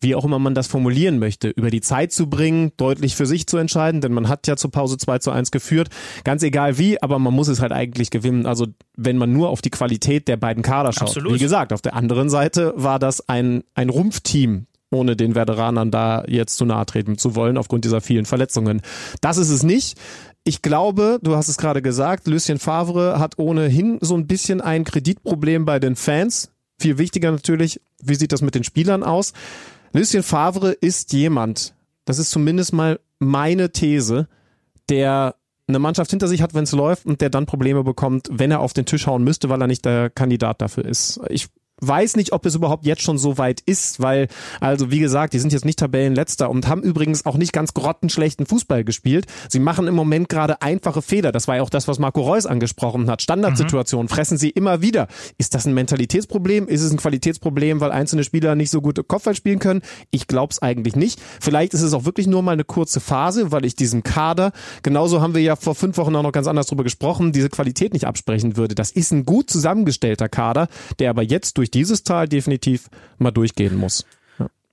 wie 0.00 0.14
auch 0.14 0.24
immer 0.24 0.38
man 0.38 0.54
das 0.54 0.66
formulieren 0.66 1.18
möchte, 1.18 1.48
über 1.48 1.70
die 1.70 1.80
Zeit 1.80 2.12
zu 2.12 2.28
bringen, 2.28 2.72
deutlich 2.76 3.16
für 3.16 3.26
sich 3.26 3.46
zu 3.46 3.56
entscheiden, 3.56 4.00
denn 4.00 4.12
man 4.12 4.28
hat 4.28 4.46
ja 4.46 4.56
zur 4.56 4.70
Pause 4.70 4.96
2 4.98 5.18
zu 5.18 5.30
1 5.30 5.50
geführt, 5.50 5.88
ganz 6.24 6.42
egal 6.42 6.78
wie, 6.78 7.02
aber 7.02 7.18
man 7.18 7.34
muss 7.34 7.48
es 7.48 7.60
halt 7.60 7.72
eigentlich 7.72 8.10
gewinnen. 8.10 8.46
Also 8.46 8.66
wenn 8.96 9.18
man 9.18 9.32
nur 9.32 9.50
auf 9.50 9.62
die 9.62 9.70
Qualität 9.70 10.28
der 10.28 10.36
beiden 10.36 10.62
Kader 10.62 10.92
schaut. 10.92 11.08
Absolut. 11.08 11.34
Wie 11.34 11.38
gesagt, 11.38 11.72
auf 11.72 11.82
der 11.82 11.94
anderen 11.94 12.28
Seite 12.28 12.72
war 12.76 12.98
das 12.98 13.28
ein, 13.28 13.64
ein 13.74 13.88
Rumpfteam, 13.88 14.66
ohne 14.90 15.16
den 15.16 15.34
Veteranern 15.34 15.90
da 15.90 16.24
jetzt 16.26 16.56
zu 16.56 16.64
nahe 16.64 16.86
treten 16.86 17.18
zu 17.18 17.34
wollen, 17.34 17.56
aufgrund 17.56 17.84
dieser 17.84 18.00
vielen 18.00 18.24
Verletzungen. 18.24 18.82
Das 19.20 19.36
ist 19.36 19.50
es 19.50 19.62
nicht. 19.62 19.98
Ich 20.44 20.62
glaube, 20.62 21.18
du 21.22 21.34
hast 21.34 21.48
es 21.48 21.58
gerade 21.58 21.82
gesagt, 21.82 22.28
Lucien 22.28 22.58
Favre 22.58 23.18
hat 23.18 23.38
ohnehin 23.38 23.98
so 24.00 24.16
ein 24.16 24.28
bisschen 24.28 24.60
ein 24.60 24.84
Kreditproblem 24.84 25.64
bei 25.64 25.80
den 25.80 25.96
Fans. 25.96 26.52
Viel 26.78 26.98
wichtiger 26.98 27.32
natürlich, 27.32 27.80
wie 28.02 28.14
sieht 28.14 28.32
das 28.32 28.42
mit 28.42 28.54
den 28.54 28.62
Spielern 28.62 29.02
aus? 29.02 29.32
Lucien 29.96 30.22
Favre 30.22 30.72
ist 30.72 31.14
jemand, 31.14 31.74
das 32.04 32.18
ist 32.18 32.30
zumindest 32.30 32.74
mal 32.74 33.00
meine 33.18 33.72
These, 33.72 34.28
der 34.90 35.36
eine 35.68 35.78
Mannschaft 35.78 36.10
hinter 36.10 36.28
sich 36.28 36.42
hat, 36.42 36.52
wenn 36.52 36.64
es 36.64 36.72
läuft 36.72 37.06
und 37.06 37.22
der 37.22 37.30
dann 37.30 37.46
Probleme 37.46 37.82
bekommt, 37.82 38.28
wenn 38.30 38.50
er 38.50 38.60
auf 38.60 38.74
den 38.74 38.84
Tisch 38.84 39.06
hauen 39.06 39.24
müsste, 39.24 39.48
weil 39.48 39.60
er 39.60 39.66
nicht 39.66 39.86
der 39.86 40.10
Kandidat 40.10 40.60
dafür 40.60 40.84
ist. 40.84 41.18
Ich 41.30 41.48
weiß 41.80 42.16
nicht, 42.16 42.32
ob 42.32 42.46
es 42.46 42.54
überhaupt 42.54 42.86
jetzt 42.86 43.02
schon 43.02 43.18
so 43.18 43.38
weit 43.38 43.60
ist, 43.60 44.00
weil, 44.00 44.28
also 44.60 44.90
wie 44.90 44.98
gesagt, 44.98 45.34
die 45.34 45.38
sind 45.38 45.52
jetzt 45.52 45.64
nicht 45.64 45.78
Tabellenletzter 45.78 46.48
und 46.48 46.68
haben 46.68 46.82
übrigens 46.82 47.26
auch 47.26 47.36
nicht 47.36 47.52
ganz 47.52 47.74
grottenschlechten 47.74 48.46
Fußball 48.46 48.84
gespielt. 48.84 49.26
Sie 49.48 49.58
machen 49.58 49.86
im 49.86 49.94
Moment 49.94 50.28
gerade 50.28 50.62
einfache 50.62 51.02
Fehler. 51.02 51.32
Das 51.32 51.48
war 51.48 51.56
ja 51.56 51.62
auch 51.62 51.70
das, 51.70 51.86
was 51.88 51.98
Marco 51.98 52.22
Reus 52.22 52.46
angesprochen 52.46 53.10
hat. 53.10 53.22
Standardsituationen 53.22 54.06
mhm. 54.06 54.10
fressen 54.10 54.38
sie 54.38 54.50
immer 54.50 54.80
wieder. 54.80 55.08
Ist 55.38 55.54
das 55.54 55.66
ein 55.66 55.74
Mentalitätsproblem? 55.74 56.66
Ist 56.66 56.82
es 56.82 56.92
ein 56.92 56.96
Qualitätsproblem, 56.96 57.80
weil 57.80 57.92
einzelne 57.92 58.24
Spieler 58.24 58.54
nicht 58.54 58.70
so 58.70 58.80
gut 58.80 59.06
Kopfball 59.06 59.34
spielen 59.34 59.58
können? 59.58 59.82
Ich 60.10 60.26
glaube 60.26 60.52
es 60.52 60.62
eigentlich 60.62 60.96
nicht. 60.96 61.20
Vielleicht 61.40 61.74
ist 61.74 61.82
es 61.82 61.92
auch 61.92 62.04
wirklich 62.04 62.26
nur 62.26 62.42
mal 62.42 62.52
eine 62.52 62.64
kurze 62.64 63.00
Phase, 63.00 63.52
weil 63.52 63.64
ich 63.64 63.76
diesem 63.76 64.02
Kader, 64.02 64.52
genauso 64.82 65.20
haben 65.20 65.34
wir 65.34 65.42
ja 65.42 65.56
vor 65.56 65.74
fünf 65.74 65.98
Wochen 65.98 66.16
auch 66.16 66.22
noch 66.22 66.32
ganz 66.32 66.46
anders 66.46 66.66
drüber 66.66 66.84
gesprochen, 66.84 67.32
diese 67.32 67.50
Qualität 67.50 67.92
nicht 67.92 68.06
absprechen 68.06 68.56
würde. 68.56 68.74
Das 68.74 68.90
ist 68.90 69.12
ein 69.12 69.24
gut 69.26 69.50
zusammengestellter 69.50 70.28
Kader, 70.28 70.68
der 70.98 71.10
aber 71.10 71.22
jetzt 71.22 71.58
durch 71.58 71.65
durch 71.66 71.70
dieses 71.70 72.04
Tal 72.04 72.28
definitiv 72.28 72.88
mal 73.18 73.32
durchgehen 73.32 73.76
muss. 73.76 74.04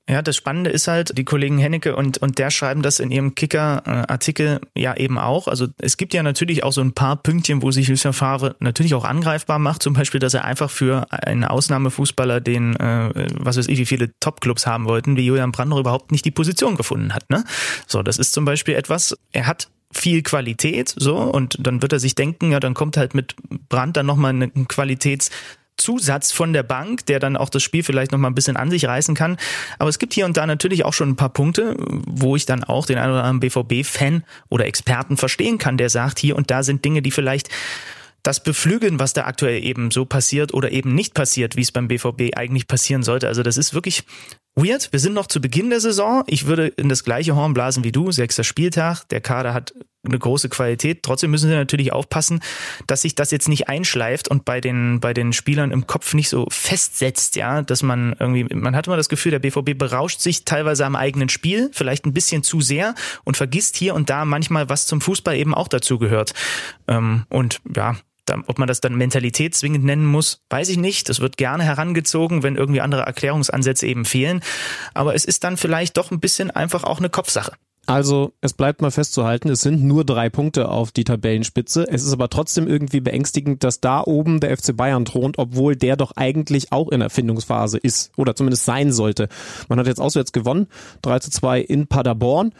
Ja, 0.09 0.21
das 0.21 0.35
Spannende 0.35 0.69
ist 0.69 0.89
halt, 0.89 1.17
die 1.17 1.23
Kollegen 1.23 1.57
Hennecke 1.57 1.95
und, 1.95 2.17
und 2.17 2.37
der 2.37 2.51
schreiben 2.51 2.81
das 2.81 2.99
in 2.99 3.09
ihrem 3.09 3.35
Kicker-Artikel 3.35 4.59
ja 4.75 4.97
eben 4.97 5.17
auch. 5.17 5.47
Also 5.47 5.67
es 5.77 5.95
gibt 5.95 6.13
ja 6.13 6.21
natürlich 6.23 6.65
auch 6.65 6.73
so 6.73 6.81
ein 6.81 6.91
paar 6.91 7.15
Pünktchen, 7.15 7.61
wo 7.61 7.71
sich 7.71 7.87
Lucien 7.87 8.11
Favre 8.11 8.57
natürlich 8.59 8.95
auch 8.95 9.05
angreifbar 9.05 9.59
macht. 9.59 9.81
Zum 9.81 9.93
Beispiel, 9.93 10.19
dass 10.19 10.33
er 10.33 10.43
einfach 10.43 10.69
für 10.69 11.07
einen 11.09 11.45
Ausnahmefußballer, 11.45 12.41
den, 12.41 12.75
äh, 12.75 13.27
was 13.39 13.55
weiß 13.55 13.69
ich, 13.69 13.79
wie 13.79 13.85
viele 13.85 14.11
Top-Clubs 14.19 14.67
haben 14.67 14.85
wollten, 14.85 15.15
wie 15.15 15.25
Julian 15.25 15.53
Brandt 15.53 15.69
noch 15.69 15.79
überhaupt 15.79 16.11
nicht 16.11 16.25
die 16.25 16.31
Position 16.31 16.75
gefunden 16.75 17.13
hat. 17.13 17.29
Ne? 17.29 17.45
So, 17.87 18.03
das 18.03 18.17
ist 18.17 18.33
zum 18.33 18.43
Beispiel 18.43 18.75
etwas, 18.75 19.15
er 19.31 19.47
hat 19.47 19.69
viel 19.89 20.21
Qualität, 20.21 20.93
so, 20.97 21.15
und 21.15 21.55
dann 21.61 21.81
wird 21.81 21.93
er 21.93 21.99
sich 21.99 22.15
denken, 22.15 22.51
ja, 22.51 22.59
dann 22.59 22.73
kommt 22.73 22.97
halt 22.97 23.13
mit 23.13 23.35
Brand 23.69 23.95
dann 23.95 24.07
nochmal 24.07 24.33
ein 24.33 24.67
Qualitäts 24.67 25.29
Zusatz 25.77 26.31
von 26.31 26.53
der 26.53 26.63
Bank, 26.63 27.05
der 27.05 27.19
dann 27.19 27.37
auch 27.37 27.49
das 27.49 27.63
Spiel 27.63 27.83
vielleicht 27.83 28.11
noch 28.11 28.19
mal 28.19 28.29
ein 28.29 28.35
bisschen 28.35 28.57
an 28.57 28.69
sich 28.69 28.85
reißen 28.85 29.15
kann. 29.15 29.37
Aber 29.79 29.89
es 29.89 29.99
gibt 29.99 30.13
hier 30.13 30.25
und 30.25 30.37
da 30.37 30.45
natürlich 30.45 30.85
auch 30.85 30.93
schon 30.93 31.09
ein 31.09 31.15
paar 31.15 31.29
Punkte, 31.29 31.75
wo 31.77 32.35
ich 32.35 32.45
dann 32.45 32.63
auch 32.63 32.85
den 32.85 32.97
einen 32.97 33.13
oder 33.13 33.23
anderen 33.23 33.39
BVB-Fan 33.39 34.23
oder 34.49 34.65
Experten 34.65 35.17
verstehen 35.17 35.57
kann, 35.57 35.77
der 35.77 35.89
sagt, 35.89 36.19
hier 36.19 36.35
und 36.35 36.51
da 36.51 36.63
sind 36.63 36.85
Dinge, 36.85 37.01
die 37.01 37.11
vielleicht 37.11 37.49
das 38.23 38.41
beflügeln, 38.41 38.99
was 38.99 39.13
da 39.13 39.25
aktuell 39.25 39.63
eben 39.63 39.91
so 39.91 40.05
passiert 40.05 40.53
oder 40.53 40.71
eben 40.71 40.95
nicht 40.95 41.13
passiert, 41.13 41.57
wie 41.57 41.61
es 41.61 41.73
beim 41.73 41.89
BVB 41.89 42.35
eigentlich 42.37 42.67
passieren 42.67 43.03
sollte. 43.03 43.27
Also 43.27 43.43
das 43.43 43.57
ist 43.57 43.73
wirklich 43.73 44.05
weird. 44.55 44.91
Wir 44.91 44.99
sind 44.99 45.13
noch 45.13 45.27
zu 45.27 45.41
Beginn 45.41 45.69
der 45.69 45.79
Saison. 45.79 46.23
Ich 46.27 46.45
würde 46.45 46.67
in 46.67 46.89
das 46.89 47.03
gleiche 47.03 47.35
Horn 47.35 47.53
blasen 47.53 47.83
wie 47.83 47.91
du. 47.91 48.11
Sechster 48.11 48.43
Spieltag. 48.43 49.07
Der 49.09 49.21
Kader 49.21 49.53
hat 49.53 49.73
eine 50.05 50.19
große 50.19 50.49
Qualität. 50.49 51.03
Trotzdem 51.03 51.31
müssen 51.31 51.49
sie 51.49 51.55
natürlich 51.55 51.93
aufpassen, 51.93 52.41
dass 52.87 53.03
sich 53.03 53.15
das 53.15 53.31
jetzt 53.31 53.47
nicht 53.47 53.69
einschleift 53.69 54.27
und 54.27 54.43
bei 54.45 54.59
den, 54.59 54.99
bei 54.99 55.13
den 55.13 55.31
Spielern 55.33 55.71
im 55.71 55.87
Kopf 55.87 56.13
nicht 56.13 56.29
so 56.29 56.45
festsetzt, 56.49 57.35
ja, 57.35 57.61
dass 57.61 57.83
man 57.83 58.15
irgendwie, 58.19 58.43
man 58.53 58.75
hat 58.75 58.87
immer 58.87 58.97
das 58.97 59.09
Gefühl, 59.09 59.31
der 59.31 59.39
BVB 59.39 59.77
berauscht 59.77 60.19
sich 60.19 60.43
teilweise 60.43 60.85
am 60.85 60.95
eigenen 60.95 61.29
Spiel, 61.29 61.69
vielleicht 61.73 62.05
ein 62.05 62.13
bisschen 62.13 62.43
zu 62.43 62.59
sehr 62.59 62.95
und 63.23 63.37
vergisst 63.37 63.77
hier 63.77 63.95
und 63.95 64.09
da 64.09 64.25
manchmal, 64.25 64.67
was 64.69 64.87
zum 64.87 64.99
Fußball 64.99 65.37
eben 65.37 65.53
auch 65.53 65.69
dazu 65.69 65.97
gehört. 65.97 66.33
Ähm, 66.87 67.25
und 67.29 67.61
ja, 67.73 67.95
ob 68.47 68.59
man 68.59 68.67
das 68.67 68.81
dann 68.81 68.95
Mentalität 68.95 69.55
zwingend 69.55 69.85
nennen 69.85 70.05
muss, 70.05 70.41
weiß 70.49 70.69
ich 70.69 70.77
nicht. 70.77 71.09
Das 71.09 71.19
wird 71.19 71.37
gerne 71.37 71.63
herangezogen, 71.63 72.43
wenn 72.43 72.55
irgendwie 72.55 72.81
andere 72.81 73.03
Erklärungsansätze 73.03 73.87
eben 73.87 74.05
fehlen. 74.05 74.41
Aber 74.93 75.15
es 75.15 75.25
ist 75.25 75.43
dann 75.43 75.57
vielleicht 75.57 75.97
doch 75.97 76.11
ein 76.11 76.19
bisschen 76.19 76.51
einfach 76.51 76.83
auch 76.83 76.99
eine 76.99 77.09
Kopfsache. 77.09 77.53
Also 77.85 78.31
es 78.39 78.53
bleibt 78.53 78.81
mal 78.81 78.91
festzuhalten, 78.91 79.49
es 79.49 79.59
sind 79.59 79.83
nur 79.83 80.05
drei 80.05 80.29
Punkte 80.29 80.69
auf 80.69 80.93
die 80.93 81.03
Tabellenspitze. 81.03 81.85
Es 81.89 82.05
ist 82.05 82.13
aber 82.13 82.29
trotzdem 82.29 82.65
irgendwie 82.65 83.01
beängstigend, 83.01 83.65
dass 83.65 83.81
da 83.81 84.01
oben 84.01 84.39
der 84.39 84.55
FC 84.55 84.75
Bayern 84.75 85.03
thront, 85.03 85.37
obwohl 85.37 85.75
der 85.75 85.97
doch 85.97 86.13
eigentlich 86.15 86.71
auch 86.71 86.89
in 86.89 87.01
Erfindungsphase 87.01 87.77
ist 87.77 88.11
oder 88.15 88.37
zumindest 88.37 88.63
sein 88.63 88.93
sollte. 88.93 89.27
Man 89.67 89.79
hat 89.79 89.87
jetzt 89.87 89.99
auswärts 89.99 90.31
gewonnen, 90.31 90.67
3 91.01 91.19
zu 91.19 91.31
2 91.31 91.59
in 91.59 91.87
Paderborn. 91.87 92.53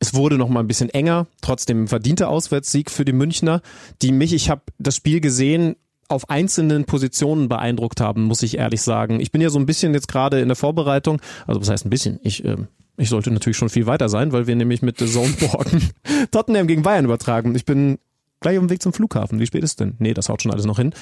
Es 0.00 0.14
wurde 0.14 0.38
noch 0.38 0.48
mal 0.48 0.60
ein 0.60 0.68
bisschen 0.68 0.90
enger, 0.90 1.26
trotzdem 1.40 1.88
verdienter 1.88 2.28
Auswärtssieg 2.28 2.90
für 2.90 3.04
die 3.04 3.12
Münchner, 3.12 3.62
die 4.00 4.12
mich, 4.12 4.32
ich 4.32 4.48
habe 4.48 4.62
das 4.78 4.96
Spiel 4.96 5.20
gesehen, 5.20 5.76
auf 6.08 6.30
einzelnen 6.30 6.84
Positionen 6.84 7.48
beeindruckt 7.48 8.00
haben, 8.00 8.22
muss 8.22 8.42
ich 8.42 8.56
ehrlich 8.58 8.80
sagen. 8.80 9.20
Ich 9.20 9.30
bin 9.30 9.40
ja 9.40 9.50
so 9.50 9.58
ein 9.58 9.66
bisschen 9.66 9.92
jetzt 9.92 10.08
gerade 10.08 10.40
in 10.40 10.48
der 10.48 10.56
Vorbereitung, 10.56 11.20
also 11.46 11.60
was 11.60 11.68
heißt 11.68 11.84
ein 11.84 11.90
bisschen, 11.90 12.18
ich 12.22 12.44
äh, 12.44 12.56
ich 12.98 13.08
sollte 13.10 13.30
natürlich 13.30 13.56
schon 13.56 13.68
viel 13.68 13.86
weiter 13.86 14.08
sein, 14.08 14.32
weil 14.32 14.46
wir 14.48 14.56
nämlich 14.56 14.82
mit 14.82 14.98
The 14.98 15.06
Zone 15.06 15.32
Morgen 15.40 15.90
Tottenham 16.32 16.66
gegen 16.66 16.82
Bayern 16.82 17.04
übertragen. 17.04 17.54
Ich 17.54 17.64
bin 17.64 17.98
gleich 18.40 18.58
auf 18.58 18.64
dem 18.64 18.70
Weg 18.70 18.82
zum 18.82 18.92
Flughafen. 18.92 19.38
Wie 19.38 19.46
spät 19.46 19.62
ist 19.62 19.78
denn? 19.78 19.94
Nee, 19.98 20.14
das 20.14 20.28
haut 20.28 20.42
schon 20.42 20.52
alles 20.52 20.64
noch 20.64 20.78
hin. 20.78 20.92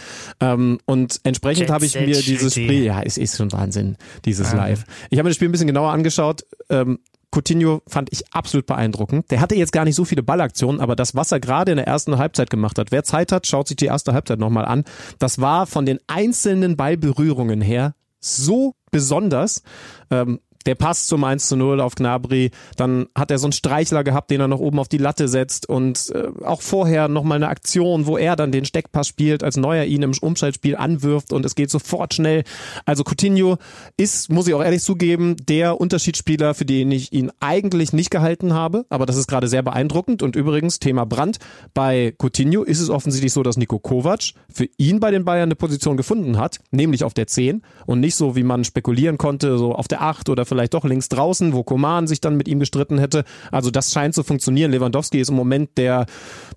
Ähm, 0.40 0.78
und 0.84 1.20
entsprechend 1.24 1.70
habe 1.70 1.86
ich 1.86 1.94
mir 1.94 2.20
dieses 2.20 2.52
Spiel, 2.52 2.84
ja, 2.84 3.00
es 3.02 3.16
ist 3.16 3.36
schon 3.36 3.50
Wahnsinn, 3.52 3.96
dieses 4.26 4.52
ah. 4.52 4.56
Live. 4.56 4.84
Ich 5.08 5.18
habe 5.18 5.26
mir 5.26 5.30
das 5.30 5.36
Spiel 5.36 5.48
ein 5.48 5.52
bisschen 5.52 5.66
genauer 5.66 5.90
angeschaut. 5.90 6.44
Ähm, 6.68 6.98
Coutinho 7.36 7.82
fand 7.86 8.08
ich 8.12 8.24
absolut 8.32 8.66
beeindruckend. 8.66 9.30
Der 9.30 9.40
hatte 9.40 9.54
jetzt 9.54 9.72
gar 9.72 9.84
nicht 9.84 9.94
so 9.94 10.04
viele 10.04 10.22
Ballaktionen, 10.22 10.80
aber 10.80 10.96
das, 10.96 11.14
was 11.14 11.32
er 11.32 11.40
gerade 11.40 11.72
in 11.72 11.76
der 11.76 11.86
ersten 11.86 12.16
Halbzeit 12.16 12.48
gemacht 12.48 12.78
hat, 12.78 12.92
wer 12.92 13.04
Zeit 13.04 13.30
hat, 13.30 13.46
schaut 13.46 13.68
sich 13.68 13.76
die 13.76 13.86
erste 13.86 14.14
Halbzeit 14.14 14.38
nochmal 14.38 14.64
an. 14.64 14.84
Das 15.18 15.40
war 15.40 15.66
von 15.66 15.84
den 15.84 15.98
einzelnen 16.06 16.76
Ballberührungen 16.76 17.60
her 17.60 17.94
so 18.20 18.72
besonders. 18.90 19.62
Ähm, 20.10 20.40
der 20.66 20.74
Pass 20.74 21.06
zum 21.06 21.24
1 21.24 21.48
zu 21.48 21.56
0 21.56 21.80
auf 21.80 21.94
Gnabry, 21.94 22.50
dann 22.76 23.06
hat 23.14 23.30
er 23.30 23.38
so 23.38 23.46
einen 23.46 23.52
Streichler 23.52 24.04
gehabt, 24.04 24.30
den 24.30 24.40
er 24.40 24.48
noch 24.48 24.60
oben 24.60 24.78
auf 24.78 24.88
die 24.88 24.98
Latte 24.98 25.28
setzt. 25.28 25.68
Und 25.68 26.10
äh, 26.10 26.28
auch 26.44 26.60
vorher 26.60 27.08
nochmal 27.08 27.36
eine 27.36 27.48
Aktion, 27.48 28.06
wo 28.06 28.18
er 28.18 28.36
dann 28.36 28.52
den 28.52 28.64
Steckpass 28.64 29.08
spielt, 29.08 29.42
als 29.42 29.56
Neuer 29.56 29.84
ihn 29.84 30.02
im 30.02 30.12
Umschaltspiel 30.20 30.76
anwirft. 30.76 31.32
Und 31.32 31.46
es 31.46 31.54
geht 31.54 31.70
sofort 31.70 32.14
schnell. 32.14 32.44
Also 32.84 33.04
Coutinho 33.04 33.58
ist, 33.96 34.30
muss 34.30 34.48
ich 34.48 34.54
auch 34.54 34.62
ehrlich 34.62 34.82
zugeben, 34.82 35.36
der 35.48 35.80
Unterschiedsspieler, 35.80 36.54
für 36.54 36.64
den 36.64 36.90
ich 36.90 37.12
ihn 37.12 37.30
eigentlich 37.40 37.92
nicht 37.92 38.10
gehalten 38.10 38.52
habe, 38.52 38.84
aber 38.88 39.06
das 39.06 39.16
ist 39.16 39.28
gerade 39.28 39.48
sehr 39.48 39.62
beeindruckend. 39.62 40.22
Und 40.22 40.36
übrigens 40.36 40.80
Thema 40.80 41.06
Brand, 41.06 41.38
bei 41.74 42.14
Coutinho 42.18 42.62
ist 42.62 42.80
es 42.80 42.90
offensichtlich 42.90 43.32
so, 43.32 43.42
dass 43.42 43.56
Nico 43.56 43.78
Kovac 43.78 44.32
für 44.52 44.68
ihn 44.78 45.00
bei 45.00 45.10
den 45.10 45.24
Bayern 45.24 45.44
eine 45.44 45.54
Position 45.54 45.96
gefunden 45.96 46.38
hat, 46.38 46.58
nämlich 46.70 47.04
auf 47.04 47.14
der 47.14 47.26
10 47.26 47.62
und 47.86 48.00
nicht 48.00 48.16
so, 48.16 48.36
wie 48.36 48.42
man 48.42 48.64
spekulieren 48.64 49.18
konnte, 49.18 49.58
so 49.58 49.74
auf 49.74 49.88
der 49.88 50.02
8 50.02 50.28
oder 50.28 50.44
vielleicht 50.44 50.55
vielleicht 50.56 50.72
doch 50.72 50.84
links 50.84 51.10
draußen, 51.10 51.52
wo 51.52 51.62
Koman 51.62 52.06
sich 52.06 52.22
dann 52.22 52.36
mit 52.36 52.48
ihm 52.48 52.58
gestritten 52.58 52.98
hätte. 52.98 53.24
Also 53.52 53.70
das 53.70 53.92
scheint 53.92 54.14
zu 54.14 54.22
funktionieren. 54.22 54.70
Lewandowski 54.70 55.20
ist 55.20 55.28
im 55.28 55.36
Moment 55.36 55.76
der 55.76 56.06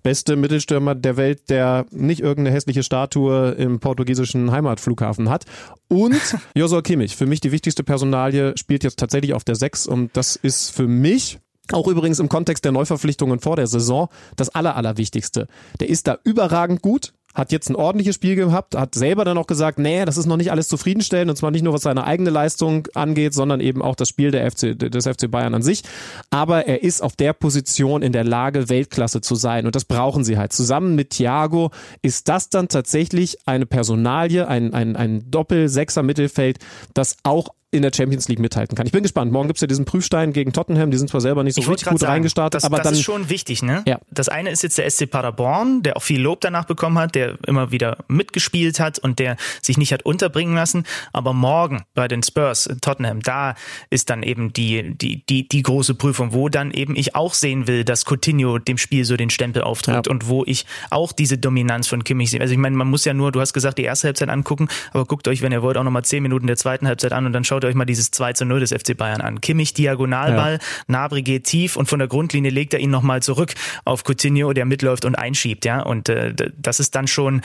beste 0.04 0.38
Mittelstürmer 0.38 0.96
der 0.96 1.18
Welt, 1.18 1.50
der 1.50 1.86
nicht 1.92 2.22
irgendeine 2.22 2.56
hässliche 2.56 2.82
Statue 2.82 3.52
im 3.52 3.82
portugiesischen 3.82 4.52
Heimatflughafen 4.52 5.30
hat. 5.30 5.44
Und 5.90 6.16
Josua 6.56 6.82
Kimmich, 6.82 7.18
für 7.18 7.26
mich 7.26 7.42
die 7.42 7.52
wichtigste 7.52 7.84
Personalie, 7.84 8.54
spielt 8.58 8.86
jetzt 8.86 9.00
tatsächlich 9.00 9.34
auf 9.34 9.44
der 9.44 9.56
6 9.56 9.88
und 9.88 10.16
das 10.16 10.38
ist 10.38 10.70
für 10.70 10.88
mich 10.88 11.40
auch 11.74 11.88
übrigens 11.88 12.20
im 12.20 12.30
Kontext 12.30 12.66
der 12.66 12.72
Neuverpflichtungen 12.72 13.40
vor 13.40 13.56
der 13.56 13.68
Saison 13.68 14.08
das 14.36 14.50
Aller, 14.50 14.76
Allerwichtigste. 14.76 15.48
Der 15.80 15.90
ist 15.90 16.08
da 16.08 16.18
überragend 16.24 16.82
gut, 16.82 17.14
hat 17.34 17.52
jetzt 17.52 17.70
ein 17.70 17.76
ordentliches 17.76 18.16
Spiel 18.16 18.36
gehabt, 18.36 18.76
hat 18.76 18.96
selber 18.96 19.24
dann 19.24 19.38
auch 19.38 19.48
gesagt, 19.48 19.80
nee, 19.80 20.04
das 20.06 20.18
ist 20.18 20.26
noch 20.26 20.38
nicht 20.38 20.52
alles 20.52 20.68
zufriedenstellend 20.68 21.30
und 21.30 21.36
zwar 21.36 21.52
nicht 21.52 21.64
nur 21.64 21.74
was 21.74 21.82
seine 21.82 22.04
eigene 22.04 22.30
Leistung 22.30 22.88
angeht, 22.96 23.34
sondern 23.34 23.62
eben 23.62 23.82
auch 23.82 23.96
das 23.96 24.10
Spiel 24.10 24.32
der 24.32 24.50
FC, 24.50 24.78
des 24.78 25.08
FC 25.08 25.30
Bayern 25.30 25.54
an 25.54 25.62
sich. 25.62 25.84
Aber 26.32 26.68
er 26.68 26.84
ist 26.84 27.02
auf 27.02 27.16
der 27.16 27.34
Position 27.34 28.02
in 28.02 28.14
der 28.14 28.24
Lage, 28.24 28.70
Weltklasse 28.70 29.22
zu 29.22 29.36
sein 29.36 29.66
und 29.66 29.76
das 29.76 29.86
brauchen 29.86 30.24
sie 30.24 30.38
halt. 30.38 30.54
Zusammen 30.54 30.96
mit 30.96 31.12
Thiago 31.12 31.72
ist 32.02 32.28
das 32.30 32.50
dann 32.50 32.68
tatsächlich 32.68 33.38
eine 33.48 33.66
Personalie, 33.66 34.48
ein, 34.48 34.74
ein, 34.74 34.96
ein 34.96 35.30
Doppel-Sechser-Mittelfeld, 35.30 36.58
das 36.94 37.18
auch 37.24 37.50
in 37.72 37.84
der 37.84 37.92
Champions 37.94 38.28
League 38.28 38.40
mithalten 38.40 38.76
kann. 38.76 38.88
Ich 38.88 38.92
bin 38.92 39.04
gespannt. 39.04 39.32
Morgen 39.32 39.48
gibt's 39.48 39.62
ja 39.62 39.68
diesen 39.68 39.86
Prüfstein 39.86 40.34
gegen 40.34 40.54
Tottenham. 40.54 40.90
Die 40.90 40.98
sind 40.98 41.10
zwar 41.10 41.22
selber 41.22 41.44
nicht 41.44 41.56
so 41.56 41.62
richtig 41.62 41.88
gut 41.88 42.00
sagen, 42.00 42.14
reingestartet, 42.14 42.56
das, 42.56 42.64
aber 42.64 42.78
das 42.78 42.86
dann 42.86 42.94
ist 42.94 43.04
schon 43.04 43.30
wichtig, 43.30 43.62
ne? 43.62 43.84
Ja. 43.86 44.00
Das 44.10 44.28
eine 44.28 44.50
ist 44.50 44.64
jetzt 44.64 44.78
der 44.80 44.90
SC 44.90 45.10
Paderborn, 45.10 45.84
der 45.84 45.96
auch 45.96 46.02
viel 46.02 46.20
Lob 46.20 46.42
danach 46.42 46.66
bekommen 46.66 46.98
hat, 46.98 47.14
der 47.14 47.38
immer 47.46 47.72
wieder 47.72 47.98
mitgespielt 48.08 48.80
hat 48.80 48.98
und 48.98 49.20
der 49.20 49.38
sich 49.62 49.78
nicht 49.78 49.94
hat 49.94 50.04
unterbringen 50.04 50.56
lassen. 50.56 50.84
Aber 51.14 51.34
morgen 51.34 51.84
bei 51.94 52.08
den 52.08 52.24
Spurs 52.24 52.66
in 52.66 52.82
Tottenham, 52.82 53.22
da 53.22 53.54
ist 53.92 54.10
dann 54.10 54.24
eben 54.24 54.52
die 54.52 54.96
die 54.98 55.24
die 55.28 55.48
die 55.48 55.62
große 55.62 55.94
Prüfung, 55.94 56.34
wo 56.34 56.50
dann 56.50 56.72
eben 56.72 56.96
ich 56.96 57.16
auch 57.16 57.36
sehen 57.36 57.68
will, 57.68 57.84
dass 57.84 58.06
Coutinho 58.06 58.58
dem 58.58 58.80
Spiel 58.80 59.06
so 59.06 59.16
den 59.16 59.30
Stempel 59.30 59.62
auftritt 59.62 60.08
ja. 60.08 60.12
und 60.12 60.28
wo 60.28 60.44
ich 60.46 60.66
auch 60.90 61.12
diese 61.12 61.38
Dominanz 61.38 61.88
von 61.88 62.04
Kimmich 62.04 62.32
sehe. 62.32 62.42
Also 62.42 62.54
ich 62.54 62.60
meine, 62.60 62.76
man 62.76 62.90
muss 62.90 63.06
ja 63.06 63.14
nur, 63.14 63.32
du 63.32 63.40
hast 63.42 63.54
gesagt, 63.54 63.78
die 63.78 63.84
erste 63.84 64.08
Halbzeit 64.08 64.30
angucken, 64.30 64.70
aber 64.92 65.06
guckt 65.06 65.28
euch, 65.28 65.42
wenn 65.44 65.52
ihr 65.52 65.62
wollt, 65.62 65.78
auch 65.78 65.84
nochmal 65.84 66.04
zehn 66.04 66.24
Minuten 66.24 66.48
der 66.48 66.58
zweiten 66.58 66.88
Halbzeit 66.88 67.14
an 67.14 67.28
und 67.28 67.34
dann 67.34 67.44
schaut 67.44 67.59
ihr 67.64 67.68
euch 67.68 67.76
mal 67.76 67.86
dieses 67.86 68.12
2 68.12 68.34
zu 68.34 68.46
0 68.46 68.60
des 68.60 68.72
FC 68.72 68.96
Bayern 68.96 69.22
an. 69.22 69.42
Kimmich 69.42 69.74
Diagonalball, 69.74 70.54
ja. 70.54 70.84
Nabri 70.88 71.22
geht 71.22 71.46
tief 71.46 71.76
und 71.76 71.88
von 71.88 72.00
der 72.00 72.08
Grundlinie 72.08 72.52
legt 72.52 72.74
er 72.74 72.80
ihn 72.80 72.90
nochmal 72.90 73.22
zurück 73.22 73.54
auf 73.86 74.04
Coutinho, 74.04 74.54
der 74.54 74.66
mitläuft 74.66 75.06
und 75.06 75.16
einschiebt, 75.16 75.66
ja. 75.66 75.82
Und 75.82 76.10
äh, 76.10 76.34
das 76.58 76.80
ist 76.80 76.96
dann 76.96 77.08
schon, 77.08 77.42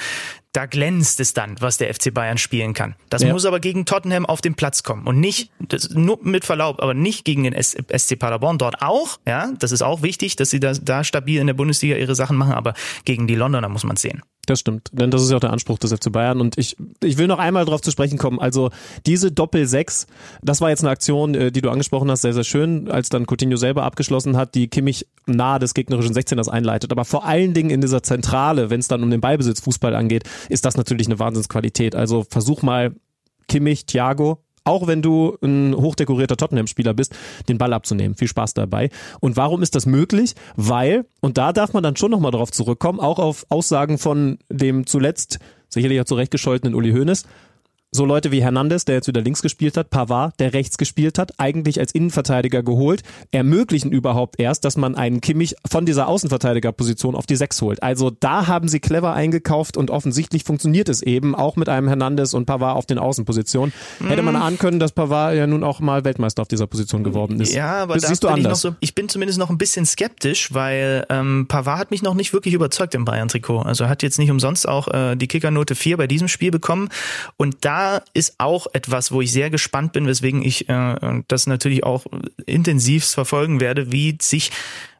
da 0.55 0.67
glänzt 0.67 1.21
es 1.21 1.35
dann, 1.35 1.57
was 1.61 1.79
der 1.79 1.93
FC 1.93 2.14
Bayern 2.14 2.38
spielen 2.38 2.75
kann. 2.75 2.95
Das 3.11 3.23
ja. 3.23 3.33
muss 3.33 3.45
aber 3.45 3.61
gegen 3.61 3.85
Tottenham 3.85 4.25
auf 4.25 4.40
den 4.40 4.55
Platz 4.55 4.85
kommen 4.85 5.07
und 5.07 5.19
nicht, 5.19 5.51
das, 5.59 5.90
nur 5.90 6.19
mit 6.23 6.45
Verlaub, 6.45 6.81
aber 6.81 6.95
nicht 6.95 7.25
gegen 7.25 7.43
den 7.43 7.61
SC 7.61 8.19
Paderborn. 8.19 8.57
Dort 8.57 8.81
auch, 8.81 9.19
ja, 9.27 9.53
das 9.59 9.73
ist 9.73 9.83
auch 9.83 10.03
wichtig, 10.03 10.37
dass 10.37 10.51
sie 10.51 10.61
da, 10.61 10.73
da 10.73 11.05
stabil 11.05 11.40
in 11.40 11.49
der 11.49 11.55
Bundesliga 11.55 11.97
ihre 11.97 12.14
Sachen 12.14 12.37
machen, 12.37 12.53
aber 12.53 12.75
gegen 13.05 13.27
die 13.27 13.35
Londoner 13.35 13.69
muss 13.69 13.85
man 13.85 13.97
sehen. 13.97 14.23
Das 14.47 14.61
stimmt, 14.61 14.90
denn 14.93 15.11
das 15.11 15.23
ist 15.23 15.31
ja 15.31 15.37
auch 15.37 15.40
der 15.40 15.53
Anspruch 15.53 15.79
des 15.79 15.93
FC 15.93 16.12
Bayern 16.12 16.40
und 16.40 16.59
ich, 16.59 16.77
ich 17.03 17.19
will 17.19 17.27
noch 17.27 17.38
einmal 17.38 17.64
darauf 17.64 17.81
zu 17.81 17.90
sprechen 17.90 18.19
kommen. 18.19 18.38
Also 18.38 18.71
diese 19.07 19.33
Doppel-6, 19.33 20.07
das 20.43 20.61
war 20.61 20.71
jetzt 20.71 20.83
eine 20.83 20.90
Aktion, 20.90 21.35
äh, 21.35 21.51
die 21.51 21.62
du 21.62 21.71
angesprochen 21.71 22.11
hast, 22.11 22.23
sehr, 22.23 22.35
sehr 22.35 22.45
schön, 22.45 22.90
als 22.90 23.09
dann 23.09 23.27
Coutinho 23.27 23.57
selber 23.57 23.85
abgeschlossen 23.85 24.37
hat, 24.37 24.55
die 24.55 24.69
Kimmich 24.69 25.07
nahe 25.27 25.59
des 25.59 25.75
gegnerischen 25.75 26.14
16ers 26.14 26.49
einleitet. 26.49 26.93
Aber 26.93 27.05
vor 27.05 27.25
allen 27.25 27.55
Dingen 27.55 27.71
in 27.71 27.81
dieser 27.81 28.03
Zentrale, 28.03 28.71
wenn 28.71 28.81
es 28.81 28.88
dann 28.88 29.03
um 29.03 29.11
den 29.11 29.21
Ballbesitz 29.21 29.61
Fußball 29.61 29.95
angeht, 29.95 30.25
ist 30.48 30.64
das 30.64 30.76
natürlich 30.76 31.07
eine 31.07 31.18
Wahnsinnsqualität. 31.18 31.94
Also 31.94 32.24
versuch 32.28 32.62
mal 32.62 32.94
Kimmich, 33.48 33.87
Thiago, 33.87 34.38
auch 34.64 34.87
wenn 34.87 35.02
du 35.02 35.37
ein 35.42 35.74
hochdekorierter 35.74 36.37
Tottenham-Spieler 36.37 36.94
bist, 36.94 37.14
den 37.48 37.59
Ball 37.59 37.72
abzunehmen. 37.72 38.16
Viel 38.16 38.28
Spaß 38.28 38.54
dabei. 38.54 38.88
Und 39.20 39.37
warum 39.37 39.62
ist 39.62 39.74
das 39.74 39.87
möglich? 39.87 40.35
Weil, 40.57 41.04
und 41.20 41.37
da 41.38 41.52
darf 41.52 41.72
man 41.72 41.83
dann 41.83 41.96
schon 41.96 42.11
nochmal 42.11 42.33
drauf 42.33 42.50
zurückkommen, 42.50 43.00
auch 43.00 43.18
auf 43.18 43.46
Aussagen 43.50 43.98
von 43.98 44.38
dem 44.48 44.87
zuletzt 44.87 45.38
sicherlich 45.68 45.96
ja 45.96 46.04
zurechtgescholtenen 46.04 46.74
Uli 46.74 46.92
Hoeneß, 46.92 47.24
so 47.94 48.04
Leute 48.04 48.33
wie 48.33 48.42
Hernandez, 48.42 48.85
der 48.85 48.96
jetzt 48.96 49.07
wieder 49.07 49.20
links 49.20 49.40
gespielt 49.40 49.76
hat, 49.76 49.88
Pavard, 49.88 50.35
der 50.40 50.52
rechts 50.52 50.78
gespielt 50.78 51.16
hat, 51.16 51.38
eigentlich 51.38 51.78
als 51.78 51.92
Innenverteidiger 51.92 52.64
geholt, 52.64 53.04
ermöglichen 53.30 53.92
überhaupt 53.92 54.40
erst, 54.40 54.64
dass 54.64 54.76
man 54.76 54.96
einen 54.96 55.20
Kimmich 55.20 55.54
von 55.64 55.87
dieser 55.87 56.09
Außenverteidigerposition 56.09 57.14
auf 57.14 57.26
die 57.26 57.37
Sechs 57.37 57.62
holt. 57.62 57.85
Also 57.85 58.11
da 58.11 58.48
haben 58.48 58.66
sie 58.66 58.80
clever 58.80 59.14
eingekauft 59.14 59.76
und 59.76 59.92
offensichtlich 59.92 60.42
funktioniert 60.42 60.88
es 60.88 61.02
eben, 61.02 61.37
auch 61.37 61.54
mit 61.54 61.68
einem 61.68 61.87
Hernandez 61.87 62.35
und 62.35 62.46
Pavard 62.46 62.76
auf 62.76 62.87
den 62.87 62.98
Außenpositionen. 62.98 63.72
Mm. 64.00 64.09
Hätte 64.09 64.22
man 64.22 64.35
ahnen 64.35 64.59
können, 64.59 64.80
dass 64.80 64.90
Pavard 64.90 65.37
ja 65.37 65.46
nun 65.46 65.62
auch 65.62 65.78
mal 65.78 66.04
Weltmeister 66.04 66.42
auf 66.42 66.48
dieser 66.48 66.66
Position 66.66 67.04
geworden 67.04 67.38
ist. 67.40 67.52
Ja, 67.54 67.85
aber 67.85 67.94
das 67.94 68.09
siehst 68.09 68.24
du 68.24 68.28
anders. 68.28 68.59
Ich, 68.59 68.62
so, 68.62 68.74
ich, 68.80 68.96
bin 68.96 69.09
zumindest 69.09 69.38
noch 69.38 69.50
ein 69.50 69.59
bisschen 69.59 69.87
skeptisch, 69.87 70.52
weil 70.52 71.07
ähm, 71.11 71.46
Pavard 71.46 71.78
hat 71.78 71.90
mich 71.92 72.02
noch 72.02 72.14
nicht 72.14 72.33
wirklich 72.33 72.54
überzeugt 72.54 72.96
im 72.96 73.04
Bayern-Trikot. 73.04 73.61
Also 73.61 73.88
hat 73.88 74.02
jetzt 74.02 74.18
nicht 74.18 74.33
umsonst 74.33 74.66
auch 74.66 74.88
äh, 74.88 75.14
die 75.14 75.29
Kickernote 75.29 75.77
4 75.77 75.96
bei 75.96 76.08
diesem 76.08 76.27
Spiel 76.27 76.50
bekommen. 76.50 76.88
Und 77.37 77.58
da 77.60 77.83
ist 78.12 78.35
auch 78.38 78.66
etwas, 78.72 79.12
wo 79.12 79.20
ich 79.20 79.32
sehr 79.32 79.50
gespannt 79.50 79.92
bin, 79.92 80.06
weswegen 80.06 80.42
ich 80.42 80.68
äh, 80.68 81.22
das 81.28 81.46
natürlich 81.46 81.85
auch 81.85 82.04
intensiv 82.46 83.04
verfolgen 83.04 83.60
werde, 83.60 83.92
wie 83.92 84.18
sich 84.20 84.50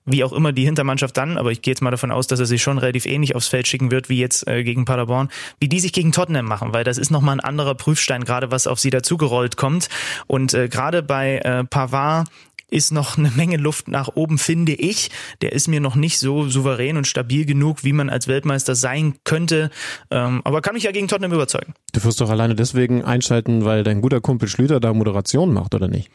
wie 0.07 0.23
auch 0.23 0.33
immer 0.33 0.53
die 0.53 0.65
Hintermannschaft 0.65 1.17
dann, 1.17 1.39
aber 1.39 1.51
ich 1.51 1.63
gehe 1.63 1.73
jetzt 1.73 1.81
mal 1.81 1.91
davon 1.91 2.11
aus, 2.11 2.27
dass 2.27 2.41
er 2.41 2.47
sich 2.47 2.63
schon 2.63 2.79
relativ 2.79 3.07
ähnlich 3.07 3.35
aufs 3.35 3.49
Feld 3.49 3.67
schicken 3.67 3.91
wird 3.91 4.09
wie 4.09 4.19
jetzt 4.19 4.47
äh, 4.47 4.63
gegen 4.63 4.85
Paderborn, 4.85 5.31
wie 5.61 5.69
die 5.69 5.81
sich 5.81 5.93
gegen 5.93 6.13
Tottenham 6.13 6.45
machen, 6.45 6.73
weil 6.73 6.85
das 6.85 6.99
ist 6.99 7.11
nochmal 7.11 7.37
ein 7.37 7.41
anderer 7.41 7.75
Prüfstein, 7.75 8.25
gerade 8.25 8.51
was 8.51 8.67
auf 8.67 8.79
sie 8.79 8.91
dazugerollt 8.91 9.57
kommt. 9.57 9.89
Und 10.27 10.53
äh, 10.53 10.69
gerade 10.69 11.03
bei 11.03 11.39
äh, 11.39 11.65
Pavard 11.65 12.29
ist 12.71 12.93
noch 12.93 13.19
eine 13.19 13.31
Menge 13.31 13.57
Luft 13.57 13.89
nach 13.89 14.09
oben, 14.15 14.39
finde 14.39 14.73
ich. 14.73 15.11
Der 15.43 15.53
ist 15.53 15.69
mir 15.69 15.81
noch 15.81 15.95
nicht 15.95 16.19
so 16.19 16.49
souverän 16.49 16.97
und 16.97 17.07
stabil 17.07 17.45
genug, 17.45 17.85
wie 17.85 17.93
man 17.93 18.11
als 18.11 18.29
Weltmeister 18.29 18.75
sein 18.75 19.15
könnte. 19.25 19.71
Ähm, 20.11 20.41
aber 20.45 20.61
kann 20.63 20.75
mich 20.75 20.85
ja 20.85 20.93
gegen 20.93 21.09
Tottenham 21.09 21.33
überzeugen. 21.33 21.75
Du 21.93 22.03
wirst 22.05 22.21
doch 22.21 22.31
alleine 22.31 22.55
deswegen 22.55 23.05
einschalten, 23.05 23.65
weil 23.65 23.85
dein 23.85 24.01
guter 24.01 24.21
Kumpel 24.21 24.49
Schlüter 24.49 24.81
da 24.81 24.93
Moderation 24.93 25.53
macht, 25.53 25.75
oder 25.75 25.89
nicht? 25.89 26.11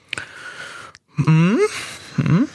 Hm? 1.15 1.59
Hm? 2.15 2.47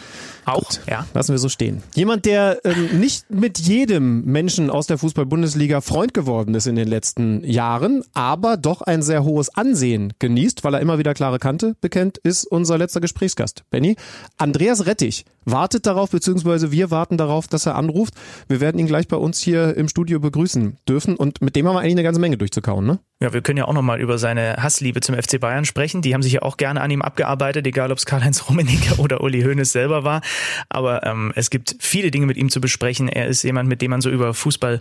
Auch, 0.45 0.59
Gut, 0.59 0.81
ja. 0.89 1.07
Lassen 1.15 1.33
wir 1.33 1.39
so 1.39 1.49
stehen. 1.49 1.83
Jemand, 1.95 2.25
der 2.27 2.61
ähm, 2.65 3.01
nicht 3.01 3.31
mit 3.31 3.59
jedem 3.59 4.25
Menschen 4.25 4.71
aus 4.71 4.87
der 4.87 4.99
Fußball-Bundesliga 4.99 5.81
Freund 5.81 6.15
geworden 6.15 6.55
ist 6.55 6.67
in 6.67 6.77
den 6.77 6.89
letzten 6.89 7.45
Jahren, 7.45 8.03
aber 8.13 8.57
doch 8.57 8.83
ein 8.83 9.03
sehr 9.03 9.25
hohes 9.25 9.55
Ansehen 9.55 10.13
genießt, 10.19 10.65
weil 10.65 10.75
er 10.75 10.81
immer 10.81 10.99
wieder 10.99 11.15
klare 11.15 11.39
Kante 11.39 11.77
bekennt, 11.81 12.19
ist 12.19 12.45
unser 12.45 12.79
letzter 12.79 13.01
Gesprächsgast. 13.01 13.65
Benny, 13.71 13.97
Andreas 14.37 14.87
Rettich 14.87 15.25
wartet 15.45 15.87
darauf, 15.87 16.11
beziehungsweise 16.11 16.73
wir 16.73 16.91
warten 16.91 17.19
darauf, 17.19 17.49
dass 17.49 17.67
er 17.67 17.75
anruft. 17.77 18.15
Wir 18.49 18.61
werden 18.61 18.79
ihn 18.79 18.87
gleich 18.87 19.09
bei 19.09 19.17
uns 19.17 19.41
hier 19.41 19.77
im 19.77 19.89
Studio 19.89 20.21
begrüßen 20.21 20.79
dürfen 20.89 21.17
und 21.17 21.43
mit 21.43 21.57
dem 21.57 21.67
haben 21.69 21.75
wir 21.75 21.81
eigentlich 21.81 21.93
eine 21.93 22.03
ganze 22.03 22.21
Menge 22.21 22.39
durchzukauen, 22.39 22.87
ne? 22.87 22.99
Ja, 23.21 23.33
wir 23.33 23.43
können 23.43 23.59
ja 23.59 23.65
auch 23.65 23.73
nochmal 23.73 24.01
über 24.01 24.19
seine 24.19 24.57
Hassliebe 24.59 25.01
zum 25.01 25.15
FC 25.15 25.41
Bayern 25.41 25.65
sprechen. 25.65 26.03
Die 26.03 26.13
haben 26.13 26.23
sich 26.23 26.33
ja 26.33 26.43
auch 26.43 26.57
gerne 26.57 26.81
an 26.81 26.91
ihm 26.91 27.01
abgearbeitet, 27.01 27.67
egal 27.67 27.91
ob 27.91 27.99
es 27.99 28.07
Karl-Heinz 28.07 28.49
Rummenigge 28.49 28.95
oder 28.99 29.23
Uli 29.23 29.43
Hoeneß 29.43 29.73
selber 29.73 30.05
war. 30.05 30.21
Aber 30.69 31.05
ähm, 31.05 31.33
es 31.35 31.51
gibt 31.51 31.77
viele 31.81 32.11
Dinge 32.11 32.27
mit 32.27 32.37
ihm 32.37 32.51
zu 32.51 32.61
besprechen. 32.61 33.09
Er 33.09 33.27
ist 33.27 33.43
jemand, 33.43 33.69
mit 33.69 33.83
dem 33.83 33.91
man 33.91 34.01
so 34.01 34.11
über 34.11 34.35
Fußball 34.35 34.81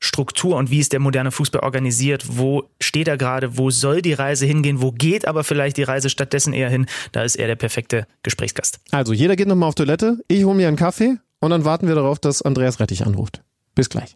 Struktur 0.00 0.56
und 0.56 0.70
wie 0.70 0.80
ist 0.80 0.92
der 0.92 1.00
moderne 1.00 1.30
Fußball 1.30 1.62
organisiert, 1.62 2.24
wo 2.28 2.64
steht 2.80 3.08
er 3.08 3.16
gerade, 3.16 3.56
wo 3.56 3.70
soll 3.70 4.02
die 4.02 4.12
Reise 4.12 4.44
hingehen, 4.44 4.82
wo 4.82 4.92
geht 4.92 5.26
aber 5.26 5.44
vielleicht 5.44 5.76
die 5.76 5.82
Reise 5.82 6.10
stattdessen 6.10 6.52
eher 6.52 6.68
hin, 6.68 6.86
da 7.12 7.22
ist 7.22 7.36
er 7.36 7.46
der 7.46 7.56
perfekte 7.56 8.06
Gesprächsgast. 8.22 8.80
Also 8.90 9.12
jeder 9.12 9.34
geht 9.36 9.48
nochmal 9.48 9.68
auf 9.68 9.74
Toilette, 9.74 10.18
ich 10.28 10.44
hole 10.44 10.56
mir 10.56 10.68
einen 10.68 10.76
Kaffee 10.76 11.16
und 11.40 11.50
dann 11.50 11.64
warten 11.64 11.88
wir 11.88 11.94
darauf, 11.94 12.18
dass 12.18 12.42
Andreas 12.42 12.80
Rettich 12.80 13.06
anruft. 13.06 13.42
Bis 13.74 13.88
gleich. 13.88 14.14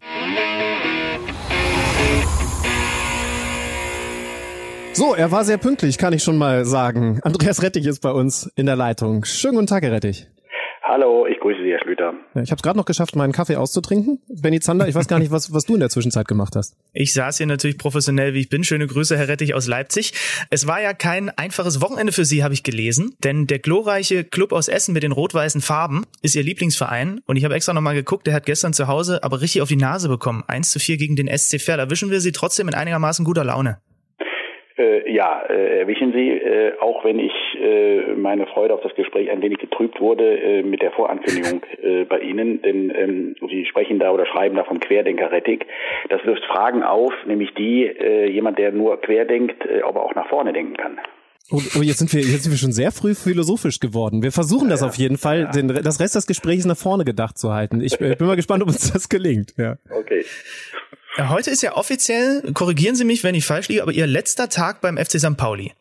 So, 4.93 5.15
er 5.15 5.31
war 5.31 5.45
sehr 5.45 5.59
pünktlich, 5.59 5.97
kann 5.97 6.13
ich 6.13 6.23
schon 6.23 6.37
mal 6.37 6.65
sagen. 6.65 7.21
Andreas 7.23 7.63
Rettich 7.63 7.87
ist 7.87 8.01
bei 8.01 8.11
uns 8.11 8.51
in 8.57 8.67
der 8.67 8.77
Leitung. 8.77 9.25
Schönen 9.25 9.55
guten 9.55 9.69
Tag, 9.69 9.85
Herr 9.85 9.93
Rettich. 9.93 10.27
Hallo, 10.89 11.27
ich 11.27 11.39
grüße 11.39 11.63
Sie, 11.63 11.71
Herr 11.71 11.81
Schlüter. 11.83 12.15
Ja, 12.35 12.41
ich 12.41 12.51
habe 12.51 12.57
es 12.57 12.63
gerade 12.63 12.79
noch 12.79 12.87
geschafft, 12.87 13.15
meinen 13.15 13.35
Kaffee 13.35 13.57
auszutrinken. 13.57 14.21
Benny 14.43 14.59
Zander, 14.59 14.89
ich 14.89 14.95
weiß 14.95 15.07
gar 15.07 15.19
nicht, 15.19 15.31
was, 15.31 15.53
was 15.53 15.67
du 15.67 15.75
in 15.75 15.81
der 15.81 15.91
Zwischenzeit 15.91 16.27
gemacht 16.27 16.57
hast. 16.57 16.79
Ich 16.95 17.13
saß 17.13 17.37
hier 17.37 17.47
natürlich 17.47 17.77
professionell, 17.77 18.33
wie 18.33 18.41
ich 18.41 18.49
bin. 18.49 18.65
Schöne 18.65 18.87
Grüße, 18.87 19.15
Herr 19.19 19.29
Rettich 19.29 19.55
aus 19.55 19.69
Leipzig. 19.69 20.15
Es 20.49 20.67
war 20.67 20.81
ja 20.81 20.95
kein 20.95 21.29
einfaches 21.29 21.83
Wochenende 21.83 22.15
für 22.15 22.25
Sie, 22.25 22.43
habe 22.43 22.55
ich 22.55 22.63
gelesen. 22.63 23.15
Denn 23.23 23.47
der 23.47 23.59
glorreiche 23.59 24.25
Club 24.25 24.51
aus 24.51 24.69
Essen 24.69 24.95
mit 24.95 25.03
den 25.03 25.13
rot-weißen 25.13 25.61
Farben 25.61 26.05
ist 26.23 26.35
Ihr 26.35 26.43
Lieblingsverein. 26.43 27.21
Und 27.27 27.37
ich 27.37 27.45
habe 27.45 27.55
extra 27.55 27.75
nochmal 27.75 27.95
geguckt, 27.95 28.27
der 28.27 28.33
hat 28.33 28.47
gestern 28.47 28.73
zu 28.73 28.89
Hause 28.89 29.23
aber 29.23 29.43
richtig 29.43 29.61
auf 29.61 29.69
die 29.69 29.77
Nase 29.77 30.09
bekommen. 30.09 30.43
1 30.47 30.71
zu 30.71 30.79
4 30.79 30.97
gegen 30.97 31.17
den 31.17 31.29
SC 31.29 31.61
Verl. 31.61 31.81
Erwischen 31.81 32.11
wir 32.11 32.21
Sie 32.21 32.33
trotzdem 32.33 32.67
in 32.67 32.73
einigermaßen 32.73 33.27
guter 33.27 33.45
Laune. 33.45 33.77
Äh, 34.79 35.13
ja, 35.13 35.43
äh, 35.51 35.81
erwischen 35.81 36.13
Sie, 36.13 36.31
äh, 36.31 36.79
auch 36.81 37.05
wenn 37.05 37.19
ich 37.19 37.33
äh, 37.61 38.15
meine 38.15 38.47
Freude 38.47 38.75
auf 38.75 38.81
das 38.83 38.95
Gespräch 38.95 39.31
ein 39.31 39.43
wenig 39.43 39.59
getrübt 39.59 40.01
wurde 40.01 40.39
äh, 40.39 40.63
mit 40.63 40.83
der 40.83 40.93
Vorankündigung 40.93 41.63
äh, 41.83 42.05
bei 42.05 42.21
Ihnen, 42.21 42.63
denn 42.63 42.93
ähm, 42.95 43.37
Sie 43.49 43.67
sprechen 43.67 43.99
da 43.99 44.11
oder 44.11 44.27
schreiben 44.27 44.57
da 44.57 44.65
von 44.65 44.81
Querdenkerrettig. 44.81 45.67
Das 46.09 46.25
wirft 46.25 46.45
Fragen 46.45 46.83
auf, 46.83 47.13
nämlich 47.27 47.55
die, 47.55 47.85
äh, 47.85 48.31
jemand, 48.31 48.59
der 48.59 48.73
nur 48.73 49.01
querdenkt, 49.01 49.65
äh, 49.67 49.83
aber 49.83 50.03
auch 50.03 50.15
nach 50.15 50.29
vorne 50.29 50.53
denken 50.53 50.77
kann. 50.77 50.99
Oh, 51.51 51.61
oh, 51.79 51.83
jetzt 51.83 51.99
sind 51.99 52.13
wir 52.13 52.21
jetzt 52.21 52.43
sind 52.43 52.53
wir 52.53 52.59
schon 52.59 52.73
sehr 52.73 52.93
früh 52.93 53.15
philosophisch 53.15 53.81
geworden. 53.81 54.23
Wir 54.23 54.33
versuchen 54.33 54.69
das 54.69 54.83
ja, 54.83 54.87
auf 54.87 54.97
jeden 54.97 55.17
Fall, 55.17 55.41
ja. 55.41 55.51
den, 55.51 55.69
das 55.69 55.99
Rest 55.99 56.15
des 56.15 56.27
Gesprächs 56.27 56.67
nach 56.67 56.77
vorne 56.77 57.05
gedacht 57.05 57.39
zu 57.39 57.53
halten. 57.55 57.81
Ich, 57.81 57.99
ich 57.99 58.19
bin 58.19 58.27
mal 58.27 58.37
gespannt, 58.37 58.63
ob 58.63 58.69
uns 58.69 58.93
das 58.93 59.09
gelingt. 59.09 59.55
Ja. 59.57 59.79
Okay. 59.91 60.25
Heute 61.17 61.51
ist 61.51 61.63
ja 61.63 61.75
offiziell, 61.75 62.43
korrigieren 62.53 62.95
Sie 62.95 63.05
mich, 63.05 63.25
wenn 63.25 63.35
ich 63.35 63.47
falsch 63.47 63.69
liege, 63.69 63.83
aber 63.83 63.93
Ihr 63.93 64.07
letzter 64.07 64.51
Tag 64.51 64.83
beim 64.83 64.99
FC 64.99 65.19
St. 65.19 65.37
Pauli. 65.39 65.73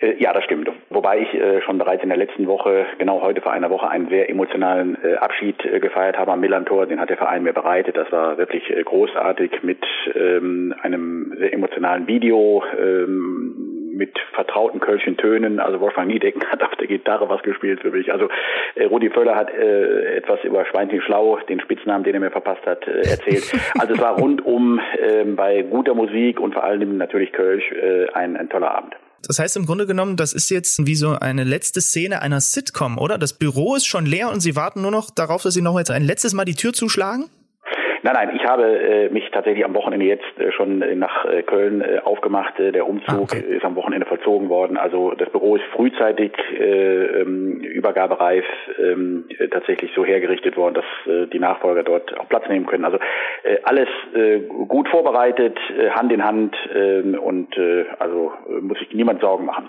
Äh, 0.00 0.20
ja, 0.20 0.32
das 0.32 0.44
stimmt. 0.44 0.65
Wobei 1.06 1.20
ich 1.20 1.34
äh, 1.34 1.62
schon 1.62 1.78
bereits 1.78 2.02
in 2.02 2.08
der 2.08 2.18
letzten 2.18 2.48
Woche, 2.48 2.84
genau 2.98 3.22
heute 3.22 3.40
vor 3.40 3.52
einer 3.52 3.70
Woche, 3.70 3.88
einen 3.88 4.08
sehr 4.08 4.28
emotionalen 4.28 4.98
äh, 5.04 5.14
Abschied 5.14 5.64
äh, 5.64 5.78
gefeiert 5.78 6.18
habe 6.18 6.32
am 6.32 6.40
Millantor. 6.40 6.86
Den 6.86 6.98
hat 6.98 7.10
der 7.10 7.16
Verein 7.16 7.44
mir 7.44 7.52
bereitet. 7.52 7.96
Das 7.96 8.10
war 8.10 8.38
wirklich 8.38 8.68
äh, 8.70 8.82
großartig 8.82 9.62
mit 9.62 9.78
ähm, 10.16 10.74
einem 10.82 11.32
sehr 11.38 11.52
emotionalen 11.52 12.08
Video. 12.08 12.64
Ähm, 12.76 13.92
mit 13.92 14.18
vertrauten 14.34 14.80
kölschen 14.80 15.16
Tönen. 15.16 15.60
Also 15.60 15.80
Wolfgang 15.80 16.08
Niedecken 16.08 16.44
hat 16.50 16.64
auf 16.64 16.74
der 16.74 16.88
Gitarre 16.88 17.28
was 17.28 17.42
gespielt 17.44 17.82
für 17.82 17.92
mich. 17.92 18.12
Also 18.12 18.28
äh, 18.74 18.86
Rudi 18.86 19.08
Völler 19.08 19.36
hat 19.36 19.54
äh, 19.54 20.16
etwas 20.16 20.42
über 20.42 20.66
Schweinchen 20.66 21.00
Schlau, 21.02 21.38
den 21.48 21.60
Spitznamen, 21.60 22.02
den 22.02 22.14
er 22.14 22.20
mir 22.20 22.32
verpasst 22.32 22.66
hat, 22.66 22.84
äh, 22.88 23.08
erzählt. 23.08 23.52
Also 23.78 23.94
es 23.94 24.00
war 24.00 24.18
rundum 24.18 24.80
äh, 24.98 25.22
bei 25.24 25.62
guter 25.62 25.94
Musik 25.94 26.40
und 26.40 26.52
vor 26.52 26.64
allem 26.64 26.98
natürlich 26.98 27.32
Kölsch 27.32 27.70
äh, 27.70 28.08
ein, 28.12 28.36
ein 28.36 28.48
toller 28.48 28.76
Abend. 28.76 28.96
Das 29.26 29.38
heißt 29.38 29.56
im 29.56 29.66
Grunde 29.66 29.86
genommen, 29.86 30.16
das 30.16 30.32
ist 30.32 30.50
jetzt 30.50 30.86
wie 30.86 30.96
so 30.96 31.18
eine 31.18 31.44
letzte 31.44 31.80
Szene 31.80 32.22
einer 32.22 32.40
Sitcom, 32.40 32.98
oder? 32.98 33.18
Das 33.18 33.32
Büro 33.32 33.74
ist 33.74 33.86
schon 33.86 34.06
leer 34.06 34.30
und 34.30 34.40
Sie 34.40 34.56
warten 34.56 34.82
nur 34.82 34.90
noch 34.90 35.10
darauf, 35.10 35.42
dass 35.42 35.54
Sie 35.54 35.62
noch 35.62 35.78
jetzt 35.78 35.90
ein 35.90 36.04
letztes 36.04 36.32
Mal 36.32 36.44
die 36.44 36.54
Tür 36.54 36.72
zuschlagen? 36.72 37.28
Nein, 38.06 38.28
nein, 38.28 38.36
ich 38.36 38.44
habe 38.44 38.62
äh, 38.62 39.08
mich 39.08 39.28
tatsächlich 39.32 39.64
am 39.64 39.74
Wochenende 39.74 40.06
jetzt 40.06 40.38
äh, 40.38 40.52
schon 40.52 40.78
nach 40.78 41.24
äh, 41.24 41.42
Köln 41.42 41.80
äh, 41.80 41.98
aufgemacht. 42.04 42.56
Äh, 42.60 42.70
der 42.70 42.86
Umzug 42.86 43.08
ah, 43.08 43.18
okay. 43.18 43.40
ist 43.40 43.64
am 43.64 43.74
Wochenende 43.74 44.06
vollzogen 44.06 44.48
worden. 44.48 44.76
Also 44.76 45.10
das 45.18 45.28
Büro 45.30 45.56
ist 45.56 45.64
frühzeitig 45.74 46.30
äh, 46.56 47.22
ähm, 47.22 47.58
übergabereif 47.62 48.44
ähm, 48.78 49.24
äh, 49.36 49.48
tatsächlich 49.48 49.90
so 49.96 50.04
hergerichtet 50.04 50.56
worden, 50.56 50.74
dass 50.74 51.12
äh, 51.12 51.26
die 51.26 51.40
Nachfolger 51.40 51.82
dort 51.82 52.16
auch 52.16 52.28
Platz 52.28 52.44
nehmen 52.48 52.66
können. 52.66 52.84
Also 52.84 52.98
äh, 53.42 53.56
alles 53.64 53.88
äh, 54.14 54.38
gut 54.68 54.88
vorbereitet, 54.88 55.58
äh, 55.76 55.90
Hand 55.90 56.12
in 56.12 56.22
Hand 56.22 56.54
äh, 56.72 57.00
und 57.00 57.58
äh, 57.58 57.86
also 57.98 58.30
äh, 58.48 58.60
muss 58.60 58.78
sich 58.78 58.92
niemand 58.92 59.20
Sorgen 59.20 59.46
machen. 59.46 59.68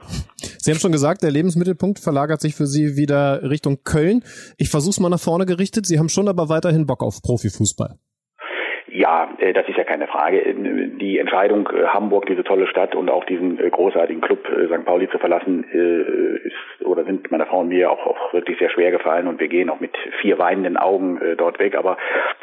Sie 0.60 0.70
haben 0.70 0.80
schon 0.80 0.92
gesagt, 0.92 1.24
der 1.24 1.32
Lebensmittelpunkt 1.32 1.98
verlagert 1.98 2.42
sich 2.42 2.54
für 2.54 2.68
Sie 2.68 2.98
wieder 2.98 3.50
Richtung 3.50 3.80
Köln. 3.84 4.24
Ich 4.60 4.70
versuche 4.70 4.92
es 4.92 5.00
mal 5.00 5.10
nach 5.10 5.20
vorne 5.20 5.48
gerichtet. 5.48 5.88
Sie 5.88 5.98
haben 5.98 6.10
schon 6.10 6.28
aber 6.28 6.50
weiterhin 6.50 6.86
Bock 6.86 7.02
auf 7.02 7.24
Profifußball. 7.24 7.98
Ja, 8.98 9.30
äh, 9.38 9.54
das 9.54 9.70
ist 9.70 9.78
ja 9.78 9.84
keine 9.84 10.08
Frage. 10.08 10.44
Äh, 10.44 10.56
die 11.00 11.20
Entscheidung, 11.20 11.70
äh, 11.70 11.86
Hamburg, 11.86 12.26
diese 12.26 12.44
tolle 12.44 12.66
Stadt 12.66 12.96
und 12.96 13.12
auch 13.12 13.26
diesen 13.26 13.58
großartigen 13.58 14.22
Club 14.22 14.40
St. 14.48 14.86
Pauli 14.86 15.08
zu 15.10 15.20
verlassen, 15.20 15.64
ist 15.64 16.86
oder 16.86 17.04
sind 17.04 17.30
meiner 17.30 17.46
Frau 17.46 17.60
und 17.60 17.70
mir 17.70 17.92
auch, 17.92 18.08
auch 18.08 18.34
wirklich 18.34 18.58
sehr 18.58 18.72
schwer 18.72 18.90
gefallen 18.90 19.28
und 19.28 19.40
wir 19.40 19.50
gehen 19.50 19.70
auch 19.70 19.80
mit 19.80 19.96
vier 20.22 20.40
weinenden 20.40 20.78
Augen 20.78 21.20
dort 21.38 21.60
weg. 21.60 21.76
Aber 21.76 21.98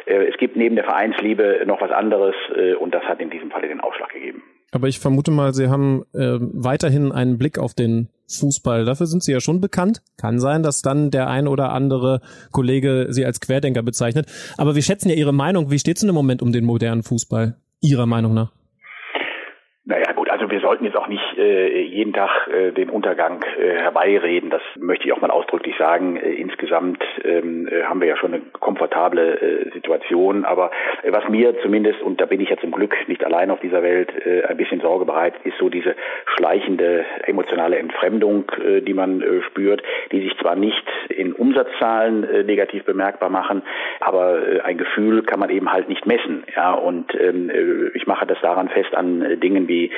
es 0.07 0.36
gibt 0.36 0.57
neben 0.57 0.76
der 0.76 0.84
Vereinsliebe 0.84 1.62
noch 1.66 1.80
was 1.80 1.90
anderes 1.90 2.34
und 2.78 2.94
das 2.94 3.02
hat 3.05 3.20
in 3.20 3.30
diesem 3.30 3.50
Falle 3.50 3.68
den 3.68 3.80
Ausschlag 3.80 4.11
gegeben. 4.11 4.42
Aber 4.74 4.88
ich 4.88 4.98
vermute 4.98 5.30
mal, 5.30 5.55
Sie 5.55 5.68
haben 5.68 6.05
äh, 6.14 6.38
weiterhin 6.40 7.12
einen 7.12 7.38
Blick 7.38 7.59
auf 7.59 7.74
den 7.74 8.09
Fußball. 8.29 8.85
Dafür 8.85 9.07
sind 9.07 9.22
Sie 9.22 9.33
ja 9.33 9.41
schon 9.41 9.61
bekannt. 9.61 10.03
Kann 10.16 10.41
sein, 10.41 10.62
dass 10.62 10.83
dann 10.83 11.11
der 11.11 11.29
ein 11.29 11.47
oder 11.49 11.72
andere 11.72 12.20
Kollege 12.51 13.09
Sie 13.11 13.25
als 13.25 13.41
Querdenker 13.41 13.83
bezeichnet. 13.83 14.27
Aber 14.57 14.75
wir 14.75 14.83
schätzen 14.83 15.09
ja 15.09 15.14
Ihre 15.14 15.35
Meinung. 15.35 15.70
Wie 15.70 15.79
steht 15.79 15.97
es 15.97 16.01
denn 16.01 16.09
im 16.09 16.14
Moment 16.14 16.43
um 16.43 16.53
den 16.53 16.64
modernen 16.64 17.03
Fußball? 17.03 17.57
Ihrer 17.81 18.07
Meinung 18.07 18.35
nach? 18.35 18.53
Wir 20.55 20.61
sollten 20.61 20.84
jetzt 20.84 20.96
auch 20.96 21.09
nicht 21.09 21.36
äh, 21.36 21.82
jeden 21.82 22.12
Tag 22.12 22.46
äh, 22.46 22.70
den 22.70 22.88
Untergang 22.88 23.44
äh, 23.59 23.70
herbeireden. 23.72 24.50
Das 24.50 24.62
möchte 24.78 25.05
ich 25.05 25.12
auch 25.12 25.20
mal 25.20 25.32
ausdrücklich 25.32 25.74
sagen. 25.76 26.14
Insgesamt 26.14 27.02
ähm, 27.24 27.66
äh, 27.66 27.82
haben 27.82 28.00
wir 28.00 28.07
ja 28.07 28.16
schon 28.16 28.34
eine 28.34 28.42
komfortable 28.61 29.72
Situation. 29.74 30.44
Aber 30.44 30.70
was 31.09 31.28
mir 31.28 31.61
zumindest, 31.61 32.00
und 32.02 32.20
da 32.20 32.26
bin 32.26 32.40
ich 32.40 32.50
ja 32.50 32.57
zum 32.59 32.70
Glück 32.70 32.94
nicht 33.09 33.24
allein 33.24 33.50
auf 33.50 33.59
dieser 33.59 33.82
Welt, 33.82 34.11
ein 34.48 34.57
bisschen 34.57 34.80
Sorge 34.80 35.05
bereitet, 35.05 35.40
ist 35.44 35.59
so 35.59 35.68
diese 35.68 35.96
schleichende 36.36 37.05
emotionale 37.24 37.78
Entfremdung, 37.78 38.50
die 38.86 38.94
man 38.94 39.22
spürt, 39.48 39.82
die 40.12 40.22
sich 40.22 40.36
zwar 40.38 40.57
nicht 40.57 40.84
in 41.09 41.32
Umsatzzahlen 41.32 42.46
negativ 42.46 42.84
bemerkbar 42.84 43.28
machen, 43.28 43.62
aber 44.00 44.38
ein 44.64 44.78
Gefühl 44.78 45.22
kann 45.22 45.40
man 45.40 45.50
eben 45.50 45.72
halt 45.72 45.88
nicht 45.88 46.07
messen. 46.07 46.44
Ja, 46.55 46.72
und 46.72 47.14
ähm, 47.20 47.50
äh, 47.50 47.96
ich 47.96 48.07
mache 48.07 48.26
das 48.26 48.40
daran 48.40 48.68
fest 48.68 48.94
an 48.94 49.40
Dingen 49.40 49.68
wie 49.68 49.90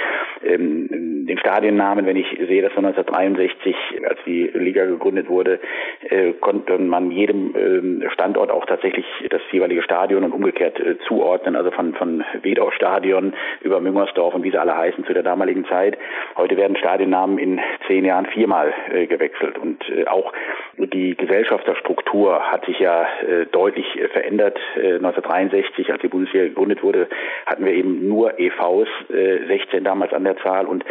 ähm, 0.47 1.27
den 1.27 1.39
Stadionnamen. 1.39 2.07
Wenn 2.07 2.17
ich 2.17 2.27
sehe, 2.29 2.63
dass 2.63 2.77
1963, 2.77 3.75
als 4.09 4.19
die 4.27 4.51
Liga 4.55 4.85
gegründet 4.85 5.29
wurde, 5.29 5.61
äh, 6.09 6.33
konnte 6.33 6.79
man 6.79 7.11
jedem 7.11 7.55
äh, 7.55 8.11
Standort 8.11 8.51
auch 8.51 8.65
tatsächlich 8.67 9.05
das 9.29 9.43
jeweilige 9.51 9.83
Stadion 9.83 10.25
und 10.25 10.33
umgekehrt 10.33 10.79
äh, 10.81 10.99
zuordnen, 11.07 11.57
also 11.57 11.71
von, 11.71 11.95
von 11.95 12.25
Wedau 12.43 12.71
Stadion 12.71 13.35
über 13.63 13.81
Müngersdorf 13.81 14.35
und 14.35 14.45
wie 14.45 14.51
sie 14.51 14.59
alle 14.59 14.77
heißen 14.77 15.05
zu 15.05 15.13
der 15.13 15.23
damaligen 15.23 15.65
Zeit. 15.67 15.99
Heute 16.37 16.57
werden 16.57 16.77
Stadionnamen 16.77 17.39
in 17.39 17.61
zehn 17.87 18.05
Jahren 18.05 18.27
viermal 18.27 18.73
äh, 18.93 19.07
gewechselt 19.07 19.59
und 19.59 19.89
äh, 19.91 20.07
auch 20.07 20.33
die 20.79 21.17
Gesellschafterstruktur 21.17 22.41
hat 22.53 22.67
sich 22.67 22.79
ja 22.79 23.07
äh, 23.27 23.47
deutlich 23.47 23.87
verändert. 24.13 24.59
1963, 24.77 25.91
als 25.91 26.03
die 26.03 26.09
Bundesliga 26.09 26.47
gegründet 26.47 26.83
wurde, 26.83 27.09
hatten 27.47 27.65
wir 27.65 27.73
eben 27.73 28.07
nur 28.07 28.39
EVs, 28.39 28.89
16 29.09 29.85
damals 29.85 30.13
an 30.13 30.25
der 30.25 30.36
Zahl 30.39 30.67
und 30.67 30.85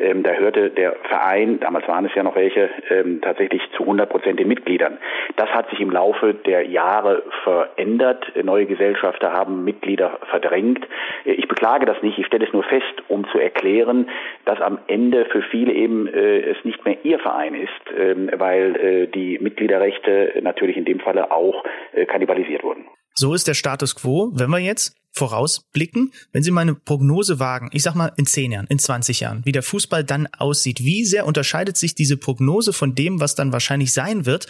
ähm, 0.00 0.22
da 0.22 0.32
hörte 0.32 0.70
der 0.70 0.96
Verein, 1.08 1.58
damals 1.60 1.88
waren 1.88 2.06
es 2.06 2.14
ja 2.14 2.22
noch 2.22 2.36
welche, 2.36 2.70
ähm, 2.90 3.20
tatsächlich 3.20 3.62
zu 3.76 3.82
100 3.82 4.08
Prozent 4.08 4.38
den 4.38 4.48
Mitgliedern. 4.48 4.98
Das 5.36 5.48
hat 5.50 5.68
sich 5.70 5.80
im 5.80 5.90
Laufe 5.90 6.34
der 6.34 6.66
Jahre 6.66 7.22
verändert. 7.42 8.24
Neue 8.42 8.66
Gesellschafter 8.66 9.32
haben 9.32 9.64
Mitglieder 9.64 10.18
verdrängt. 10.30 10.86
Ich 11.24 11.48
beklage 11.48 11.86
das 11.86 12.00
nicht, 12.02 12.18
ich 12.18 12.26
stelle 12.26 12.46
es 12.46 12.52
nur 12.52 12.64
fest, 12.64 12.84
um 13.08 13.26
zu 13.30 13.38
erklären, 13.38 14.08
dass 14.44 14.60
am 14.60 14.78
Ende 14.86 15.26
für 15.26 15.42
viele 15.42 15.72
eben 15.72 16.06
äh, 16.06 16.40
es 16.40 16.64
nicht 16.64 16.84
mehr 16.84 16.96
ihr 17.04 17.18
Verein 17.18 17.54
ist, 17.54 17.70
ähm, 17.96 18.30
weil 18.36 18.76
äh, 18.76 19.06
die 19.08 19.38
Mitgliederrechte 19.40 20.34
natürlich 20.42 20.76
in 20.76 20.84
dem 20.84 21.00
Falle 21.00 21.30
auch 21.32 21.64
äh, 21.92 22.06
kannibalisiert 22.06 22.62
wurden. 22.62 22.86
So 23.14 23.34
ist 23.34 23.48
der 23.48 23.54
Status 23.54 23.96
quo. 23.96 24.30
Wenn 24.32 24.48
wir 24.50 24.60
jetzt 24.60 24.94
vorausblicken, 25.18 26.12
wenn 26.32 26.42
Sie 26.42 26.50
mal 26.50 26.62
eine 26.62 26.74
Prognose 26.74 27.38
wagen, 27.40 27.68
ich 27.72 27.82
sag 27.82 27.94
mal 27.94 28.12
in 28.16 28.24
zehn 28.24 28.52
Jahren, 28.52 28.66
in 28.68 28.78
20 28.78 29.20
Jahren, 29.20 29.44
wie 29.44 29.52
der 29.52 29.62
Fußball 29.62 30.04
dann 30.04 30.28
aussieht, 30.38 30.80
wie 30.84 31.04
sehr 31.04 31.26
unterscheidet 31.26 31.76
sich 31.76 31.94
diese 31.94 32.16
Prognose 32.16 32.72
von 32.72 32.94
dem, 32.94 33.20
was 33.20 33.34
dann 33.34 33.52
wahrscheinlich 33.52 33.92
sein 33.92 34.24
wird, 34.24 34.46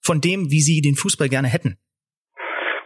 von 0.00 0.20
dem, 0.20 0.50
wie 0.50 0.60
Sie 0.60 0.80
den 0.80 0.94
Fußball 0.94 1.28
gerne 1.28 1.48
hätten? 1.48 1.76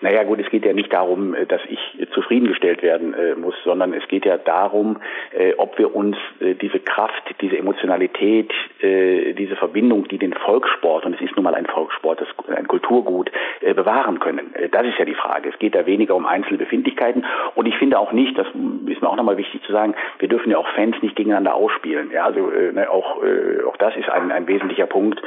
Naja 0.00 0.24
gut, 0.24 0.40
es 0.40 0.50
geht 0.50 0.64
ja 0.64 0.72
nicht 0.72 0.92
darum, 0.92 1.34
äh, 1.34 1.46
dass 1.46 1.60
ich 1.68 1.78
zufriedengestellt 2.26 2.82
werden 2.82 3.14
äh, 3.14 3.34
muss, 3.34 3.54
sondern 3.64 3.92
es 3.94 4.06
geht 4.08 4.24
ja 4.24 4.36
darum, 4.36 4.98
äh, 5.32 5.54
ob 5.56 5.78
wir 5.78 5.94
uns 5.94 6.16
äh, 6.40 6.54
diese 6.54 6.80
Kraft, 6.80 7.22
diese 7.40 7.56
Emotionalität, 7.56 8.52
äh, 8.80 9.32
diese 9.34 9.56
Verbindung, 9.56 10.08
die 10.08 10.18
den 10.18 10.34
Volkssport, 10.34 11.06
und 11.06 11.14
es 11.14 11.20
ist 11.20 11.36
nun 11.36 11.44
mal 11.44 11.54
ein 11.54 11.66
Volkssport, 11.66 12.20
das, 12.20 12.28
ein 12.56 12.68
Kulturgut, 12.68 13.30
äh, 13.60 13.74
bewahren 13.74 14.18
können. 14.20 14.54
das 14.70 14.86
ist 14.86 14.98
ja 14.98 15.04
die 15.04 15.14
Frage. 15.14 15.50
Es 15.50 15.58
geht 15.58 15.74
da 15.74 15.86
weniger 15.86 16.14
um 16.14 16.26
einzelne 16.26 16.58
Befindlichkeiten 16.58 17.24
und 17.54 17.66
ich 17.66 17.76
finde 17.76 17.98
auch 17.98 18.12
nicht, 18.12 18.36
das 18.38 18.46
ist 18.48 19.02
mir 19.02 19.08
auch 19.08 19.16
nochmal 19.16 19.36
wichtig 19.36 19.62
zu 19.62 19.72
sagen, 19.72 19.94
wir 20.18 20.28
dürfen 20.28 20.50
ja 20.50 20.58
auch 20.58 20.68
Fans 20.74 20.96
nicht 21.02 21.16
gegeneinander 21.16 21.54
ausspielen. 21.54 22.10
Ja, 22.12 22.26
also 22.26 22.50
ne, 22.72 22.90
auch, 22.90 23.22
auch 23.66 23.76
das 23.76 23.96
ist 23.96 24.08
ein, 24.08 24.32
ein 24.32 24.46
wesentlicher 24.46 24.86
Punkt, 24.86 25.20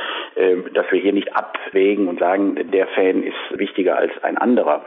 dass 0.74 0.92
wir 0.92 1.00
hier 1.00 1.14
nicht 1.14 1.36
abwägen 1.36 2.08
und 2.08 2.20
sagen, 2.20 2.72
der 2.72 2.88
Fan 2.88 3.24
ist 3.24 3.36
wichtiger 3.52 3.98
als 3.98 4.12
ein 4.24 4.38
anderer 4.38 4.50
anderer, 4.50 4.84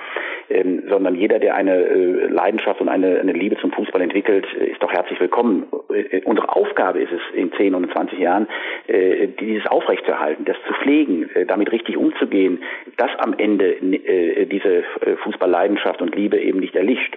ähm, 0.51 0.85
sondern 0.89 1.15
jeder, 1.15 1.39
der 1.39 1.55
eine 1.55 1.73
äh, 2.03 2.27
Leidenschaft 2.27 2.81
und 2.81 2.89
eine, 2.89 3.21
eine 3.21 3.33
Liebe 3.33 3.57
zum 3.59 3.73
Fußball 3.73 4.01
entwickelt, 4.01 4.47
äh, 4.59 4.67
ist 4.67 4.83
doch 4.83 4.93
herzlich 4.93 5.21
willkommen. 5.21 5.67
Äh, 5.93 6.23
unsere 6.25 6.55
Aufgabe 6.55 7.01
ist 7.01 7.13
es 7.13 7.21
in 7.35 7.53
10 7.53 7.75
und 7.75 7.91
20 7.93 8.19
Jahren, 8.19 8.47
äh, 8.87 9.29
dieses 9.29 9.67
aufrechtzuerhalten, 9.67 10.45
das 10.45 10.57
zu 10.67 10.75
pflegen, 10.75 11.31
äh, 11.35 11.47
damit 11.47 11.73
richtig 11.73 11.97
umzugehen, 11.97 12.63
dass 12.97 13.11
am 13.19 13.35
Ende 13.37 13.75
äh, 13.75 14.47
diese 14.47 14.85
Fußballleidenschaft 15.23 16.03
und 16.03 16.15
Liebe 16.15 16.39
eben 16.39 16.61
nicht 16.61 16.75
erlischt. 16.75 17.17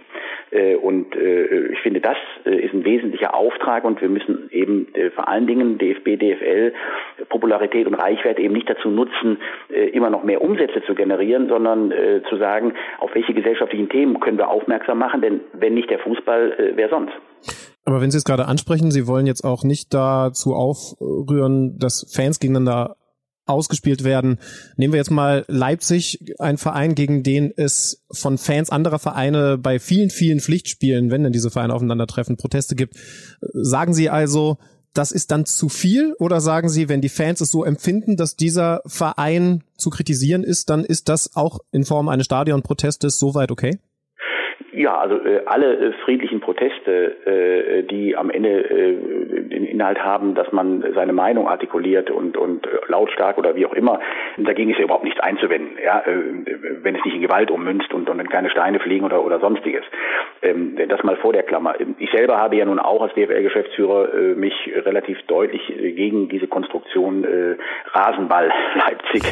Äh, 0.51 0.75
und 0.75 1.15
äh, 1.15 1.67
ich 1.67 1.79
finde, 1.79 2.01
das 2.01 2.17
äh, 2.45 2.55
ist 2.55 2.73
ein 2.73 2.85
wesentlicher 2.85 3.33
Auftrag 3.33 3.83
und 3.83 4.01
wir 4.01 4.09
müssen 4.09 4.49
eben 4.51 4.87
vor 5.15 5.27
allen 5.27 5.47
Dingen 5.47 5.77
DFB, 5.77 6.17
DFL 6.17 6.73
Popularität 7.29 7.87
und 7.87 7.95
Reichweite 7.95 8.41
eben 8.41 8.53
nicht 8.53 8.69
dazu 8.69 8.89
nutzen, 8.89 9.37
immer 9.69 10.09
noch 10.09 10.23
mehr 10.23 10.41
Umsätze 10.41 10.81
zu 10.83 10.95
generieren, 10.95 11.47
sondern 11.47 11.93
zu 12.29 12.37
sagen, 12.37 12.73
auf 12.99 13.13
welche 13.15 13.33
gesellschaftlichen 13.33 13.89
Themen 13.89 14.19
können 14.19 14.37
wir 14.37 14.49
aufmerksam 14.49 14.74
machen, 14.95 15.21
denn 15.21 15.41
wenn 15.53 15.73
nicht 15.73 15.89
der 15.89 15.99
Fußball, 15.99 16.73
wer 16.75 16.89
sonst? 16.89 17.13
Aber 17.83 18.01
wenn 18.01 18.11
Sie 18.11 18.17
es 18.17 18.23
gerade 18.23 18.47
ansprechen, 18.47 18.91
Sie 18.91 19.07
wollen 19.07 19.27
jetzt 19.27 19.43
auch 19.43 19.63
nicht 19.63 19.93
dazu 19.93 20.55
aufrühren, 20.55 21.77
dass 21.77 22.11
Fans 22.11 22.39
gegeneinander 22.39 22.97
ausgespielt 23.45 24.03
werden. 24.03 24.39
Nehmen 24.75 24.93
wir 24.93 24.97
jetzt 24.97 25.11
mal 25.11 25.45
Leipzig, 25.47 26.33
ein 26.39 26.57
Verein, 26.57 26.95
gegen 26.95 27.21
den 27.21 27.53
es 27.55 28.03
von 28.11 28.37
Fans 28.37 28.71
anderer 28.71 28.99
Vereine 28.99 29.57
bei 29.57 29.77
vielen, 29.79 30.09
vielen 30.09 30.39
Pflichtspielen, 30.39 31.11
wenn 31.11 31.23
denn 31.23 31.31
diese 31.31 31.51
Vereine 31.51 31.73
aufeinandertreffen, 31.75 32.37
Proteste 32.37 32.75
gibt. 32.75 32.95
Sagen 33.53 33.93
Sie 33.93 34.09
also, 34.09 34.57
das 34.93 35.11
ist 35.11 35.29
dann 35.29 35.45
zu 35.45 35.69
viel 35.69 36.15
oder 36.19 36.41
sagen 36.41 36.69
Sie, 36.69 36.89
wenn 36.89 37.01
die 37.01 37.09
Fans 37.09 37.41
es 37.41 37.51
so 37.51 37.63
empfinden, 37.63 38.15
dass 38.15 38.35
dieser 38.35 38.81
Verein 38.85 39.63
zu 39.77 39.89
kritisieren 39.89 40.43
ist, 40.43 40.69
dann 40.69 40.83
ist 40.83 41.09
das 41.09 41.35
auch 41.35 41.59
in 41.71 41.83
Form 41.83 42.09
eines 42.09 42.25
Stadionprotestes 42.25 43.19
soweit 43.19 43.51
okay? 43.51 43.77
Ja, 44.75 44.97
also 44.97 45.15
äh, 45.15 45.41
alle 45.45 45.73
äh, 45.73 45.91
friedlichen 46.03 46.41
Proteste, 46.41 47.15
äh, 47.25 47.83
die 47.83 48.17
am 48.17 48.29
Ende 48.29 48.69
äh, 48.69 49.41
den 49.47 49.63
Inhalt 49.65 50.03
haben, 50.03 50.35
dass 50.35 50.51
man 50.51 50.83
seine 50.93 51.13
Meinung 51.13 51.47
artikuliert 51.47 52.11
und, 52.11 52.35
und 52.35 52.67
äh, 52.67 52.69
lautstark 52.87 53.37
oder 53.37 53.55
wie 53.55 53.65
auch 53.65 53.73
immer, 53.73 54.01
dagegen 54.37 54.71
ist 54.71 54.77
ja 54.77 54.83
überhaupt 54.83 55.05
nichts 55.05 55.21
einzuwenden, 55.21 55.77
ja, 55.81 55.99
äh, 55.99 56.45
wenn 56.83 56.95
es 56.95 57.05
nicht 57.05 57.15
in 57.15 57.21
Gewalt 57.21 57.51
ummünzt 57.51 57.93
und, 57.93 58.09
und 58.09 58.17
wenn 58.17 58.27
keine 58.27 58.49
Steine 58.49 58.79
fliegen 58.79 59.05
oder, 59.05 59.23
oder 59.23 59.39
sonstiges. 59.39 59.83
Ähm, 60.41 60.77
das 60.89 61.03
mal 61.03 61.15
vor 61.17 61.31
der 61.31 61.43
Klammer. 61.43 61.75
Ich 61.97 62.11
selber 62.11 62.37
habe 62.37 62.57
ja 62.57 62.65
nun 62.65 62.79
auch 62.79 63.01
als 63.01 63.13
DFL-Geschäftsführer 63.13 64.13
äh, 64.13 64.35
mich 64.35 64.53
relativ 64.75 65.21
deutlich 65.27 65.69
äh, 65.69 65.93
gegen 65.93 66.27
diese 66.27 66.47
Konstruktion 66.47 67.23
äh, 67.23 67.55
Rasenball 67.93 68.51
Leipzig 68.75 69.23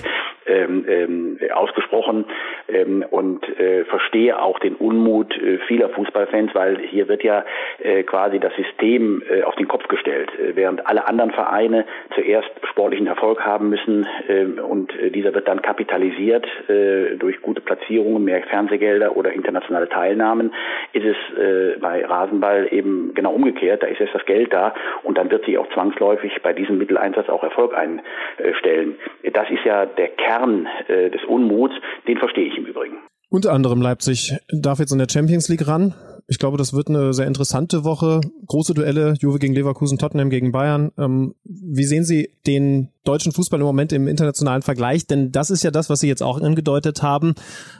ähm, 0.45 0.85
ähm, 0.87 1.39
ausgesprochen 1.53 2.25
ähm, 2.67 3.05
und 3.09 3.47
äh, 3.59 3.85
verstehe 3.85 4.41
auch 4.41 4.59
den 4.59 4.75
Unmut 4.75 5.35
äh, 5.37 5.59
vieler 5.67 5.89
Fußballfans, 5.89 6.53
weil 6.53 6.79
hier 6.79 7.07
wird 7.07 7.23
ja 7.23 7.45
äh, 7.79 8.03
quasi 8.03 8.39
das 8.39 8.53
System 8.55 9.23
äh, 9.29 9.43
auf 9.43 9.55
den 9.55 9.67
Kopf 9.67 9.87
gestellt, 9.87 10.29
äh, 10.39 10.55
während 10.55 10.85
alle 10.87 11.07
anderen 11.07 11.31
Vereine 11.31 11.85
zuerst 12.15 12.49
sportlichen 12.69 13.07
Erfolg 13.07 13.45
haben 13.45 13.69
müssen 13.69 14.07
äh, 14.27 14.59
und 14.61 14.93
äh, 14.99 15.09
dieser 15.11 15.33
wird 15.33 15.47
dann 15.47 15.61
kapitalisiert 15.61 16.45
äh, 16.69 17.15
durch 17.17 17.41
gute 17.41 17.61
Platzierungen, 17.61 18.23
mehr 18.23 18.43
Fernsehgelder 18.43 19.15
oder 19.15 19.31
internationale 19.31 19.89
Teilnahmen, 19.89 20.53
ist 20.91 21.05
es 21.05 21.37
äh, 21.37 21.77
bei 21.79 22.05
Rasenball 22.05 22.67
eben 22.71 23.13
genau 23.13 23.31
umgekehrt. 23.31 23.83
Da 23.83 23.87
ist 23.87 24.01
erst 24.01 24.15
das 24.15 24.25
Geld 24.25 24.53
da 24.53 24.73
und 25.03 25.17
dann 25.17 25.31
wird 25.31 25.45
sich 25.45 25.57
auch 25.57 25.69
zwangsläufig 25.73 26.41
bei 26.41 26.53
diesem 26.53 26.77
Mitteleinsatz 26.77 27.29
auch 27.29 27.43
Erfolg 27.43 27.73
einstellen. 27.75 28.95
Das 29.31 29.49
ist 29.49 29.63
ja 29.63 29.85
der 29.85 30.09
Kern 30.09 30.32
äh, 30.87 31.09
des 31.09 31.21
Unmuts, 31.27 31.73
den 32.07 32.17
verstehe 32.17 32.47
ich 32.47 32.57
im 32.57 32.65
Übrigen. 32.65 32.97
Unter 33.29 33.51
anderem 33.51 33.81
Leipzig 33.81 34.37
darf 34.51 34.79
jetzt 34.79 34.91
in 34.91 34.99
der 34.99 35.07
Champions 35.09 35.49
League 35.49 35.67
ran. 35.67 35.95
Ich 36.27 36.39
glaube, 36.39 36.57
das 36.57 36.73
wird 36.73 36.87
eine 36.87 37.13
sehr 37.13 37.27
interessante 37.27 37.83
Woche. 37.83 38.21
Große 38.47 38.73
Duelle, 38.73 39.15
Juve 39.19 39.39
gegen 39.39 39.53
Leverkusen, 39.53 39.97
Tottenham 39.97 40.29
gegen 40.29 40.51
Bayern. 40.51 40.91
Ähm, 40.97 41.35
wie 41.43 41.83
sehen 41.83 42.05
Sie 42.05 42.29
den 42.47 42.89
deutschen 43.03 43.31
Fußball 43.31 43.59
im 43.59 43.65
Moment 43.65 43.91
im 43.91 44.07
internationalen 44.07 44.61
Vergleich? 44.61 45.05
Denn 45.05 45.31
das 45.31 45.49
ist 45.49 45.63
ja 45.63 45.71
das, 45.71 45.89
was 45.89 45.99
Sie 45.99 46.07
jetzt 46.07 46.23
auch 46.23 46.39
angedeutet 46.39 47.01
haben. 47.03 47.33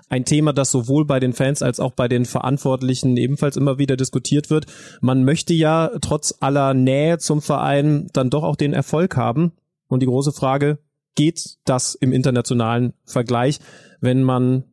Ein 0.09 0.25
Thema, 0.25 0.51
das 0.51 0.71
sowohl 0.71 1.05
bei 1.05 1.19
den 1.19 1.33
Fans 1.33 1.61
als 1.61 1.79
auch 1.79 1.91
bei 1.91 2.07
den 2.07 2.25
Verantwortlichen 2.25 3.15
ebenfalls 3.15 3.55
immer 3.55 3.77
wieder 3.77 3.95
diskutiert 3.95 4.49
wird. 4.49 4.65
Man 5.01 5.23
möchte 5.23 5.53
ja 5.53 5.91
trotz 6.01 6.35
aller 6.41 6.73
Nähe 6.73 7.19
zum 7.19 7.41
Verein 7.41 8.07
dann 8.11 8.29
doch 8.29 8.43
auch 8.43 8.55
den 8.55 8.73
Erfolg 8.73 9.15
haben. 9.15 9.53
Und 9.87 10.01
die 10.01 10.07
große 10.07 10.31
Frage, 10.31 10.79
geht 11.15 11.57
das 11.65 11.95
im 11.95 12.11
internationalen 12.11 12.93
Vergleich, 13.05 13.59
wenn 14.01 14.23
man 14.23 14.65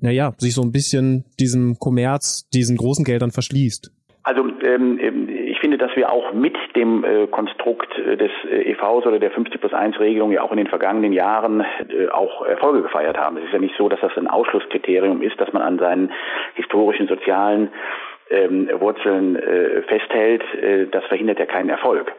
naja, 0.00 0.32
sich 0.38 0.54
so 0.54 0.62
ein 0.62 0.72
bisschen 0.72 1.24
diesem 1.40 1.78
Kommerz, 1.78 2.48
diesen 2.50 2.76
großen 2.76 3.04
Geldern 3.04 3.30
verschließt? 3.30 3.92
Also 4.22 4.44
ähm, 4.62 4.98
ähm, 5.00 5.28
ich 5.28 5.58
finde, 5.58 5.78
dass 5.78 5.96
wir 5.96 6.12
auch 6.12 6.34
mit 6.34 6.54
dem 6.76 7.02
äh, 7.02 7.26
Konstrukt 7.28 7.88
äh, 7.98 8.16
des 8.16 8.30
äh, 8.50 8.72
EVs 8.72 9.06
oder 9.06 9.18
der 9.18 9.30
50 9.30 9.60
plus 9.60 9.72
1 9.72 9.98
Regelung 9.98 10.32
ja 10.32 10.42
auch 10.42 10.50
in 10.50 10.58
den 10.58 10.66
vergangenen 10.66 11.12
Jahren 11.12 11.60
äh, 11.60 12.08
auch 12.08 12.44
Erfolge 12.44 12.82
gefeiert 12.82 13.16
haben. 13.16 13.38
Es 13.38 13.44
ist 13.44 13.52
ja 13.54 13.58
nicht 13.58 13.74
so, 13.78 13.88
dass 13.88 14.00
das 14.00 14.16
ein 14.18 14.26
Ausschlusskriterium 14.26 15.22
ist, 15.22 15.40
dass 15.40 15.52
man 15.52 15.62
an 15.62 15.78
seinen 15.78 16.12
historischen, 16.54 17.08
sozialen 17.08 17.70
ähm, 18.30 18.68
Wurzeln 18.78 19.36
äh, 19.36 19.82
festhält, 19.82 20.42
äh, 20.60 20.86
das 20.88 21.04
verhindert 21.06 21.38
ja 21.38 21.46
keinen 21.46 21.70
Erfolg. 21.70 22.12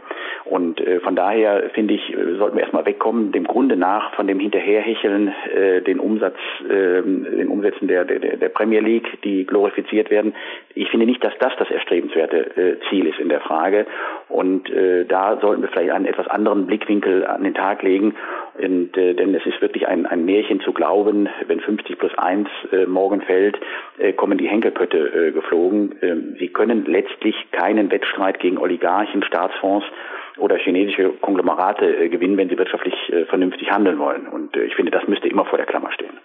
Und 0.45 0.81
äh, 0.81 0.99
von 0.99 1.15
daher 1.15 1.69
finde 1.73 1.93
ich, 1.93 2.13
äh, 2.13 2.35
sollten 2.37 2.55
wir 2.55 2.63
erstmal 2.63 2.85
wegkommen, 2.85 3.31
dem 3.31 3.45
Grunde 3.45 3.75
nach 3.75 4.13
von 4.15 4.27
dem 4.27 4.39
Hinterherhecheln, 4.39 5.33
äh, 5.53 5.81
den 5.81 5.99
Umsatz, 5.99 6.37
äh, 6.67 7.01
den 7.01 7.47
Umsätzen 7.49 7.87
der, 7.87 8.05
der, 8.05 8.37
der 8.37 8.49
Premier 8.49 8.81
League, 8.81 9.21
die 9.23 9.45
glorifiziert 9.45 10.09
werden. 10.09 10.33
Ich 10.73 10.89
finde 10.89 11.05
nicht, 11.05 11.23
dass 11.23 11.33
das 11.39 11.53
das 11.57 11.69
erstrebenswerte 11.69 12.57
äh, 12.57 12.89
Ziel 12.89 13.05
ist 13.05 13.19
in 13.19 13.29
der 13.29 13.41
Frage. 13.41 13.85
Und 14.27 14.69
äh, 14.69 15.05
da 15.05 15.37
sollten 15.41 15.61
wir 15.61 15.69
vielleicht 15.69 15.91
einen 15.91 16.05
etwas 16.05 16.27
anderen 16.27 16.67
Blickwinkel 16.67 17.25
an 17.25 17.43
den 17.43 17.53
Tag 17.53 17.83
legen. 17.83 18.15
Und, 18.57 18.97
äh, 18.97 19.13
denn 19.13 19.33
es 19.35 19.45
ist 19.45 19.61
wirklich 19.61 19.87
ein, 19.87 20.05
ein 20.05 20.25
Märchen 20.25 20.61
zu 20.61 20.73
glauben, 20.73 21.29
wenn 21.47 21.59
50 21.59 21.97
plus 21.97 22.17
1 22.17 22.49
äh, 22.71 22.85
morgen 22.85 23.21
fällt, 23.21 23.59
äh, 23.97 24.13
kommen 24.13 24.37
die 24.37 24.47
Henkelpötte 24.47 24.97
äh, 24.97 25.31
geflogen. 25.31 25.95
Ähm, 26.01 26.35
sie 26.39 26.47
können 26.47 26.85
letztlich 26.85 27.35
keinen 27.51 27.91
Wettstreit 27.91 28.39
gegen 28.39 28.57
Oligarchen, 28.57 29.23
Staatsfonds 29.23 29.85
oder 30.37 30.57
chinesische 30.57 31.09
Konglomerate 31.21 31.85
äh, 31.85 32.09
gewinnen, 32.09 32.37
wenn 32.37 32.49
sie 32.49 32.57
wirtschaftlich 32.57 32.93
äh, 33.09 33.25
vernünftig 33.25 33.69
handeln 33.71 33.99
wollen. 33.99 34.27
Und 34.27 34.55
äh, 34.55 34.63
ich 34.63 34.75
finde, 34.75 34.91
das 34.91 35.07
müsste 35.07 35.27
immer 35.27 35.45
vor 35.45 35.57
der 35.57 35.67
Klammer 35.67 35.91
stehen. 35.91 36.17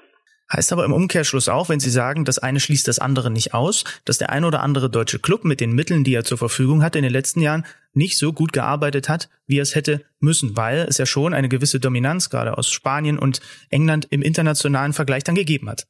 Heißt 0.52 0.72
aber 0.72 0.84
im 0.84 0.92
Umkehrschluss 0.92 1.48
auch, 1.48 1.70
wenn 1.70 1.80
Sie 1.80 1.90
sagen, 1.90 2.24
das 2.24 2.38
eine 2.38 2.60
schließt 2.60 2.86
das 2.86 2.98
andere 2.98 3.30
nicht 3.30 3.54
aus, 3.54 3.84
dass 4.04 4.18
der 4.18 4.30
ein 4.30 4.44
oder 4.44 4.62
andere 4.62 4.90
deutsche 4.90 5.18
Club 5.18 5.44
mit 5.44 5.60
den 5.60 5.74
Mitteln, 5.74 6.04
die 6.04 6.14
er 6.14 6.22
zur 6.22 6.36
Verfügung 6.36 6.84
hatte 6.84 6.98
in 6.98 7.02
den 7.02 7.12
letzten 7.12 7.40
Jahren, 7.40 7.64
nicht 7.94 8.18
so 8.18 8.32
gut 8.32 8.52
gearbeitet 8.52 9.08
hat, 9.08 9.28
wie 9.46 9.58
er 9.58 9.62
es 9.62 9.74
hätte 9.74 10.02
müssen, 10.20 10.54
weil 10.56 10.84
es 10.86 10.98
ja 10.98 11.06
schon 11.06 11.32
eine 11.32 11.48
gewisse 11.48 11.80
Dominanz 11.80 12.28
gerade 12.28 12.58
aus 12.58 12.70
Spanien 12.70 13.18
und 13.18 13.40
England 13.70 14.06
im 14.10 14.20
internationalen 14.20 14.92
Vergleich 14.92 15.24
dann 15.24 15.34
gegeben 15.34 15.70
hat. 15.70 15.84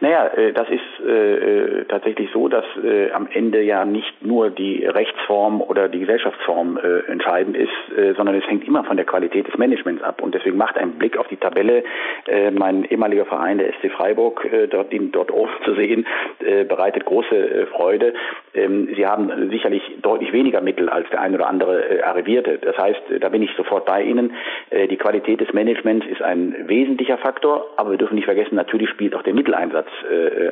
Naja, 0.00 0.30
das 0.52 0.68
ist 0.68 0.81
äh, 1.04 1.80
äh, 1.80 1.84
tatsächlich 1.86 2.30
so, 2.32 2.48
dass 2.48 2.64
äh, 2.82 3.10
am 3.12 3.28
Ende 3.32 3.62
ja 3.62 3.84
nicht 3.84 4.24
nur 4.24 4.50
die 4.50 4.84
Rechtsform 4.84 5.60
oder 5.60 5.88
die 5.88 6.00
Gesellschaftsform 6.00 6.78
äh, 6.78 7.10
entscheidend 7.10 7.56
ist, 7.56 7.70
äh, 7.96 8.14
sondern 8.14 8.36
es 8.36 8.46
hängt 8.46 8.66
immer 8.66 8.84
von 8.84 8.96
der 8.96 9.06
Qualität 9.06 9.46
des 9.46 9.58
Managements 9.58 10.02
ab. 10.02 10.22
Und 10.22 10.34
deswegen 10.34 10.56
macht 10.56 10.76
ein 10.78 10.92
Blick 10.92 11.16
auf 11.16 11.28
die 11.28 11.36
Tabelle, 11.36 11.82
äh, 12.26 12.50
mein 12.50 12.84
ehemaliger 12.84 13.24
Verein, 13.24 13.58
der 13.58 13.72
SC 13.74 13.90
Freiburg, 13.90 14.46
dort, 14.70 14.92
ihn 14.92 15.12
dort 15.12 15.30
oben 15.30 15.50
zu 15.64 15.74
sehen, 15.74 16.06
bereitet 16.68 17.04
große 17.04 17.66
Freude. 17.72 18.14
Ähm, 18.54 18.88
sie 18.94 19.06
haben 19.06 19.50
sicherlich 19.50 19.82
deutlich 20.02 20.32
weniger 20.32 20.60
Mittel 20.60 20.88
als 20.88 21.08
der 21.10 21.20
ein 21.20 21.34
oder 21.34 21.48
andere 21.48 22.04
Arrivierte. 22.04 22.58
Das 22.58 22.76
heißt, 22.76 23.00
da 23.20 23.28
bin 23.28 23.42
ich 23.42 23.50
sofort 23.56 23.86
bei 23.86 24.02
Ihnen. 24.02 24.32
Die 24.72 24.96
Qualität 24.96 25.40
des 25.40 25.52
Managements 25.52 26.06
ist 26.06 26.22
ein 26.22 26.54
wesentlicher 26.66 27.18
Faktor, 27.18 27.66
aber 27.76 27.92
wir 27.92 27.98
dürfen 27.98 28.14
nicht 28.14 28.24
vergessen, 28.24 28.54
natürlich 28.54 28.90
spielt 28.90 29.14
auch 29.14 29.22
der 29.22 29.34
Mitteleinsatz 29.34 29.88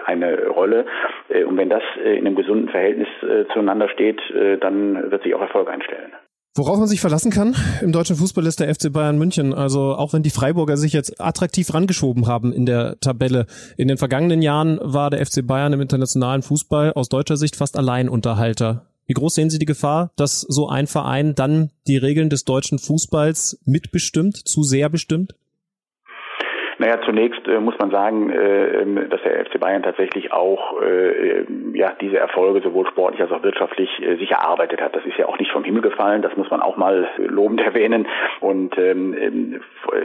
eine 0.06 0.36
Rolle. 0.48 0.86
Äh, 1.28 1.44
und 1.44 1.56
wenn 1.56 1.68
das 1.68 1.82
äh, 2.04 2.18
in 2.18 2.26
einem 2.26 2.36
gesunden 2.36 2.68
Verhältnis 2.68 3.08
zueinander 3.52 3.88
steht, 3.88 4.20
dann 4.60 5.10
wird 5.10 5.22
sich 5.22 5.34
auch 5.34 5.40
Erfolg 5.40 5.68
einstellen. 5.68 6.12
Worauf 6.56 6.78
man 6.78 6.88
sich 6.88 7.00
verlassen 7.00 7.30
kann 7.30 7.54
im 7.80 7.92
deutschen 7.92 8.16
Fußball 8.16 8.44
ist 8.44 8.58
der 8.58 8.74
FC 8.74 8.92
Bayern 8.92 9.18
München. 9.18 9.54
Also 9.54 9.94
auch 9.94 10.12
wenn 10.12 10.22
die 10.22 10.30
Freiburger 10.30 10.76
sich 10.76 10.92
jetzt 10.92 11.20
attraktiv 11.20 11.72
rangeschoben 11.72 12.26
haben 12.26 12.52
in 12.52 12.66
der 12.66 12.98
Tabelle. 13.00 13.46
In 13.76 13.88
den 13.88 13.98
vergangenen 13.98 14.42
Jahren 14.42 14.78
war 14.82 15.10
der 15.10 15.24
FC 15.24 15.46
Bayern 15.46 15.72
im 15.72 15.80
internationalen 15.80 16.42
Fußball 16.42 16.92
aus 16.94 17.08
deutscher 17.08 17.36
Sicht 17.36 17.56
fast 17.56 17.78
Alleinunterhalter. 17.78 18.86
Wie 19.06 19.14
groß 19.14 19.34
sehen 19.34 19.50
Sie 19.50 19.58
die 19.58 19.66
Gefahr, 19.66 20.10
dass 20.16 20.40
so 20.40 20.68
ein 20.68 20.86
Verein 20.86 21.34
dann 21.34 21.70
die 21.86 21.96
Regeln 21.96 22.30
des 22.30 22.44
deutschen 22.44 22.78
Fußballs 22.78 23.60
mitbestimmt, 23.64 24.36
zu 24.36 24.62
sehr 24.62 24.88
bestimmt? 24.88 25.34
Naja, 26.80 26.98
zunächst 27.04 27.46
äh, 27.46 27.60
muss 27.60 27.78
man 27.78 27.90
sagen, 27.90 28.30
äh, 28.30 28.80
ähm, 28.80 29.10
dass 29.10 29.20
der 29.22 29.44
FC 29.44 29.60
Bayern 29.60 29.82
tatsächlich 29.82 30.32
auch 30.32 30.80
äh, 30.80 31.44
ja 31.74 31.92
diese 32.00 32.16
Erfolge 32.16 32.62
sowohl 32.62 32.86
sportlich 32.86 33.20
als 33.20 33.30
auch 33.32 33.42
wirtschaftlich 33.42 33.90
äh, 34.00 34.16
sich 34.16 34.30
erarbeitet 34.30 34.80
hat. 34.80 34.96
Das 34.96 35.04
ist 35.04 35.18
ja 35.18 35.26
auch 35.26 35.38
nicht 35.38 35.52
vom 35.52 35.62
Himmel 35.62 35.82
gefallen, 35.82 36.22
das 36.22 36.34
muss 36.38 36.50
man 36.50 36.62
auch 36.62 36.78
mal 36.78 37.06
lobend 37.18 37.60
erwähnen. 37.66 38.08
Und 38.40 38.78
ähm, 38.78 39.12
ähm 39.12 39.60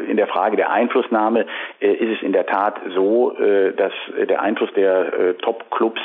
in 0.07 0.17
der 0.17 0.28
Frage 0.28 0.55
der 0.57 0.71
Einflussnahme 0.71 1.45
äh, 1.80 1.91
ist 1.91 2.17
es 2.17 2.23
in 2.23 2.34
der 2.34 2.45
Tat 2.45 2.80
so, 2.93 3.38
äh, 3.38 3.73
dass 3.73 3.93
der 4.28 4.41
Einfluss 4.41 4.71
der 4.73 5.13
äh, 5.13 5.34
Top-Clubs 5.36 6.01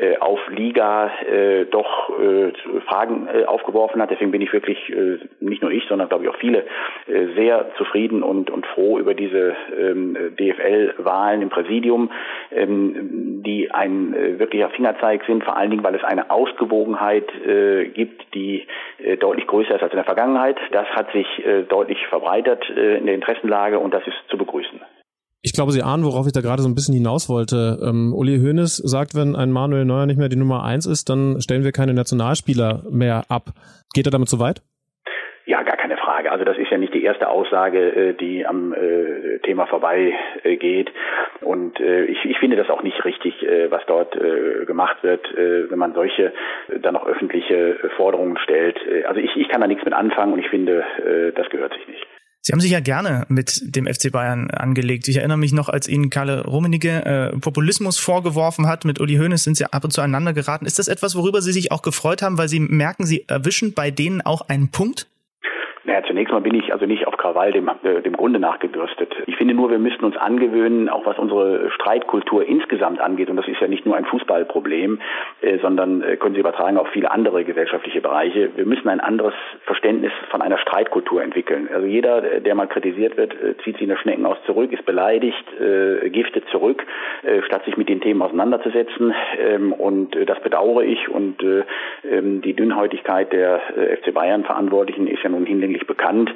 äh, 0.00 0.16
auf 0.18 0.38
Liga 0.48 1.10
äh, 1.28 1.64
doch 1.64 2.10
äh, 2.20 2.52
Fragen 2.86 3.28
äh, 3.32 3.44
aufgeworfen 3.44 4.00
hat. 4.00 4.10
Deswegen 4.10 4.30
bin 4.30 4.40
ich 4.40 4.52
wirklich, 4.52 4.78
äh, 4.90 5.18
nicht 5.40 5.62
nur 5.62 5.72
ich, 5.72 5.84
sondern 5.88 6.08
glaube 6.08 6.24
ich 6.24 6.30
auch 6.30 6.36
viele, 6.36 6.64
äh, 7.06 7.26
sehr 7.34 7.70
zufrieden 7.76 8.22
und, 8.22 8.50
und 8.50 8.66
froh 8.66 8.98
über 8.98 9.14
diese 9.14 9.56
ähm, 9.76 10.16
DFL-Wahlen 10.38 11.42
im 11.42 11.48
Präsidium, 11.48 12.10
ähm, 12.52 13.42
die 13.44 13.70
ein 13.72 14.14
äh, 14.14 14.38
wirklicher 14.38 14.70
Fingerzeig 14.70 15.24
sind, 15.26 15.42
vor 15.42 15.56
allen 15.56 15.70
Dingen, 15.70 15.82
weil 15.82 15.94
es 15.94 16.04
eine 16.04 16.30
Ausgewogenheit 16.30 17.28
äh, 17.44 17.86
gibt, 17.88 18.34
die 18.34 18.66
äh, 19.02 19.16
deutlich 19.16 19.46
größer 19.46 19.74
ist 19.74 19.82
als 19.82 19.92
in 19.92 19.98
der 19.98 20.04
Vergangenheit. 20.04 20.58
Das 20.70 20.86
hat 20.88 21.10
sich 21.12 21.26
äh, 21.44 21.62
deutlich 21.62 22.06
verbreitert 22.06 22.64
äh, 22.70 22.98
in 22.98 23.06
der 23.08 23.14
Interessenlage 23.14 23.78
und 23.78 23.92
das 23.92 24.06
ist 24.06 24.16
zu 24.30 24.36
begrüßen. 24.36 24.80
Ich 25.40 25.52
glaube, 25.52 25.72
Sie 25.72 25.82
ahnen, 25.82 26.04
worauf 26.04 26.26
ich 26.26 26.32
da 26.32 26.40
gerade 26.40 26.62
so 26.62 26.68
ein 26.68 26.74
bisschen 26.74 26.94
hinaus 26.94 27.28
wollte. 27.28 27.78
Ähm, 27.82 28.12
Uli 28.12 28.38
Hoeneß 28.38 28.76
sagt, 28.76 29.14
wenn 29.14 29.36
ein 29.36 29.52
Manuel 29.52 29.84
Neuer 29.84 30.06
nicht 30.06 30.18
mehr 30.18 30.28
die 30.28 30.36
Nummer 30.36 30.64
eins 30.64 30.84
ist, 30.84 31.08
dann 31.08 31.40
stellen 31.40 31.64
wir 31.64 31.72
keine 31.72 31.94
Nationalspieler 31.94 32.82
mehr 32.90 33.22
ab. 33.28 33.54
Geht 33.94 34.06
er 34.06 34.10
damit 34.10 34.28
so 34.28 34.40
weit? 34.40 34.62
Ja, 35.46 35.62
gar 35.62 35.78
keine 35.78 35.96
Frage. 35.96 36.30
Also 36.30 36.44
das 36.44 36.58
ist 36.58 36.70
ja 36.70 36.76
nicht 36.76 36.92
die 36.92 37.04
erste 37.04 37.30
Aussage, 37.30 37.78
äh, 37.78 38.12
die 38.14 38.44
am 38.44 38.74
äh, 38.74 39.38
Thema 39.38 39.64
vorbei 39.66 40.12
äh, 40.42 40.56
geht. 40.56 40.90
Und 41.40 41.80
ich, 41.80 42.24
ich 42.24 42.38
finde 42.38 42.56
das 42.56 42.68
auch 42.68 42.82
nicht 42.82 43.02
richtig, 43.04 43.34
was 43.70 43.80
dort 43.86 44.18
gemacht 44.66 45.02
wird, 45.02 45.24
wenn 45.36 45.78
man 45.78 45.94
solche 45.94 46.32
dann 46.82 46.96
auch 46.96 47.06
öffentliche 47.06 47.76
Forderungen 47.96 48.36
stellt. 48.38 48.76
Also 49.06 49.20
ich, 49.20 49.34
ich 49.36 49.48
kann 49.48 49.60
da 49.60 49.68
nichts 49.68 49.84
mit 49.84 49.94
anfangen 49.94 50.32
und 50.32 50.40
ich 50.40 50.48
finde, 50.48 50.84
das 51.36 51.48
gehört 51.48 51.72
sich 51.74 51.86
nicht. 51.86 52.06
Sie 52.42 52.52
haben 52.52 52.60
sich 52.60 52.70
ja 52.70 52.80
gerne 52.80 53.26
mit 53.28 53.62
dem 53.76 53.86
FC 53.86 54.10
Bayern 54.10 54.50
angelegt. 54.50 55.06
Ich 55.08 55.16
erinnere 55.16 55.36
mich 55.36 55.52
noch, 55.52 55.68
als 55.68 55.88
Ihnen 55.88 56.08
Karle 56.08 56.44
Rummenigge 56.44 57.04
äh, 57.04 57.36
Populismus 57.38 57.98
vorgeworfen 57.98 58.66
hat. 58.66 58.84
Mit 58.84 59.00
Uli 59.00 59.16
Hoeneß 59.16 59.44
sind 59.44 59.56
Sie 59.56 59.70
ab 59.70 59.84
und 59.84 59.92
zu 59.92 60.00
aneinander 60.00 60.32
geraten. 60.32 60.64
Ist 60.64 60.78
das 60.78 60.88
etwas, 60.88 61.14
worüber 61.14 61.42
Sie 61.42 61.52
sich 61.52 61.72
auch 61.72 61.82
gefreut 61.82 62.22
haben, 62.22 62.38
weil 62.38 62.48
Sie 62.48 62.60
merken, 62.60 63.04
Sie 63.04 63.24
erwischen 63.28 63.74
bei 63.74 63.90
denen 63.90 64.22
auch 64.22 64.42
einen 64.42 64.68
Punkt? 64.68 65.08
Naja, 65.88 66.02
zunächst 66.06 66.34
mal 66.34 66.42
bin 66.42 66.54
ich 66.54 66.70
also 66.70 66.84
nicht 66.84 67.06
auf 67.06 67.16
Krawall 67.16 67.50
dem, 67.50 67.70
äh, 67.82 68.02
dem 68.02 68.14
Grunde 68.14 68.38
nachgebürstet. 68.38 69.10
Ich 69.24 69.36
finde 69.36 69.54
nur, 69.54 69.70
wir 69.70 69.78
müssten 69.78 70.04
uns 70.04 70.18
angewöhnen, 70.18 70.90
auch 70.90 71.06
was 71.06 71.18
unsere 71.18 71.70
Streitkultur 71.70 72.44
insgesamt 72.44 73.00
angeht, 73.00 73.30
und 73.30 73.36
das 73.36 73.48
ist 73.48 73.58
ja 73.58 73.68
nicht 73.68 73.86
nur 73.86 73.96
ein 73.96 74.04
Fußballproblem, 74.04 75.00
äh, 75.40 75.58
sondern 75.60 76.02
äh, 76.02 76.18
können 76.18 76.34
Sie 76.34 76.40
übertragen 76.40 76.76
auf 76.76 76.88
viele 76.88 77.10
andere 77.10 77.42
gesellschaftliche 77.42 78.02
Bereiche. 78.02 78.50
Wir 78.54 78.66
müssen 78.66 78.86
ein 78.90 79.00
anderes 79.00 79.32
Verständnis 79.64 80.12
von 80.30 80.42
einer 80.42 80.58
Streitkultur 80.58 81.22
entwickeln. 81.22 81.70
Also 81.72 81.86
jeder, 81.86 82.20
der 82.40 82.54
mal 82.54 82.66
kritisiert 82.66 83.16
wird, 83.16 83.32
äh, 83.32 83.56
zieht 83.64 83.76
sich 83.76 83.82
in 83.84 83.88
der 83.88 83.96
Schneckenhaus 83.96 84.36
zurück, 84.44 84.70
ist 84.70 84.84
beleidigt, 84.84 85.42
äh, 85.58 86.10
giftet 86.10 86.44
zurück, 86.50 86.84
äh, 87.22 87.40
statt 87.44 87.64
sich 87.64 87.78
mit 87.78 87.88
den 87.88 88.02
Themen 88.02 88.20
auseinanderzusetzen. 88.20 89.14
Ähm, 89.40 89.72
und 89.72 90.14
äh, 90.14 90.26
das 90.26 90.38
bedauere 90.40 90.82
ich. 90.82 91.08
Und 91.08 91.42
äh, 91.42 91.62
ähm, 92.10 92.42
die 92.42 92.52
Dünnhäutigkeit 92.52 93.32
der 93.32 93.62
äh, 93.74 93.96
FC 93.96 94.12
Bayern 94.12 94.44
Verantwortlichen 94.44 95.06
ist 95.06 95.22
ja 95.22 95.30
nun 95.30 95.46
hinlänglich 95.46 95.77
hinlänglich 95.78 95.86
bekannt. 95.86 96.30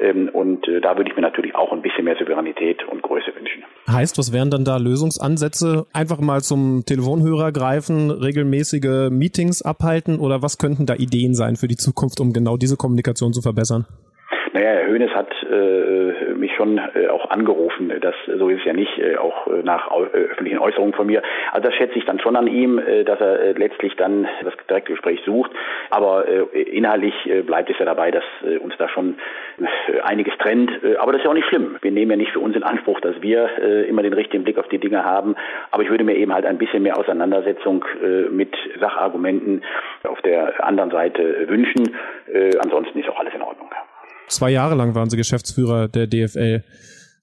Ähm, 0.00 0.28
und 0.32 0.66
äh, 0.68 0.80
da 0.80 0.96
würde 0.96 1.10
ich 1.10 1.16
mir 1.16 1.22
natürlich 1.22 1.54
auch 1.54 1.72
ein 1.72 1.82
bisschen 1.82 2.04
mehr 2.04 2.16
Souveränität 2.18 2.82
und 2.90 3.02
Größe 3.02 3.32
wünschen. 3.34 3.64
Heißt, 3.88 4.18
was 4.18 4.32
wären 4.32 4.50
dann 4.50 4.64
da 4.64 4.76
Lösungsansätze? 4.76 5.86
Einfach 5.92 6.20
mal 6.20 6.42
zum 6.42 6.84
Telefonhörer 6.84 7.52
greifen, 7.52 8.10
regelmäßige 8.10 9.10
Meetings 9.10 9.62
abhalten 9.62 10.18
oder 10.18 10.42
was 10.42 10.58
könnten 10.58 10.86
da 10.86 10.94
Ideen 10.94 11.34
sein 11.34 11.56
für 11.56 11.68
die 11.68 11.76
Zukunft, 11.76 12.20
um 12.20 12.32
genau 12.32 12.56
diese 12.56 12.76
Kommunikation 12.76 13.32
zu 13.32 13.42
verbessern? 13.42 13.86
Naja, 14.56 14.70
Herr 14.70 14.86
Höhnes 14.86 15.10
hat 15.14 15.28
äh, 15.42 16.32
mich 16.32 16.54
schon 16.54 16.78
äh, 16.78 17.08
auch 17.08 17.28
angerufen. 17.28 17.92
Das 18.00 18.14
so 18.38 18.48
ist 18.48 18.60
es 18.60 18.64
ja 18.64 18.72
nicht, 18.72 18.98
äh, 18.98 19.18
auch 19.18 19.46
äh, 19.48 19.62
nach 19.62 19.90
äh, 19.90 20.16
öffentlichen 20.16 20.58
Äußerungen 20.58 20.94
von 20.94 21.08
mir. 21.08 21.20
Also 21.52 21.68
das 21.68 21.74
schätze 21.74 21.98
ich 21.98 22.06
dann 22.06 22.20
schon 22.20 22.36
an 22.36 22.46
ihm, 22.46 22.78
äh, 22.78 23.04
dass 23.04 23.20
er 23.20 23.38
äh, 23.38 23.52
letztlich 23.52 23.96
dann 23.96 24.26
das 24.42 24.54
direkte 24.66 24.92
Gespräch 24.92 25.20
sucht. 25.26 25.50
Aber 25.90 26.26
äh, 26.26 26.62
inhaltlich 26.62 27.12
äh, 27.26 27.42
bleibt 27.42 27.68
es 27.68 27.78
ja 27.78 27.84
dabei, 27.84 28.10
dass 28.10 28.24
äh, 28.46 28.56
uns 28.56 28.72
da 28.78 28.88
schon 28.88 29.18
äh, 29.60 30.00
einiges 30.00 30.32
trennt. 30.38 30.70
Äh, 30.82 30.96
aber 30.96 31.12
das 31.12 31.18
ist 31.18 31.24
ja 31.24 31.30
auch 31.32 31.34
nicht 31.34 31.48
schlimm. 31.48 31.76
Wir 31.82 31.90
nehmen 31.90 32.12
ja 32.12 32.16
nicht 32.16 32.32
für 32.32 32.40
uns 32.40 32.56
in 32.56 32.62
Anspruch, 32.62 32.98
dass 33.02 33.20
wir 33.20 33.50
äh, 33.60 33.82
immer 33.90 34.02
den 34.02 34.14
richtigen 34.14 34.44
Blick 34.44 34.56
auf 34.56 34.68
die 34.68 34.78
Dinge 34.78 35.04
haben. 35.04 35.36
Aber 35.70 35.82
ich 35.82 35.90
würde 35.90 36.04
mir 36.04 36.16
eben 36.16 36.32
halt 36.32 36.46
ein 36.46 36.56
bisschen 36.56 36.82
mehr 36.82 36.96
Auseinandersetzung 36.96 37.84
äh, 38.02 38.30
mit 38.30 38.56
Sachargumenten 38.80 39.62
auf 40.04 40.22
der 40.22 40.64
anderen 40.64 40.92
Seite 40.92 41.46
wünschen. 41.46 41.94
Äh, 42.32 42.56
ansonsten 42.58 42.98
ist 42.98 43.10
auch 43.10 43.18
alles 43.18 43.34
in 43.34 43.42
Ordnung. 43.42 43.68
Zwei 44.28 44.50
Jahre 44.50 44.74
lang 44.74 44.94
waren 44.94 45.10
Sie 45.10 45.16
Geschäftsführer 45.16 45.88
der 45.88 46.06
DFL. 46.06 46.64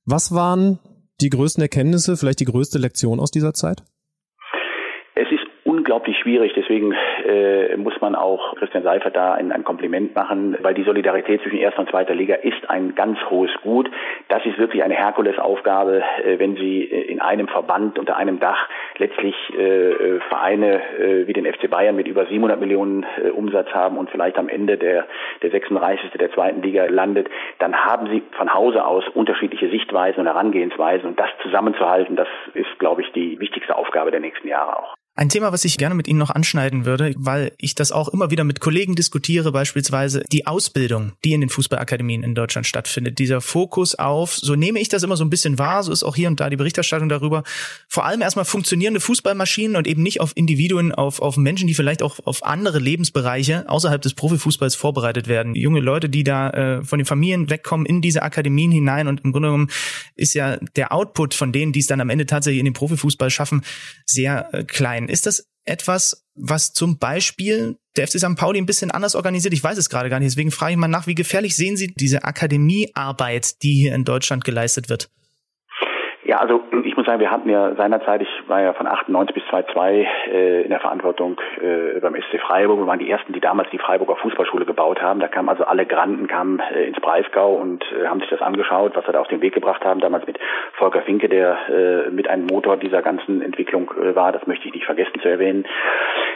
Was 0.05 0.31
waren 0.31 0.79
die 1.21 1.29
größten 1.29 1.61
Erkenntnisse, 1.61 2.17
vielleicht 2.17 2.39
die 2.39 2.45
größte 2.45 2.77
Lektion 2.77 3.19
aus 3.19 3.31
dieser 3.31 3.53
Zeit? 3.53 3.83
Unglaublich 6.03 6.17
schwierig. 6.19 6.53
Deswegen 6.55 6.93
äh, 7.25 7.77
muss 7.77 7.93
man 8.01 8.15
auch 8.15 8.55
Christian 8.55 8.83
Seifert 8.83 9.15
da 9.15 9.33
ein, 9.33 9.51
ein 9.51 9.63
Kompliment 9.63 10.15
machen, 10.15 10.57
weil 10.61 10.73
die 10.73 10.83
Solidarität 10.83 11.41
zwischen 11.41 11.57
erster 11.57 11.81
und 11.81 11.89
zweiter 11.89 12.13
Liga 12.13 12.35
ist 12.35 12.69
ein 12.69 12.95
ganz 12.95 13.17
hohes 13.29 13.51
Gut. 13.61 13.89
Das 14.27 14.45
ist 14.45 14.57
wirklich 14.57 14.83
eine 14.83 14.95
Herkulesaufgabe, 14.95 16.03
äh, 16.23 16.39
wenn 16.39 16.55
Sie 16.55 16.83
äh, 16.83 17.11
in 17.11 17.21
einem 17.21 17.47
Verband 17.47 17.99
unter 17.99 18.17
einem 18.17 18.39
Dach 18.39 18.67
letztlich 18.97 19.35
äh, 19.57 19.91
äh 19.91 20.19
Vereine 20.29 20.81
äh, 20.99 21.27
wie 21.27 21.33
den 21.33 21.45
FC 21.45 21.69
Bayern 21.69 21.95
mit 21.95 22.07
über 22.07 22.25
700 22.25 22.59
Millionen 22.59 23.05
äh, 23.23 23.29
Umsatz 23.29 23.69
haben 23.73 23.97
und 23.97 24.09
vielleicht 24.09 24.37
am 24.37 24.49
Ende 24.49 24.77
der, 24.77 25.05
der 25.41 25.51
36. 25.51 26.11
der 26.11 26.31
zweiten 26.31 26.61
Liga 26.61 26.85
landet, 26.85 27.29
dann 27.59 27.75
haben 27.75 28.07
Sie 28.07 28.23
von 28.37 28.53
Hause 28.53 28.85
aus 28.85 29.03
unterschiedliche 29.13 29.69
Sichtweisen 29.69 30.21
und 30.21 30.27
Herangehensweisen 30.27 31.09
und 31.09 31.19
das 31.19 31.29
zusammenzuhalten, 31.41 32.15
das 32.15 32.27
ist, 32.53 32.79
glaube 32.79 33.01
ich, 33.01 33.11
die 33.11 33.39
wichtigste 33.39 33.75
Aufgabe 33.75 34.11
der 34.11 34.19
nächsten 34.19 34.47
Jahre 34.47 34.77
auch. 34.77 34.95
Ein 35.15 35.29
Thema, 35.29 35.51
was 35.51 35.63
ich 35.63 35.77
gerne 35.77 35.93
mit 35.93 36.07
Ihnen 36.07 36.17
noch 36.17 36.31
anschneiden 36.31 36.85
würde, 36.85 37.13
weil 37.15 37.51
ich 37.59 37.75
das 37.75 37.91
auch 37.91 38.07
immer 38.07 38.31
wieder 38.31 38.43
mit 38.43 38.59
Kollegen 38.59 38.95
diskutiere, 38.95 39.51
beispielsweise 39.51 40.23
die 40.31 40.47
Ausbildung, 40.47 41.11
die 41.23 41.33
in 41.33 41.41
den 41.41 41.51
Fußballakademien 41.51 42.23
in 42.23 42.33
Deutschland 42.33 42.65
stattfindet. 42.65 43.19
Dieser 43.19 43.39
Fokus 43.39 43.93
auf, 43.93 44.35
so 44.35 44.55
nehme 44.55 44.79
ich 44.79 44.89
das 44.89 45.03
immer 45.03 45.15
so 45.15 45.23
ein 45.23 45.29
bisschen 45.29 45.59
wahr, 45.59 45.83
so 45.83 45.91
ist 45.91 46.01
auch 46.01 46.15
hier 46.15 46.29
und 46.29 46.39
da 46.39 46.49
die 46.49 46.55
Berichterstattung 46.55 47.09
darüber, 47.09 47.43
vor 47.87 48.05
allem 48.05 48.21
erstmal 48.21 48.45
funktionierende 48.45 48.99
Fußballmaschinen 48.99 49.75
und 49.75 49.85
eben 49.85 50.01
nicht 50.01 50.19
auf 50.19 50.31
Individuen, 50.35 50.91
auf, 50.91 51.21
auf 51.21 51.37
Menschen, 51.37 51.67
die 51.67 51.75
vielleicht 51.75 52.01
auch 52.01 52.17
auf 52.25 52.43
andere 52.43 52.79
Lebensbereiche 52.79 53.69
außerhalb 53.69 54.01
des 54.01 54.15
Profifußballs 54.15 54.73
vorbereitet 54.73 55.27
werden. 55.27 55.53
Junge 55.53 55.81
Leute, 55.81 56.09
die 56.09 56.23
da 56.23 56.49
äh, 56.49 56.83
von 56.83 56.97
den 56.97 57.05
Familien 57.05 57.51
wegkommen 57.51 57.85
in 57.85 58.01
diese 58.01 58.23
Akademien 58.23 58.71
hinein 58.71 59.07
und 59.07 59.23
im 59.23 59.31
Grunde 59.31 59.49
genommen 59.49 59.69
ist 60.15 60.33
ja 60.33 60.57
der 60.75 60.91
Output 60.91 61.35
von 61.35 61.51
denen, 61.51 61.71
die 61.71 61.81
es 61.81 61.87
dann 61.87 62.01
am 62.01 62.09
Ende 62.09 62.25
tatsächlich 62.25 62.57
in 62.57 62.65
den 62.65 62.73
Profifußball 62.73 63.29
schaffen, 63.29 63.61
sehr 64.07 64.51
äh, 64.53 64.63
klein 64.63 65.02
sein. 65.03 65.13
Ist 65.13 65.25
das 65.25 65.47
etwas, 65.65 66.25
was 66.35 66.73
zum 66.73 66.97
Beispiel 66.97 67.77
der 67.95 68.07
FC 68.07 68.19
St. 68.19 68.35
Pauli 68.35 68.59
ein 68.59 68.65
bisschen 68.65 68.91
anders 68.91 69.15
organisiert? 69.15 69.53
Ich 69.53 69.63
weiß 69.63 69.77
es 69.77 69.89
gerade 69.89 70.09
gar 70.09 70.19
nicht. 70.19 70.31
Deswegen 70.31 70.51
frage 70.51 70.73
ich 70.73 70.77
mal 70.77 70.87
nach, 70.87 71.07
wie 71.07 71.15
gefährlich 71.15 71.55
sehen 71.55 71.77
Sie 71.77 71.93
diese 71.95 72.23
Akademiearbeit, 72.23 73.61
die 73.63 73.73
hier 73.73 73.95
in 73.95 74.03
Deutschland 74.03 74.43
geleistet 74.43 74.89
wird? 74.89 75.09
Ja, 76.33 76.39
also 76.39 76.61
ich 76.83 76.97
muss 76.97 77.05
sagen, 77.05 77.19
wir 77.19 77.29
hatten 77.29 77.47
ja 77.47 77.75
seinerzeit, 77.75 78.23
ich 78.23 78.49
war 78.49 78.59
ja 78.59 78.73
von 78.73 78.87
98 78.87 79.35
bis 79.35 79.43
2002 79.51 80.07
äh, 80.31 80.61
in 80.63 80.69
der 80.69 80.79
Verantwortung 80.79 81.39
äh, 81.61 81.99
beim 81.99 82.15
SC 82.15 82.39
Freiburg. 82.39 82.79
Wir 82.79 82.87
waren 82.87 82.97
die 82.97 83.07
ersten, 83.11 83.33
die 83.33 83.39
damals 83.39 83.69
die 83.69 83.77
Freiburger 83.77 84.15
Fußballschule 84.15 84.65
gebaut 84.65 84.99
haben. 84.99 85.19
Da 85.19 85.27
kamen 85.27 85.47
also 85.47 85.63
alle 85.65 85.85
Granden 85.85 86.25
kamen 86.25 86.59
äh, 86.59 86.85
ins 86.85 86.99
Breisgau 86.99 87.53
und 87.53 87.85
äh, 87.91 88.07
haben 88.07 88.19
sich 88.19 88.31
das 88.31 88.41
angeschaut, 88.41 88.95
was 88.95 89.05
wir 89.05 89.13
da 89.13 89.19
auf 89.19 89.27
den 89.27 89.41
Weg 89.41 89.53
gebracht 89.53 89.85
haben. 89.85 89.99
Damals 89.99 90.25
mit 90.25 90.39
Volker 90.71 91.03
Finke, 91.03 91.29
der 91.29 91.55
äh, 91.69 92.09
mit 92.09 92.27
einem 92.27 92.47
Motor 92.47 92.77
dieser 92.77 93.03
ganzen 93.03 93.43
Entwicklung 93.43 93.91
äh, 94.01 94.15
war. 94.15 94.31
Das 94.31 94.47
möchte 94.47 94.67
ich 94.67 94.73
nicht 94.73 94.85
vergessen 94.87 95.21
zu 95.21 95.29
erwähnen. 95.29 95.65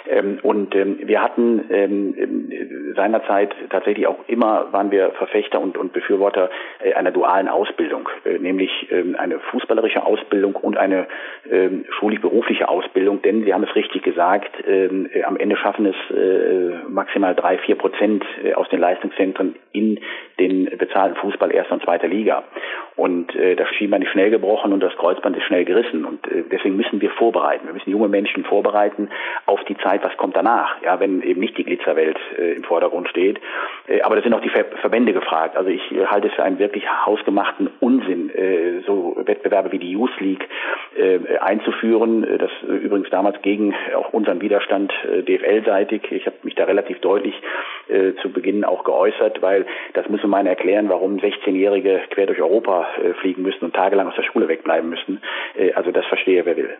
Ähm, 0.09 0.37
und 0.43 0.75
ähm, 0.75 0.99
wir 1.01 1.23
hatten 1.23 1.65
ähm, 1.71 2.93
seinerzeit 2.95 3.55
tatsächlich 3.71 4.05
auch 4.05 4.19
immer 4.27 4.67
waren 4.71 4.91
wir 4.91 5.09
Verfechter 5.11 5.59
und, 5.59 5.75
und 5.75 5.91
Befürworter 5.91 6.51
äh, 6.83 6.93
einer 6.93 7.11
dualen 7.11 7.47
Ausbildung, 7.47 8.07
äh, 8.25 8.37
nämlich 8.37 8.91
ähm, 8.91 9.15
eine 9.17 9.39
Fußball 9.39 9.79
fußballerische 9.87 10.05
Ausbildung 10.05 10.55
und 10.55 10.77
eine 10.77 11.07
ähm, 11.49 11.85
schulisch-berufliche 11.99 12.67
Ausbildung, 12.67 13.21
denn 13.21 13.43
Sie 13.43 13.53
haben 13.53 13.63
es 13.63 13.75
richtig 13.75 14.03
gesagt, 14.03 14.51
ähm, 14.67 15.09
äh, 15.13 15.23
am 15.23 15.37
Ende 15.37 15.57
schaffen 15.57 15.85
es 15.85 15.95
äh, 16.15 16.87
maximal 16.87 17.35
drei, 17.35 17.57
vier 17.59 17.75
Prozent 17.75 18.23
äh, 18.43 18.53
aus 18.53 18.69
den 18.69 18.79
Leistungszentren 18.79 19.55
in 19.71 19.99
den 20.39 20.65
bezahlten 20.77 21.17
Fußball 21.17 21.51
erster 21.51 21.73
und 21.73 21.83
zweiter 21.83 22.07
Liga. 22.07 22.43
Und 22.95 23.35
äh, 23.35 23.55
das 23.55 23.69
Schienbein 23.75 24.01
ist 24.01 24.09
schnell 24.09 24.31
gebrochen 24.31 24.73
und 24.73 24.81
das 24.81 24.95
Kreuzband 24.97 25.37
ist 25.37 25.43
schnell 25.43 25.65
gerissen. 25.65 26.03
Und 26.03 26.27
äh, 26.31 26.43
deswegen 26.51 26.75
müssen 26.75 26.99
wir 26.99 27.11
vorbereiten. 27.11 27.67
Wir 27.67 27.73
müssen 27.73 27.91
junge 27.91 28.07
Menschen 28.07 28.43
vorbereiten 28.43 29.09
auf 29.45 29.63
die 29.65 29.77
Zeit, 29.77 30.03
was 30.03 30.17
kommt 30.17 30.35
danach. 30.35 30.81
Ja, 30.81 30.99
wenn 30.99 31.21
eben 31.21 31.39
nicht 31.39 31.57
die 31.57 31.63
Glitzerwelt 31.63 32.17
äh, 32.37 32.53
im 32.53 32.63
Vordergrund 32.63 33.07
steht. 33.09 33.39
Äh, 33.87 34.01
aber 34.01 34.15
da 34.15 34.21
sind 34.23 34.33
auch 34.33 34.41
die 34.41 34.49
Ver 34.49 34.65
Verbände 34.81 35.13
gefragt. 35.13 35.55
Also 35.55 35.69
ich 35.69 35.81
halte 36.07 36.27
es 36.27 36.33
für 36.33 36.43
einen 36.43 36.59
wirklich 36.59 36.85
hausgemachten 37.05 37.69
Unsinn, 37.79 38.31
äh, 38.31 38.81
so 38.85 39.15
Wettbewerbe 39.25 39.71
wie 39.71 39.76
die 39.79 39.91
Youth 39.91 40.19
League 40.19 40.47
äh, 40.97 41.37
einzuführen. 41.39 42.23
Äh, 42.23 42.37
das 42.37 42.51
äh, 42.63 42.73
übrigens 42.73 43.09
damals 43.09 43.41
gegen 43.41 43.73
auch 43.95 44.13
unseren 44.13 44.41
Widerstand 44.41 44.93
äh, 45.05 45.23
DFL-seitig. 45.23 46.11
Ich 46.11 46.25
habe 46.25 46.37
mich 46.43 46.55
da 46.55 46.65
relativ 46.65 46.99
deutlich 46.99 47.35
äh, 47.87 48.13
zu 48.21 48.31
Beginn 48.31 48.63
auch 48.63 48.83
geäußert, 48.83 49.41
weil 49.41 49.65
das 49.93 50.09
müssen 50.09 50.23
wir 50.23 50.29
mal 50.29 50.47
erklären, 50.47 50.89
warum 50.89 51.17
16-Jährige 51.17 52.01
quer 52.09 52.27
durch 52.27 52.41
Europa 52.41 52.87
äh, 53.03 53.13
fliegen 53.15 53.41
müssen 53.41 53.65
und 53.65 53.75
tagelang 53.75 54.07
aus 54.07 54.15
der 54.15 54.23
Schule 54.23 54.47
wegbleiben 54.47 54.89
müssen. 54.89 55.21
Äh, 55.55 55.73
also 55.73 55.91
das 55.91 56.05
verstehe, 56.05 56.45
wer 56.45 56.57
will. 56.57 56.77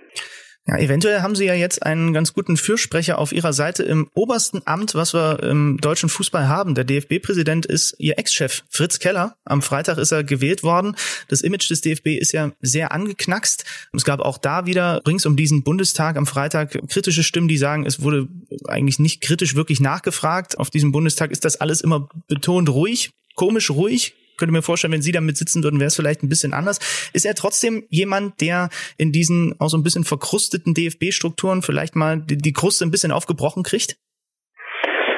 Ja, 0.70 0.78
eventuell 0.80 1.22
haben 1.22 1.34
Sie 1.34 1.46
ja 1.46 1.54
jetzt 1.54 1.84
einen 1.84 2.12
ganz 2.12 2.34
guten 2.34 2.58
Fürsprecher 2.58 3.20
auf 3.20 3.32
Ihrer 3.32 3.54
Seite 3.54 3.84
im 3.84 4.10
obersten 4.14 4.62
Amt, 4.66 4.96
was 4.96 5.14
wir 5.14 5.42
im 5.42 5.78
deutschen 5.80 6.10
Fußball 6.10 6.50
haben. 6.50 6.76
Der 6.76 6.84
DFB-Präsident 6.84 7.66
ist 7.66 7.96
Ihr 8.00 8.20
Ex-Chef 8.20 8.64
Fritz 8.70 9.00
Keller. 9.00 9.38
Am 9.46 9.62
Freitag 9.62 9.98
ist 9.98 10.12
er 10.12 10.26
gewählt 10.26 10.64
worden. 10.64 10.98
Das 11.30 11.40
Image 11.40 11.70
des 11.70 11.80
DFB 11.80 12.08
ist 12.08 12.34
ja 12.34 12.52
sehr 12.60 12.92
angeknackst. 12.92 13.64
Es 13.94 14.04
gab 14.04 14.20
auch 14.20 14.38
da 14.38 14.66
wieder 14.66 15.02
rings 15.08 15.26
um 15.26 15.38
diesen 15.38 15.64
Bundestag 15.64 16.18
am 16.18 16.26
Freitag 16.26 16.78
kritische 16.90 17.24
Stimmen, 17.24 17.48
die 17.48 17.58
sagen, 17.58 17.86
es 17.86 18.02
wurde 18.02 18.28
eigentlich 18.68 19.00
nicht 19.00 19.22
kritisch 19.22 19.56
wirklich 19.56 19.80
nachgefragt. 19.80 20.58
Auf 20.58 20.70
diesem 20.70 20.92
Bundestag 20.92 21.32
ist 21.32 21.46
das 21.46 21.56
alles 21.56 21.80
immer 21.80 22.10
betont 22.28 22.68
ruhig, 22.68 23.12
komisch 23.36 23.70
ruhig 23.70 24.16
könnte 24.38 24.54
mir 24.54 24.62
vorstellen, 24.62 24.94
wenn 24.94 25.02
Sie 25.02 25.12
damit 25.12 25.38
sitzen 25.38 25.64
würden, 25.64 25.80
wäre 25.80 25.88
es 25.88 25.96
vielleicht 25.96 26.24
ein 26.24 26.30
bisschen 26.30 26.54
anders. 26.54 26.80
Ist 27.14 27.26
er 27.26 27.36
trotzdem 27.36 27.84
jemand, 27.90 28.42
der 28.42 28.70
in 28.98 29.12
diesen 29.12 29.56
auch 29.60 29.70
so 29.70 29.78
ein 29.78 29.84
bisschen 29.84 30.04
verkrusteten 30.04 30.74
DFB-Strukturen 30.74 31.62
vielleicht 31.62 31.96
mal 31.96 32.22
die, 32.22 32.38
die 32.38 32.54
Kruste 32.54 32.86
ein 32.86 32.92
bisschen 32.92 33.12
aufgebrochen 33.12 33.64
kriegt? 33.64 33.98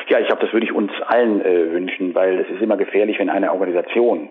Ja, 0.10 0.20
ich 0.20 0.26
glaube, 0.26 0.44
das 0.44 0.52
würde 0.54 0.66
ich 0.66 0.72
uns 0.72 0.92
allen 1.06 1.40
äh, 1.42 1.72
wünschen, 1.72 2.16
weil 2.16 2.40
es 2.40 2.50
ist 2.50 2.64
immer 2.64 2.78
gefährlich, 2.78 3.18
wenn 3.20 3.30
eine 3.30 3.52
Organisation, 3.52 4.30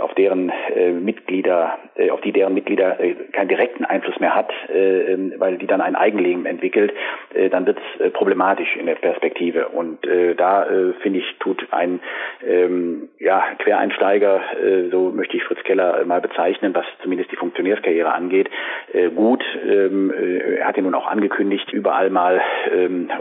auf 0.00 0.14
deren 0.14 0.52
äh, 0.74 0.92
Mitglieder, 0.92 1.78
äh, 1.96 2.10
auf 2.10 2.20
die 2.20 2.32
deren 2.32 2.54
Mitglieder 2.54 3.00
äh, 3.00 3.14
keinen 3.32 3.48
direkten 3.48 3.84
Einfluss 3.84 4.18
mehr 4.20 4.34
hat, 4.34 4.52
äh, 4.72 5.12
ähm, 5.12 5.34
weil 5.38 5.58
die 5.58 5.66
dann 5.66 5.80
ein 5.80 5.96
Eigenleben 5.96 6.46
entwickelt, 6.46 6.92
äh, 7.34 7.50
dann 7.50 7.66
wird 7.66 7.78
es 7.78 8.00
äh, 8.00 8.10
problematisch 8.10 8.76
in 8.76 8.86
der 8.86 8.94
Perspektive. 8.94 9.68
Und 9.68 10.06
äh, 10.06 10.34
da 10.36 10.64
äh, 10.64 10.92
finde 11.02 11.18
ich, 11.18 11.36
tut 11.40 11.66
ein 11.72 12.00
ähm, 12.46 13.08
ja, 13.18 13.42
Quereinsteiger, 13.58 14.40
äh, 14.62 14.90
so 14.90 15.10
möchte 15.10 15.36
ich 15.36 15.42
Fritz 15.42 15.62
Keller 15.64 16.00
äh, 16.00 16.04
mal 16.04 16.20
bezeichnen, 16.20 16.74
was 16.74 16.86
zumindest 17.02 17.32
die 17.32 17.36
Funktionärskarriere 17.36 18.12
angeht, 18.12 18.48
äh, 18.92 19.10
gut. 19.10 19.42
Ähm, 19.68 20.12
äh, 20.12 20.56
er 20.56 20.68
hat 20.68 20.76
ja 20.76 20.82
nun 20.82 20.94
auch 20.94 21.06
angekündigt, 21.06 21.72
überall 21.72 22.10
mal 22.10 22.40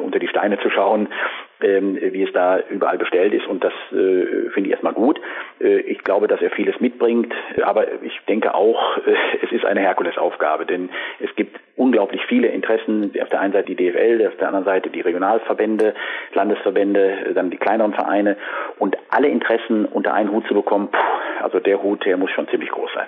unter 0.04 0.20
die 0.20 0.28
Steine 0.28 0.60
zu 0.60 0.70
schauen 0.70 1.08
ähm, 1.64 1.97
wie 2.01 2.24
es 2.24 2.34
da 2.34 2.59
überall 2.70 2.97
bestellt 2.97 3.34
ist. 3.34 3.47
Und 3.47 3.64
das 3.64 3.74
äh, 3.91 4.49
finde 4.51 4.68
ich 4.68 4.72
erstmal 4.72 4.93
gut. 4.93 5.20
Äh, 5.59 5.80
ich 5.82 6.03
glaube, 6.03 6.28
dass 6.28 6.41
er 6.41 6.51
vieles 6.51 6.80
mitbringt, 6.80 7.34
aber 7.64 8.01
ich 8.03 8.20
denke 8.28 8.53
auch, 8.53 8.97
es 9.41 9.51
ist 9.51 9.66
eine 9.66 9.80
Herkulesaufgabe, 9.80 10.66
denn 10.66 10.89
es 11.20 11.34
gibt 11.36 11.59
unglaublich 11.76 12.22
viele 12.28 12.47
Interessen. 12.47 13.11
Auf 13.22 13.30
der 13.30 13.39
einen 13.39 13.53
Seite 13.53 13.74
die 13.74 13.76
DFL, 13.76 14.28
auf 14.28 14.38
der 14.38 14.47
anderen 14.47 14.66
Seite 14.66 14.89
die 14.89 15.01
Regionalverbände, 15.01 15.93
Landesverbände, 16.34 17.34
dann 17.34 17.49
die 17.49 17.57
kleineren 17.57 17.93
Vereine 17.93 18.38
und 18.80 18.97
alle 19.09 19.28
Interessen 19.28 19.86
unter 19.86 20.14
einen 20.14 20.32
Hut 20.32 20.47
zu 20.47 20.53
bekommen, 20.53 20.89
puh, 20.91 21.43
also 21.43 21.59
der 21.59 21.82
Hut, 21.82 22.05
der 22.05 22.18
muss 22.18 22.32
schon 22.32 22.47
ziemlich 22.49 22.70
groß 22.70 22.91
sein. 22.93 23.07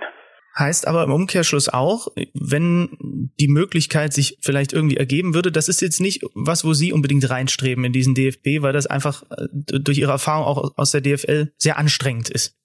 Heißt 0.57 0.87
aber 0.87 1.03
im 1.03 1.11
Umkehrschluss 1.11 1.67
auch, 1.67 2.07
wenn 2.33 3.29
die 3.39 3.49
Möglichkeit 3.49 4.13
sich 4.13 4.37
vielleicht 4.41 4.71
irgendwie 4.71 4.95
ergeben 4.95 5.33
würde, 5.33 5.51
das 5.51 5.67
ist 5.67 5.81
jetzt 5.81 5.99
nicht 5.99 6.23
was, 6.33 6.63
wo 6.63 6.71
Sie 6.71 6.93
unbedingt 6.93 7.29
reinstreben 7.29 7.83
in 7.83 7.91
diesen 7.91 8.15
DFB, 8.15 8.61
weil 8.61 8.71
das 8.71 8.87
einfach 8.87 9.23
äh, 9.23 9.47
durch 9.79 9.97
Ihre 9.97 10.13
Erfahrung 10.13 10.45
auch 10.45 10.77
aus 10.77 10.91
der 10.91 11.01
DFL 11.01 11.51
sehr 11.57 11.77
anstrengend 11.77 12.29
ist. 12.29 12.57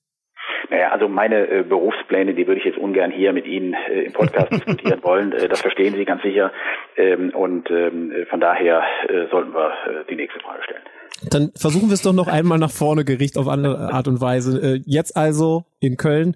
Naja, 0.69 0.91
also 0.91 1.09
meine 1.09 1.49
äh, 1.49 1.63
Berufspläne, 1.65 2.35
die 2.35 2.47
würde 2.47 2.61
ich 2.61 2.65
jetzt 2.65 2.79
ungern 2.79 3.11
hier 3.11 3.33
mit 3.33 3.47
Ihnen 3.47 3.75
äh, 3.75 4.03
im 4.03 4.13
Podcast 4.13 4.53
diskutieren 4.53 5.03
wollen. 5.03 5.33
Äh, 5.33 5.49
das 5.49 5.61
verstehen 5.61 5.95
Sie 5.95 6.05
ganz 6.05 6.23
sicher. 6.23 6.53
Ähm, 6.97 7.31
und 7.31 7.69
ähm, 7.71 8.13
von 8.31 8.41
daher 8.41 8.85
äh, 9.09 9.27
sollten 9.33 9.53
wir 9.53 9.71
äh, 9.71 10.05
die 10.09 10.15
nächste 10.15 10.39
Frage 10.39 10.63
stellen. 10.63 10.83
Dann 11.29 11.51
versuchen 11.55 11.89
wir 11.89 11.95
es 11.95 12.03
doch 12.03 12.15
noch 12.15 12.29
einmal 12.29 12.59
nach 12.59 12.71
vorne 12.71 13.05
gericht 13.05 13.37
auf 13.37 13.47
andere 13.47 13.93
Art 13.93 14.09
und 14.09 14.21
Weise. 14.21 14.59
Äh, 14.61 14.83
jetzt 14.87 15.17
also 15.17 15.65
in 15.79 15.97
Köln 15.97 16.35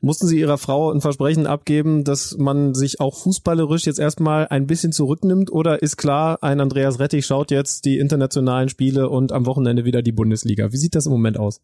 mussten 0.00 0.26
Sie 0.26 0.40
Ihrer 0.40 0.58
Frau 0.58 0.90
ein 0.90 1.00
Versprechen 1.00 1.46
abgeben, 1.46 2.04
dass 2.04 2.36
man 2.36 2.74
sich 2.74 3.00
auch 3.00 3.16
fußballerisch 3.16 3.86
jetzt 3.86 3.98
erstmal 3.98 4.48
ein 4.48 4.66
bisschen 4.66 4.92
zurücknimmt 4.92 5.52
oder 5.52 5.82
ist 5.82 5.96
klar, 5.96 6.38
ein 6.42 6.60
Andreas 6.60 6.98
Rettich 6.98 7.26
schaut 7.26 7.50
jetzt 7.50 7.84
die 7.84 7.98
internationalen 7.98 8.68
Spiele 8.68 9.08
und 9.08 9.32
am 9.32 9.46
Wochenende 9.46 9.84
wieder 9.84 10.02
die 10.02 10.12
Bundesliga. 10.12 10.72
Wie 10.72 10.78
sieht 10.78 10.94
das 10.94 11.06
im 11.06 11.12
Moment 11.12 11.38
aus? 11.38 11.60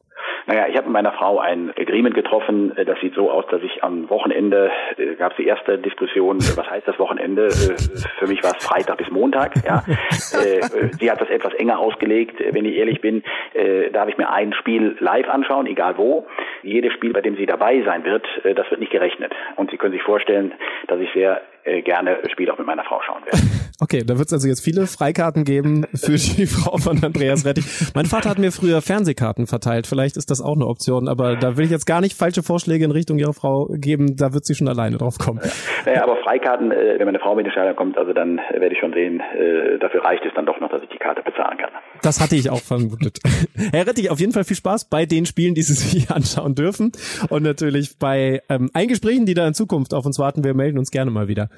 Naja, 0.50 0.66
ich 0.68 0.76
habe 0.76 0.88
mit 0.88 0.94
meiner 0.94 1.12
Frau 1.12 1.38
ein 1.38 1.70
Agreement 1.78 2.12
getroffen. 2.12 2.76
Äh, 2.76 2.84
das 2.84 2.98
sieht 2.98 3.14
so 3.14 3.30
aus, 3.30 3.44
dass 3.52 3.62
ich 3.62 3.84
am 3.84 4.10
Wochenende, 4.10 4.72
äh, 4.96 5.14
gab 5.14 5.30
es 5.30 5.36
die 5.36 5.46
erste 5.46 5.78
Diskussion, 5.78 6.38
äh, 6.38 6.56
was 6.56 6.68
heißt 6.68 6.88
das 6.88 6.98
Wochenende? 6.98 7.46
Äh, 7.46 7.76
für 8.18 8.26
mich 8.26 8.42
war 8.42 8.56
es 8.58 8.64
Freitag 8.64 8.96
bis 8.96 9.10
Montag. 9.10 9.54
Ja. 9.64 9.84
Äh, 10.32 10.58
äh, 10.58 10.90
sie 10.98 11.10
hat 11.10 11.20
das 11.20 11.28
etwas 11.28 11.52
enger 11.54 11.78
ausgelegt. 11.78 12.36
Wenn 12.52 12.64
ich 12.64 12.76
ehrlich 12.76 13.00
bin, 13.00 13.22
äh, 13.52 13.90
darf 13.90 14.08
ich 14.08 14.16
mir 14.16 14.30
ein 14.30 14.52
Spiel 14.52 14.96
live 15.00 15.28
anschauen, 15.28 15.66
egal 15.66 15.98
wo. 15.98 16.26
Jedes 16.62 16.92
Spiel, 16.92 17.12
bei 17.12 17.20
dem 17.20 17.36
sie 17.36 17.46
dabei 17.46 17.82
sein 17.82 18.04
wird, 18.04 18.24
das 18.44 18.70
wird 18.70 18.80
nicht 18.80 18.92
gerechnet. 18.92 19.32
Und 19.56 19.70
Sie 19.70 19.76
können 19.76 19.92
sich 19.92 20.02
vorstellen, 20.02 20.52
dass 20.86 21.00
ich 21.00 21.12
sehr 21.12 21.40
äh, 21.64 21.82
gerne 21.82 22.18
Spiel 22.32 22.50
auch 22.50 22.58
mit 22.58 22.66
meiner 22.66 22.84
Frau 22.84 23.00
schauen 23.06 23.24
werde. 23.24 23.38
Okay, 23.82 24.04
da 24.06 24.18
wird 24.18 24.26
es 24.26 24.34
also 24.34 24.46
jetzt 24.46 24.62
viele 24.62 24.86
Freikarten 24.86 25.44
geben 25.44 25.86
für 25.94 26.12
die 26.36 26.44
Frau 26.44 26.76
von 26.76 27.02
Andreas 27.02 27.46
Rettich. 27.46 27.64
Mein 27.94 28.04
Vater 28.04 28.28
hat 28.28 28.38
mir 28.38 28.52
früher 28.52 28.82
Fernsehkarten 28.82 29.46
verteilt. 29.46 29.86
Vielleicht 29.86 30.18
ist 30.18 30.30
das 30.30 30.42
auch 30.42 30.54
eine 30.54 30.66
Option, 30.66 31.08
aber 31.08 31.36
da 31.36 31.56
will 31.56 31.64
ich 31.64 31.70
jetzt 31.70 31.86
gar 31.86 32.02
nicht 32.02 32.14
falsche 32.14 32.42
Vorschläge 32.42 32.84
in 32.84 32.90
Richtung 32.90 33.18
ihrer 33.18 33.32
Frau 33.32 33.68
geben. 33.70 34.16
Da 34.18 34.34
wird 34.34 34.44
sie 34.44 34.54
schon 34.54 34.68
alleine 34.68 34.98
drauf 34.98 35.16
kommen. 35.16 35.40
Naja, 35.86 36.02
aber 36.02 36.18
Freikarten, 36.18 36.72
äh, 36.72 36.98
wenn 36.98 37.06
meine 37.06 37.20
Frau 37.20 37.34
mit 37.34 37.46
den 37.46 37.52
Stadion 37.52 37.74
kommt, 37.74 37.96
also 37.96 38.12
dann 38.12 38.38
werde 38.52 38.74
ich 38.74 38.78
schon 38.78 38.92
sehen, 38.92 39.20
äh, 39.20 39.78
dafür 39.78 40.04
reicht 40.04 40.26
es 40.26 40.32
dann 40.34 40.44
doch 40.44 40.60
noch, 40.60 40.68
dass 40.68 40.82
ich 40.82 40.88
die 40.90 40.98
Karte 40.98 41.22
bezahlen 41.22 41.56
kann. 41.56 41.70
Das 42.02 42.20
hatte 42.20 42.36
ich 42.36 42.50
auch 42.50 42.60
vermutet. 42.60 43.18
Herr 43.72 43.86
Rettich, 43.86 44.10
auf 44.10 44.20
jeden 44.20 44.32
Fall 44.32 44.44
viel 44.44 44.56
Spaß 44.56 44.88
bei 44.88 45.06
den 45.06 45.26
Spielen, 45.26 45.54
die 45.54 45.62
Sie 45.62 45.74
sich 45.74 46.10
anschauen 46.10 46.54
dürfen 46.54 46.92
und 47.28 47.42
natürlich 47.42 47.98
bei 47.98 48.42
ähm, 48.48 48.70
Eingesprächen, 48.74 49.26
die 49.26 49.34
da 49.34 49.46
in 49.46 49.54
Zukunft 49.54 49.94
auf 49.94 50.06
uns 50.06 50.18
warten. 50.18 50.44
Wir 50.44 50.54
melden 50.54 50.78
uns 50.78 50.90
gerne 50.90 51.10
mal 51.10 51.28
wieder. 51.28 51.49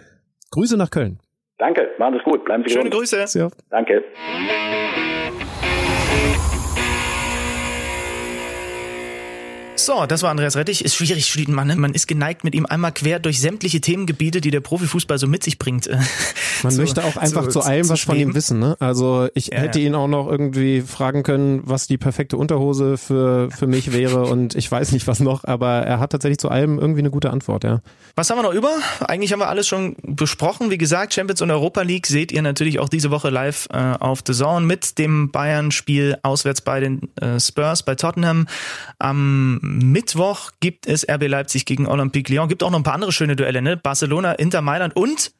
Grüße 0.51 0.77
nach 0.77 0.91
Köln. 0.91 1.19
Danke, 1.59 1.91
machen 1.99 2.15
Sie 2.15 2.19
es 2.19 2.25
gut, 2.25 2.45
bleiben 2.45 2.65
Sie 2.67 2.71
Schöne 2.71 2.91
gesund. 2.91 3.11
Grüße. 3.11 3.39
Ja. 3.39 3.49
Danke. 3.71 4.03
So, 9.75 10.07
das 10.07 10.23
war 10.23 10.31
Andreas 10.31 10.55
Rettich. 10.55 10.85
Ist 10.85 10.95
schwierig, 10.95 11.27
Schlieden, 11.27 11.55
man, 11.57 11.77
man 11.81 11.93
ist 11.93 12.07
geneigt, 12.07 12.45
mit 12.45 12.55
ihm 12.55 12.67
einmal 12.67 12.93
quer 12.93 13.19
durch 13.19 13.41
sämtliche 13.41 13.81
Themengebiete, 13.81 14.41
die 14.41 14.51
der 14.53 14.61
Profifußball 14.61 15.19
so 15.19 15.27
mit 15.27 15.43
sich 15.43 15.59
bringt. 15.59 15.89
äh, 15.89 15.99
Man 16.63 16.73
zu- 16.73 16.81
möchte 16.83 17.03
auch 17.05 17.17
einfach 17.17 17.49
zu, 17.49 17.63
allem 17.63 17.89
was 17.89 18.01
von 18.03 18.15
ihm 18.15 18.21
schweben. 18.21 18.35
wissen. 18.37 18.59
Ne? 18.61 18.77
Also 18.79 19.29
ich 19.35 19.49
Ja, 19.49 19.59
hätte 19.59 19.81
ja. 19.81 19.87
ihn 19.89 19.95
auch 19.97 20.07
noch 20.07 20.29
irgendwie 20.29 20.83
fragen 20.83 21.25
können, 21.25 21.63
was 21.65 21.89
die 21.89 21.99
perfekte 21.99 22.37
Unterhose 22.37 22.97
für, 22.97 23.51
für 23.51 23.67
mich 23.67 23.93
wäre 23.93 24.23
und 24.27 24.55
ich 24.55 24.71
weiß 24.71 24.93
nicht 24.93 25.09
was 25.09 25.19
noch, 25.19 25.43
aber 25.45 25.79
er 25.79 25.99
hat 25.99 26.13
tatsächlich 26.13 26.39
zu 26.39 26.49
allem 26.51 26.79
irgendwie 26.79 27.01
eine 27.01 27.11
gute 27.11 27.31
Antwort. 27.31 27.65
Ja. 27.65 27.81
Was 28.15 28.31
haben 28.31 28.39
wir 28.39 28.43
noch 28.45 28.53
über? 28.55 28.71
Eigentlich 29.01 29.33
haben 29.33 29.41
wir 29.41 29.49
alles 29.49 29.67
schon 29.67 29.97
besprochen. 30.03 30.71
Wie 30.71 30.79
gesagt, 30.79 31.15
Champions 31.15 31.41
und 31.43 31.51
Europa 31.51 31.83
League 31.83 32.07
seht 32.07 32.31
ihr 32.31 32.43
natürlich 32.43 32.79
auch 32.79 32.91
diese 32.91 33.11
Woche 33.11 33.31
live 33.31 33.67
äh, 33.73 33.79
auf 33.99 34.21
The 34.25 34.35
Zone 34.35 34.65
mit 34.65 34.99
dem 34.99 35.33
Bayern-Spiel 35.33 36.19
auswärts 36.23 36.61
bei 36.61 36.79
den 36.79 37.09
äh, 37.17 37.41
Spurs 37.41 37.83
bei 37.83 37.97
Tottenham. 37.97 38.47
Am 38.99 39.61
Mittwoch 39.63 40.51
gibt 40.59 40.89
es 40.89 41.09
RB 41.09 41.29
Leipzig 41.29 41.65
gegen 41.65 41.87
Olympique 41.87 42.33
Lyon. 42.33 42.49
Gibt 42.49 42.65
auch 42.65 42.71
noch 42.71 42.79
ein 42.79 42.83
paar 42.83 42.95
andere 42.95 43.13
schöne 43.13 43.37
Duelle, 43.37 43.63
ne? 43.63 43.77
Barcelona, 43.77 44.33
Inter 44.33 44.61
Mailand 44.61 44.97
und 44.97 45.33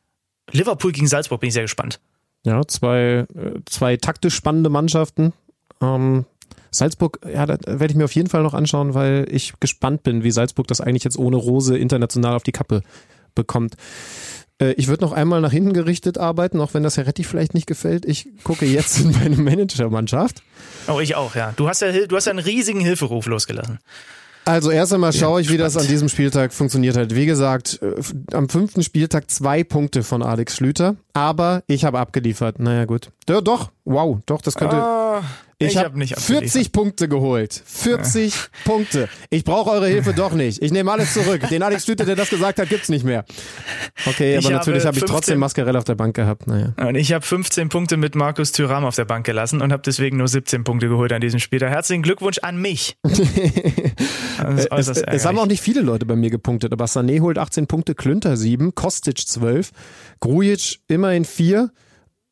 Liverpool 0.53 0.93
gegen 0.93 1.09
Salzburg. 1.09 1.41
Bin 1.41 1.49
ich 1.49 1.55
sehr 1.55 1.65
gespannt. 1.65 2.01
Ja, 2.45 2.65
zwei, 2.67 3.27
äh, 3.35 3.61
zwei 3.67 3.97
taktisch 3.97 4.35
spannende 4.35 4.71
Mannschaften. 4.71 5.33
Ähm, 5.81 6.25
Salzburg, 6.71 7.19
ja, 7.31 7.47
da 7.47 7.59
werde 7.67 7.93
ich 7.93 7.97
mir 7.97 8.05
auf 8.05 8.15
jeden 8.15 8.29
Fall 8.29 8.45
noch 8.45 8.55
anschauen, 8.55 8.95
weil 8.95 9.27
ich 9.29 9.55
gespannt 9.59 10.05
bin, 10.05 10.23
wie 10.23 10.31
Salzburg 10.31 10.69
das 10.69 10.81
eigentlich 10.81 11.05
jetzt 11.05 11.19
ohne 11.19 11.37
Rose 11.37 11.77
international 11.77 12.35
auf 12.35 12.45
die 12.45 12.53
Kappe 12.53 12.83
bekommt. 13.35 13.75
Äh, 14.61 14.73
Ich 14.73 14.89
würde 14.89 15.05
noch 15.05 15.13
einmal 15.13 15.41
nach 15.41 15.53
hinten 15.53 15.73
gerichtet 15.73 16.19
arbeiten, 16.19 16.61
auch 16.61 16.75
wenn 16.75 16.83
das 16.83 16.97
Herr 16.97 17.07
Retti 17.07 17.25
vielleicht 17.25 17.55
nicht 17.55 17.67
gefällt. 17.67 18.05
Ich 18.05 18.29
gucke 18.45 18.67
jetzt 18.67 19.01
in 19.01 19.13
meine 19.13 19.37
Managermannschaft. 19.37 20.43
Oh, 20.89 21.01
ich 21.01 21.15
auch, 21.15 21.35
ja. 21.35 21.53
Du 21.57 21.69
hast 21.69 21.83
ja, 21.83 22.07
du 22.07 22.17
hast 22.17 22.27
ja 22.27 22.31
einen 22.31 22.39
riesigen 22.41 22.81
Hilferuf 22.81 23.27
losgelassen. 23.27 23.79
Also 24.45 24.73
erst 24.73 24.93
einmal 24.93 25.13
schaue 25.13 25.41
ich, 25.41 25.51
wie 25.51 25.57
das 25.57 25.77
an 25.77 25.87
diesem 25.87 26.09
Spieltag 26.09 26.53
funktioniert 26.53 26.97
hat. 26.97 27.15
Wie 27.15 27.27
gesagt, 27.27 27.81
äh, 27.81 27.95
am 28.35 28.49
fünften 28.49 28.83
Spieltag 28.83 29.31
zwei 29.31 29.63
Punkte 29.63 30.03
von 30.03 30.21
Alex 30.23 30.57
Schlüter, 30.57 30.97
aber 31.13 31.63
ich 31.69 31.85
habe 31.85 32.01
abgeliefert. 32.01 32.59
Naja 32.59 32.85
gut. 32.85 33.11
Ja, 33.29 33.41
doch, 33.41 33.71
wow, 33.85 34.19
doch, 34.27 34.43
das 34.43 34.57
könnte... 34.57 34.77
Ah, 34.77 35.23
ich 35.67 35.77
hab 35.77 35.87
habe 35.87 35.99
nicht 35.99 36.17
abgeliefert. 36.17 36.51
40 36.51 36.73
Punkte 36.73 37.09
geholt. 37.09 37.63
40 37.67 38.35
Punkte. 38.65 39.09
Ich 39.31 39.45
brauche 39.45 39.71
eure 39.71 39.89
Hilfe 39.89 40.13
doch 40.17 40.33
nicht. 40.33 40.63
Ich 40.63 40.73
nehme 40.73 40.91
alles 40.93 41.13
zurück. 41.15 41.49
Den 41.49 41.63
Alex 41.63 41.85
Schlüter, 41.85 42.05
der 42.05 42.17
das 42.17 42.31
gesagt 42.31 42.59
hat, 42.59 42.69
gibt's 42.69 42.89
nicht 42.89 43.05
mehr. 43.05 43.25
Okay, 44.07 44.37
Ich 44.37 44.47
aber 44.47 44.55
natürlich 44.55 44.85
habe 44.85 44.89
habe 44.89 44.99
ich 44.99 45.01
15 45.01 45.07
trotzdem 45.07 45.39
Mascarell 45.39 45.77
auf 45.77 45.85
der 45.85 45.95
Bank 45.95 46.15
gehabt. 46.15 46.47
Naja. 46.47 46.75
Und 46.87 46.95
ich 46.95 47.13
habe 47.13 47.25
15 47.25 47.69
Punkte 47.69 47.97
mit 47.97 48.15
Markus 48.15 48.53
Thüram 48.53 48.85
auf 48.85 48.95
der 48.95 49.05
Bank 49.05 49.27
gelassen 49.27 49.61
und 49.63 49.73
habe 49.73 49.83
deswegen 49.85 50.19
nur 50.19 50.29
17 50.29 50.65
Punkte 50.65 50.89
geholt 50.89 51.13
an 51.13 51.21
diesem 51.21 51.41
Spieltag. 51.41 51.71
Herzlichen 51.71 52.03
Glückwunsch 52.03 52.39
an 52.43 52.57
mich. 52.57 52.97
Das 54.43 54.89
ist 54.89 54.89
Es, 54.89 55.03
es 55.03 55.25
haben 55.25 55.39
auch 55.39 55.47
nicht 55.47 55.61
viele 55.61 55.83
Leute 55.83 56.05
bei 56.05 56.17
mir 56.17 56.31
gepunktet, 56.31 56.73
aber 56.73 56.87
Sané 56.87 57.21
holt 57.21 57.39
18 57.39 57.67
Punkte, 57.67 57.95
Klünter 57.95 58.37
7, 58.37 58.75
Kostic 58.75 59.19
12, 59.19 59.71
Grujic 60.21 60.81
immerhin 60.89 61.25
4. 61.25 61.71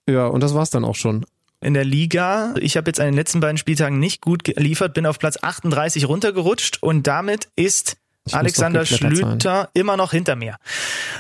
Ja, 0.09 0.27
und 0.27 0.43
das 0.43 0.55
war's 0.55 0.71
dann 0.71 0.85
auch 0.85 0.97
schon. 0.97 1.25
In 1.61 1.75
der 1.75 1.85
Liga. 1.85 2.55
Ich 2.59 2.77
habe 2.77 2.89
jetzt 2.89 3.01
an 3.01 3.07
den 3.07 3.15
letzten 3.15 3.41
beiden 3.41 3.59
Spieltagen 3.59 3.99
nicht 3.99 4.21
gut 4.21 4.45
geliefert, 4.45 4.95
bin 4.95 5.07
auf 5.07 5.19
Platz 5.19 5.39
38 5.41 6.09
runtergerutscht 6.09 6.83
und 6.83 7.07
damit 7.07 7.49
ist 7.57 7.97
Ich 8.27 8.35
Alexander 8.35 8.81
geklettert 8.81 9.17
sein. 9.17 9.31
Schlüter 9.31 9.71
immer 9.73 9.97
noch 9.97 10.11
hinter 10.11 10.37
mir. 10.37 10.57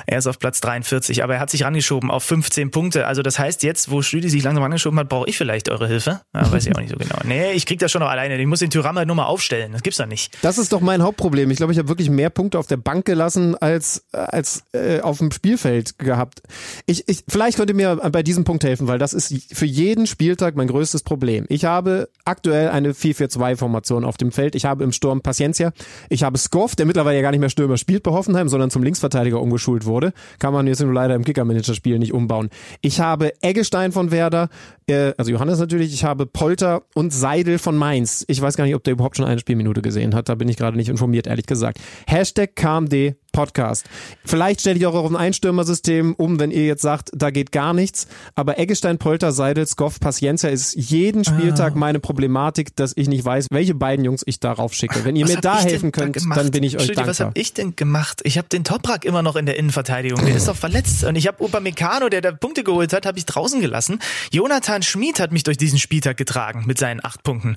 Er 0.07 0.19
ist 0.19 0.27
auf 0.27 0.39
Platz 0.39 0.61
43, 0.61 1.25
aber 1.25 1.35
er 1.35 1.41
hat 1.41 1.51
sich 1.51 1.65
rangeschoben 1.65 2.11
auf 2.11 2.23
15 2.25 2.71
Punkte. 2.71 3.07
Also 3.07 3.23
das 3.23 3.39
heißt, 3.39 3.63
jetzt, 3.63 3.91
wo 3.91 4.03
Schlüti 4.03 4.29
sich 4.29 4.43
langsam 4.43 4.63
rangeschoben 4.63 4.99
hat, 4.99 5.09
brauche 5.09 5.29
ich 5.29 5.37
vielleicht 5.37 5.71
eure 5.71 5.89
Hilfe. 5.89 6.21
Ja, 6.35 6.53
weiß 6.53 6.67
ich 6.67 6.77
auch 6.77 6.81
nicht 6.81 6.91
so 6.91 6.97
genau. 6.97 7.17
Nee, 7.25 7.53
ich 7.53 7.65
krieg 7.65 7.79
das 7.79 7.91
schon 7.91 8.03
noch 8.03 8.11
alleine. 8.11 8.39
Ich 8.39 8.47
muss 8.47 8.61
den 8.61 8.71
Tyram 8.71 8.97
halt 8.97 9.07
nur 9.07 9.17
mal 9.17 9.25
aufstellen. 9.25 9.73
Das 9.73 9.83
gibt's 9.83 9.97
doch 9.97 10.07
nicht. 10.07 10.37
Das 10.43 10.59
ist 10.59 10.73
doch 10.73 10.81
mein 10.81 11.03
Hauptproblem. 11.03 11.51
Ich 11.51 11.57
glaube, 11.57 11.73
ich 11.73 11.79
habe 11.79 11.89
wirklich 11.89 12.11
mehr 12.11 12.29
Punkte 12.29 12.59
auf 12.59 12.67
der 12.67 12.77
Bank 12.77 13.07
gelassen 13.07 13.57
als 13.57 14.05
als 14.13 14.65
äh, 14.73 15.01
auf 15.01 15.19
dem 15.19 15.33
Spielfeld 15.33 15.99
gehabt. 15.99 16.43
Ich, 16.87 17.09
ich 17.09 17.25
vielleicht 17.29 17.57
könnt 17.57 17.71
ihr 17.71 17.77
mir 17.77 17.97
bei 17.97 18.23
diesem 18.23 18.45
Punkt 18.45 18.63
helfen, 18.63 18.89
weil 18.89 18.99
das 18.99 19.15
ist 19.15 19.35
für 19.55 19.67
jeden 19.67 20.07
Spieltag 20.07 20.55
mein 20.55 20.69
größtes 20.69 21.03
Problem. 21.03 21.47
Ich 21.49 21.65
habe 21.65 22.09
aktuell 22.25 22.69
eine 22.69 22.93
4-4-2-Formation 22.93 24.05
auf 24.05 24.17
dem 24.19 24.33
Feld. 24.33 24.55
Ich 24.55 24.67
habe 24.67 24.85
im 24.85 24.93
Sturm 24.93 25.23
Paciencia. 25.23 25.73
Ich 26.09 26.23
habe 26.23 26.37
Skoff, 26.37 26.77
der 26.77 26.90
mittlerweile 26.91 27.17
ja 27.17 27.23
gar 27.23 27.31
nicht 27.31 27.41
mehr 27.41 27.51
Stürmer 27.51 27.77
spielt 27.77 28.03
bei 28.03 28.11
Hoffenheim, 28.11 28.49
sondern 28.49 28.69
zum 28.71 28.83
Linksverteidiger 28.83 29.41
umgeschult 29.41 29.87
wurde. 29.87 30.13
Kann 30.41 30.53
man 30.53 30.67
jetzt 30.67 30.83
nur 30.83 30.93
leider 30.93 31.15
im 31.15 31.25
Kicker-Manager-Spiel 31.25 32.01
nicht 32.01 32.13
umbauen. 32.13 32.51
Ich 32.81 32.99
habe 32.99 33.33
Eggestein 33.43 33.93
von 33.93 34.11
Werder, 34.11 34.49
äh, 34.89 35.13
also 35.17 35.31
Johannes 35.31 35.61
natürlich. 35.61 35.95
Ich 35.95 36.05
habe 36.05 36.27
Polter 36.27 36.83
und 36.95 37.13
Seidel 37.13 37.59
von 37.59 37.77
Mainz. 37.77 38.25
Ich 38.27 38.43
weiß 38.43 38.57
gar 38.57 38.65
nicht, 38.65 38.75
ob 38.75 38.83
der 38.83 38.95
überhaupt 38.95 39.17
schon 39.17 39.27
eine 39.27 39.39
Spielminute 39.39 39.83
gesehen 39.83 40.17
hat. 40.17 40.29
Da 40.29 40.35
bin 40.35 40.49
ich 40.49 40.57
gerade 40.57 40.77
nicht 40.77 40.89
informiert, 40.89 41.29
ehrlich 41.29 41.47
gesagt. 41.47 41.79
Hashtag 42.09 42.57
KMD 42.57 43.15
Podcast. 43.33 43.87
Vielleicht 44.25 44.61
stelle 44.61 44.79
ich 44.79 44.87
auch 44.87 44.95
auf 44.95 45.11
ein 45.11 45.17
Einstürmersystem 45.17 46.15
um, 46.15 46.39
wenn 46.39 46.51
ihr 46.51 46.67
jetzt 46.67 46.83
sagt, 46.83 47.11
da 47.15 47.31
geht 47.31 47.53
gar 47.53 47.75
nichts. 47.75 48.07
Aber 48.35 48.59
Eggestein, 48.59 48.99
Polter, 48.99 49.33
Seidel, 49.33 49.67
Skoff, 49.67 50.01
Paciencia 50.01 50.51
ist 50.51 50.75
jeden 50.75 51.25
Spieltag 51.25 51.75
meine 51.77 52.01
Problematik, 52.01 52.75
dass 52.77 52.93
ich 52.97 53.09
nicht 53.09 53.25
weiß, 53.25 53.47
welche 53.51 53.75
beiden 53.75 54.05
Jungs 54.05 54.23
ich 54.27 54.41
darauf 54.41 54.75
schicke. 54.75 55.05
Wenn 55.05 55.17
ihr 55.17 55.25
Was 55.27 55.35
mir 55.35 55.41
da 55.41 55.61
helfen 55.61 55.93
da 55.93 56.01
könnt, 56.01 56.15
gemacht? 56.15 56.39
dann 56.39 56.51
bin 56.51 56.63
ich 56.63 56.77
euch 56.77 56.87
dankbar. 56.89 57.09
Was 57.09 57.21
habe 57.21 57.33
ich 57.35 57.55
denn 57.55 57.77
gemacht? 57.77 58.21
Ich 58.25 58.39
habe 58.39 58.49
den 58.49 58.65
Toprak 58.65 59.05
immer 59.05 59.23
noch 59.23 59.37
in 59.37 59.47
der 59.47 59.57
Innenverteidigung. 59.57 60.25
Der 60.25 60.37
ist 60.37 60.49
doch 60.49 60.57
verletzt. 60.57 61.05
Und 61.05 61.17
ich 61.17 61.27
habe 61.27 61.43
Upamecano, 61.43 62.09
der 62.09 62.21
da 62.21 62.33
Punkte 62.33 62.65
geholt 62.65 62.93
hat, 62.93 63.07
habe 63.07 63.19
ich 63.19 63.27
draußen 63.27 63.61
gelassen. 63.61 64.01
Jonathan 64.33 64.83
Schmid 64.83 65.21
hat 65.21 65.33
mich 65.33 65.43
durch 65.45 65.57
diesen 65.57 65.79
Spieltag 65.79 66.17
getragen 66.17 66.65
mit 66.67 66.79
seinen 66.79 67.05
acht 67.05 67.23
Punkten. 67.23 67.57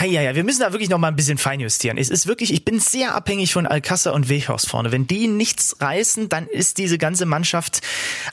Ja, 0.00 0.22
ja, 0.22 0.34
wir 0.34 0.44
müssen 0.44 0.60
da 0.60 0.72
wirklich 0.72 0.88
noch 0.88 0.98
mal 0.98 1.08
ein 1.08 1.16
bisschen 1.16 1.38
feinjustieren. 1.38 1.98
Es 1.98 2.08
ist 2.08 2.26
wirklich, 2.26 2.52
ich 2.52 2.64
bin 2.64 2.78
sehr 2.78 3.14
abhängig 3.14 3.52
von 3.52 3.66
Alcázar 3.66 4.14
und 4.14 4.28
Weghorst 4.28 4.68
vorne. 4.68 4.92
Wenn 4.92 5.06
die 5.10 5.26
nichts 5.28 5.76
reißen, 5.80 6.28
dann 6.28 6.46
ist 6.46 6.78
diese 6.78 6.98
ganze 6.98 7.26
Mannschaft 7.26 7.80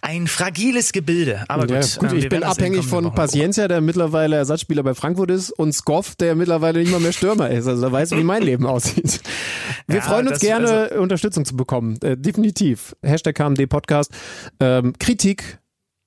ein 0.01 0.27
fragiles 0.27 0.91
Gebilde. 0.91 1.43
Aber 1.47 1.67
Ja, 1.67 1.79
gut, 1.81 1.99
gut 1.99 2.11
äh, 2.13 2.15
ich 2.17 2.29
bin 2.29 2.43
abhängig 2.43 2.85
von 2.85 3.13
Paciencia, 3.13 3.67
der 3.67 3.81
mittlerweile 3.81 4.35
Ersatzspieler 4.35 4.83
bei 4.83 4.93
Frankfurt 4.93 5.31
ist, 5.31 5.51
und 5.51 5.73
Skoff, 5.73 6.15
der 6.15 6.35
mittlerweile 6.35 6.79
nicht 6.79 6.91
mal 6.91 6.99
mehr 6.99 7.13
Stürmer 7.13 7.49
ist. 7.49 7.67
Also 7.67 7.81
da 7.81 7.91
weiß 7.91 8.11
ich, 8.11 8.17
wie 8.19 8.23
mein 8.23 8.43
Leben 8.43 8.65
aussieht. 8.65 9.21
Wir 9.87 9.97
Ja, 9.97 10.01
freuen 10.01 10.27
uns 10.27 10.39
das- 10.39 10.49
also 10.51 10.67
gerne, 10.73 10.99
Unterstützung 11.01 11.45
zu 11.45 11.55
bekommen. 11.55 11.99
Äh, 12.01 12.17
definitiv. 12.17 12.95
Hashtag 13.03 13.35
KMD 13.35 13.67
Podcast. 13.67 14.11
Ähm, 14.59 14.93
Kritik, 14.99 15.59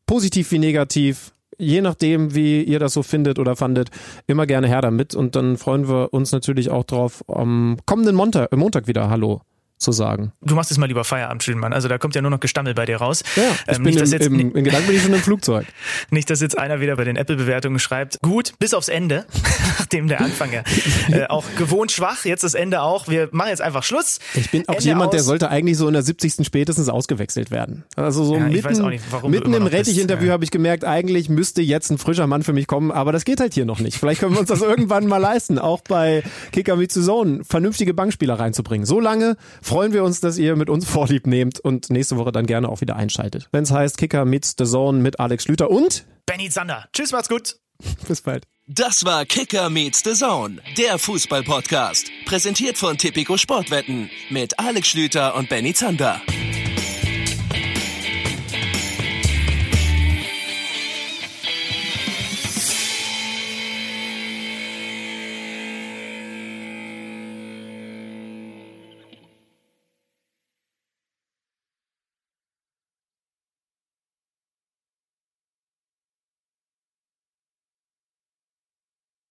positiv 0.06 0.50
wie 0.52 0.58
negativ. 0.58 1.32
Je 1.60 1.80
nachdem, 1.80 2.34
wie 2.36 2.62
ihr 2.62 2.78
das 2.78 2.92
so 2.92 3.02
findet 3.02 3.38
oder 3.40 3.56
fandet, 3.56 3.90
immer 4.28 4.46
gerne 4.46 4.68
her 4.68 4.80
damit. 4.80 5.14
Und 5.16 5.34
dann 5.34 5.56
freuen 5.56 5.88
wir 5.88 6.12
uns 6.14 6.30
natürlich 6.30 6.70
auch 6.70 6.84
drauf, 6.84 7.24
am 7.28 7.78
kommenden 7.84 8.14
Montag, 8.14 8.56
Montag 8.56 8.86
wieder 8.86 9.10
Hallo 9.10 9.40
zu 9.78 9.92
sagen. 9.92 10.32
Du 10.42 10.54
machst 10.54 10.70
jetzt 10.70 10.78
mal 10.78 10.86
lieber 10.86 11.04
Feierabend, 11.04 11.42
Schönmann. 11.42 11.72
Also 11.72 11.88
da 11.88 11.98
kommt 11.98 12.14
ja 12.14 12.22
nur 12.22 12.30
noch 12.30 12.40
Gestammel 12.40 12.74
bei 12.74 12.84
dir 12.84 12.96
raus. 12.96 13.22
Ja, 13.36 13.42
ich 13.66 13.76
Ähm, 13.78 13.84
bin 13.84 13.94
nicht, 13.94 14.04
im, 14.04 14.12
jetzt, 14.12 14.26
im, 14.26 14.54
in 14.54 14.64
Gedanken 14.64 14.86
bin 14.88 14.96
ich 14.96 15.02
schon 15.02 15.14
im 15.14 15.20
Flugzeug. 15.20 15.66
nicht, 16.10 16.28
dass 16.30 16.40
jetzt 16.40 16.58
einer 16.58 16.80
wieder 16.80 16.96
bei 16.96 17.04
den 17.04 17.16
Apple-Bewertungen 17.16 17.78
schreibt, 17.78 18.20
gut, 18.20 18.52
bis 18.58 18.74
aufs 18.74 18.88
Ende, 18.88 19.26
nachdem 19.78 20.08
der 20.08 20.20
Anfang 20.20 20.50
ja 20.52 20.62
äh, 21.10 21.26
auch 21.26 21.44
gewohnt 21.56 21.92
schwach, 21.92 22.24
jetzt 22.24 22.44
das 22.44 22.54
Ende 22.54 22.82
auch. 22.82 23.08
Wir 23.08 23.28
machen 23.32 23.50
jetzt 23.50 23.62
einfach 23.62 23.82
Schluss. 23.82 24.18
Ich 24.34 24.50
bin 24.50 24.68
auch 24.68 24.74
Ende 24.74 24.84
jemand, 24.84 25.12
der 25.12 25.20
aus. 25.20 25.26
sollte 25.26 25.48
eigentlich 25.48 25.76
so 25.76 25.86
in 25.86 25.94
der 25.94 26.02
70. 26.02 26.44
spätestens 26.44 26.88
ausgewechselt 26.88 27.50
werden. 27.50 27.84
Also 27.96 28.24
so 28.24 28.36
Ja, 28.36 28.46
ich 28.46 28.54
mitten, 28.54 28.64
weiß 28.64 28.80
auch 28.80 28.88
nicht, 28.88 29.04
mitten 29.28 29.54
im 29.54 29.66
Rettich-Interview 29.66 30.28
ja. 30.28 30.32
habe 30.32 30.44
ich 30.44 30.50
gemerkt, 30.50 30.84
eigentlich 30.84 31.28
müsste 31.28 31.62
jetzt 31.62 31.90
ein 31.90 31.98
frischer 31.98 32.26
Mann 32.26 32.42
für 32.42 32.52
mich 32.52 32.66
kommen, 32.66 32.90
aber 32.90 33.12
das 33.12 33.24
geht 33.24 33.40
halt 33.40 33.54
hier 33.54 33.64
noch 33.64 33.78
nicht. 33.80 33.98
Vielleicht 33.98 34.20
können 34.20 34.34
wir 34.34 34.40
uns 34.40 34.48
das 34.48 34.62
irgendwann 34.68 35.06
mal 35.06 35.18
leisten, 35.18 35.58
auch 35.58 35.80
bei 35.82 36.22
Kicker 36.52 36.76
the 36.76 37.02
Zone 37.02 37.42
vernünftige 37.44 37.94
Bankspieler 37.94 38.34
reinzubringen. 38.38 38.86
So 38.86 39.00
lange 39.00 39.36
freuen 39.68 39.92
wir 39.92 40.02
uns, 40.02 40.20
dass 40.20 40.38
ihr 40.38 40.56
mit 40.56 40.70
uns 40.70 40.88
Vorlieb 40.88 41.26
nehmt 41.26 41.60
und 41.60 41.90
nächste 41.90 42.16
Woche 42.16 42.32
dann 42.32 42.46
gerne 42.46 42.70
auch 42.70 42.80
wieder 42.80 42.96
einschaltet. 42.96 43.48
Wenn 43.52 43.64
es 43.64 43.70
heißt 43.70 43.98
Kicker 43.98 44.24
Meets 44.24 44.54
the 44.58 44.64
Zone 44.64 44.98
mit 44.98 45.20
Alex 45.20 45.44
Schlüter 45.44 45.70
und 45.70 46.06
Benny 46.24 46.48
Zander. 46.48 46.88
Tschüss, 46.92 47.12
macht's 47.12 47.28
gut. 47.28 47.56
bis 48.08 48.22
bald. 48.22 48.44
Das 48.66 49.04
war 49.04 49.24
Kicker 49.24 49.70
meets 49.70 50.02
the 50.04 50.12
Zone, 50.12 50.58
der 50.76 50.98
Fußball-Podcast. 50.98 52.10
Präsentiert 52.26 52.76
von 52.76 52.98
Tipico 52.98 53.36
Sportwetten 53.36 54.10
mit 54.30 54.58
Alex 54.58 54.88
Schlüter 54.88 55.34
und 55.36 55.48
Benny 55.48 55.72
Zander. 55.72 56.20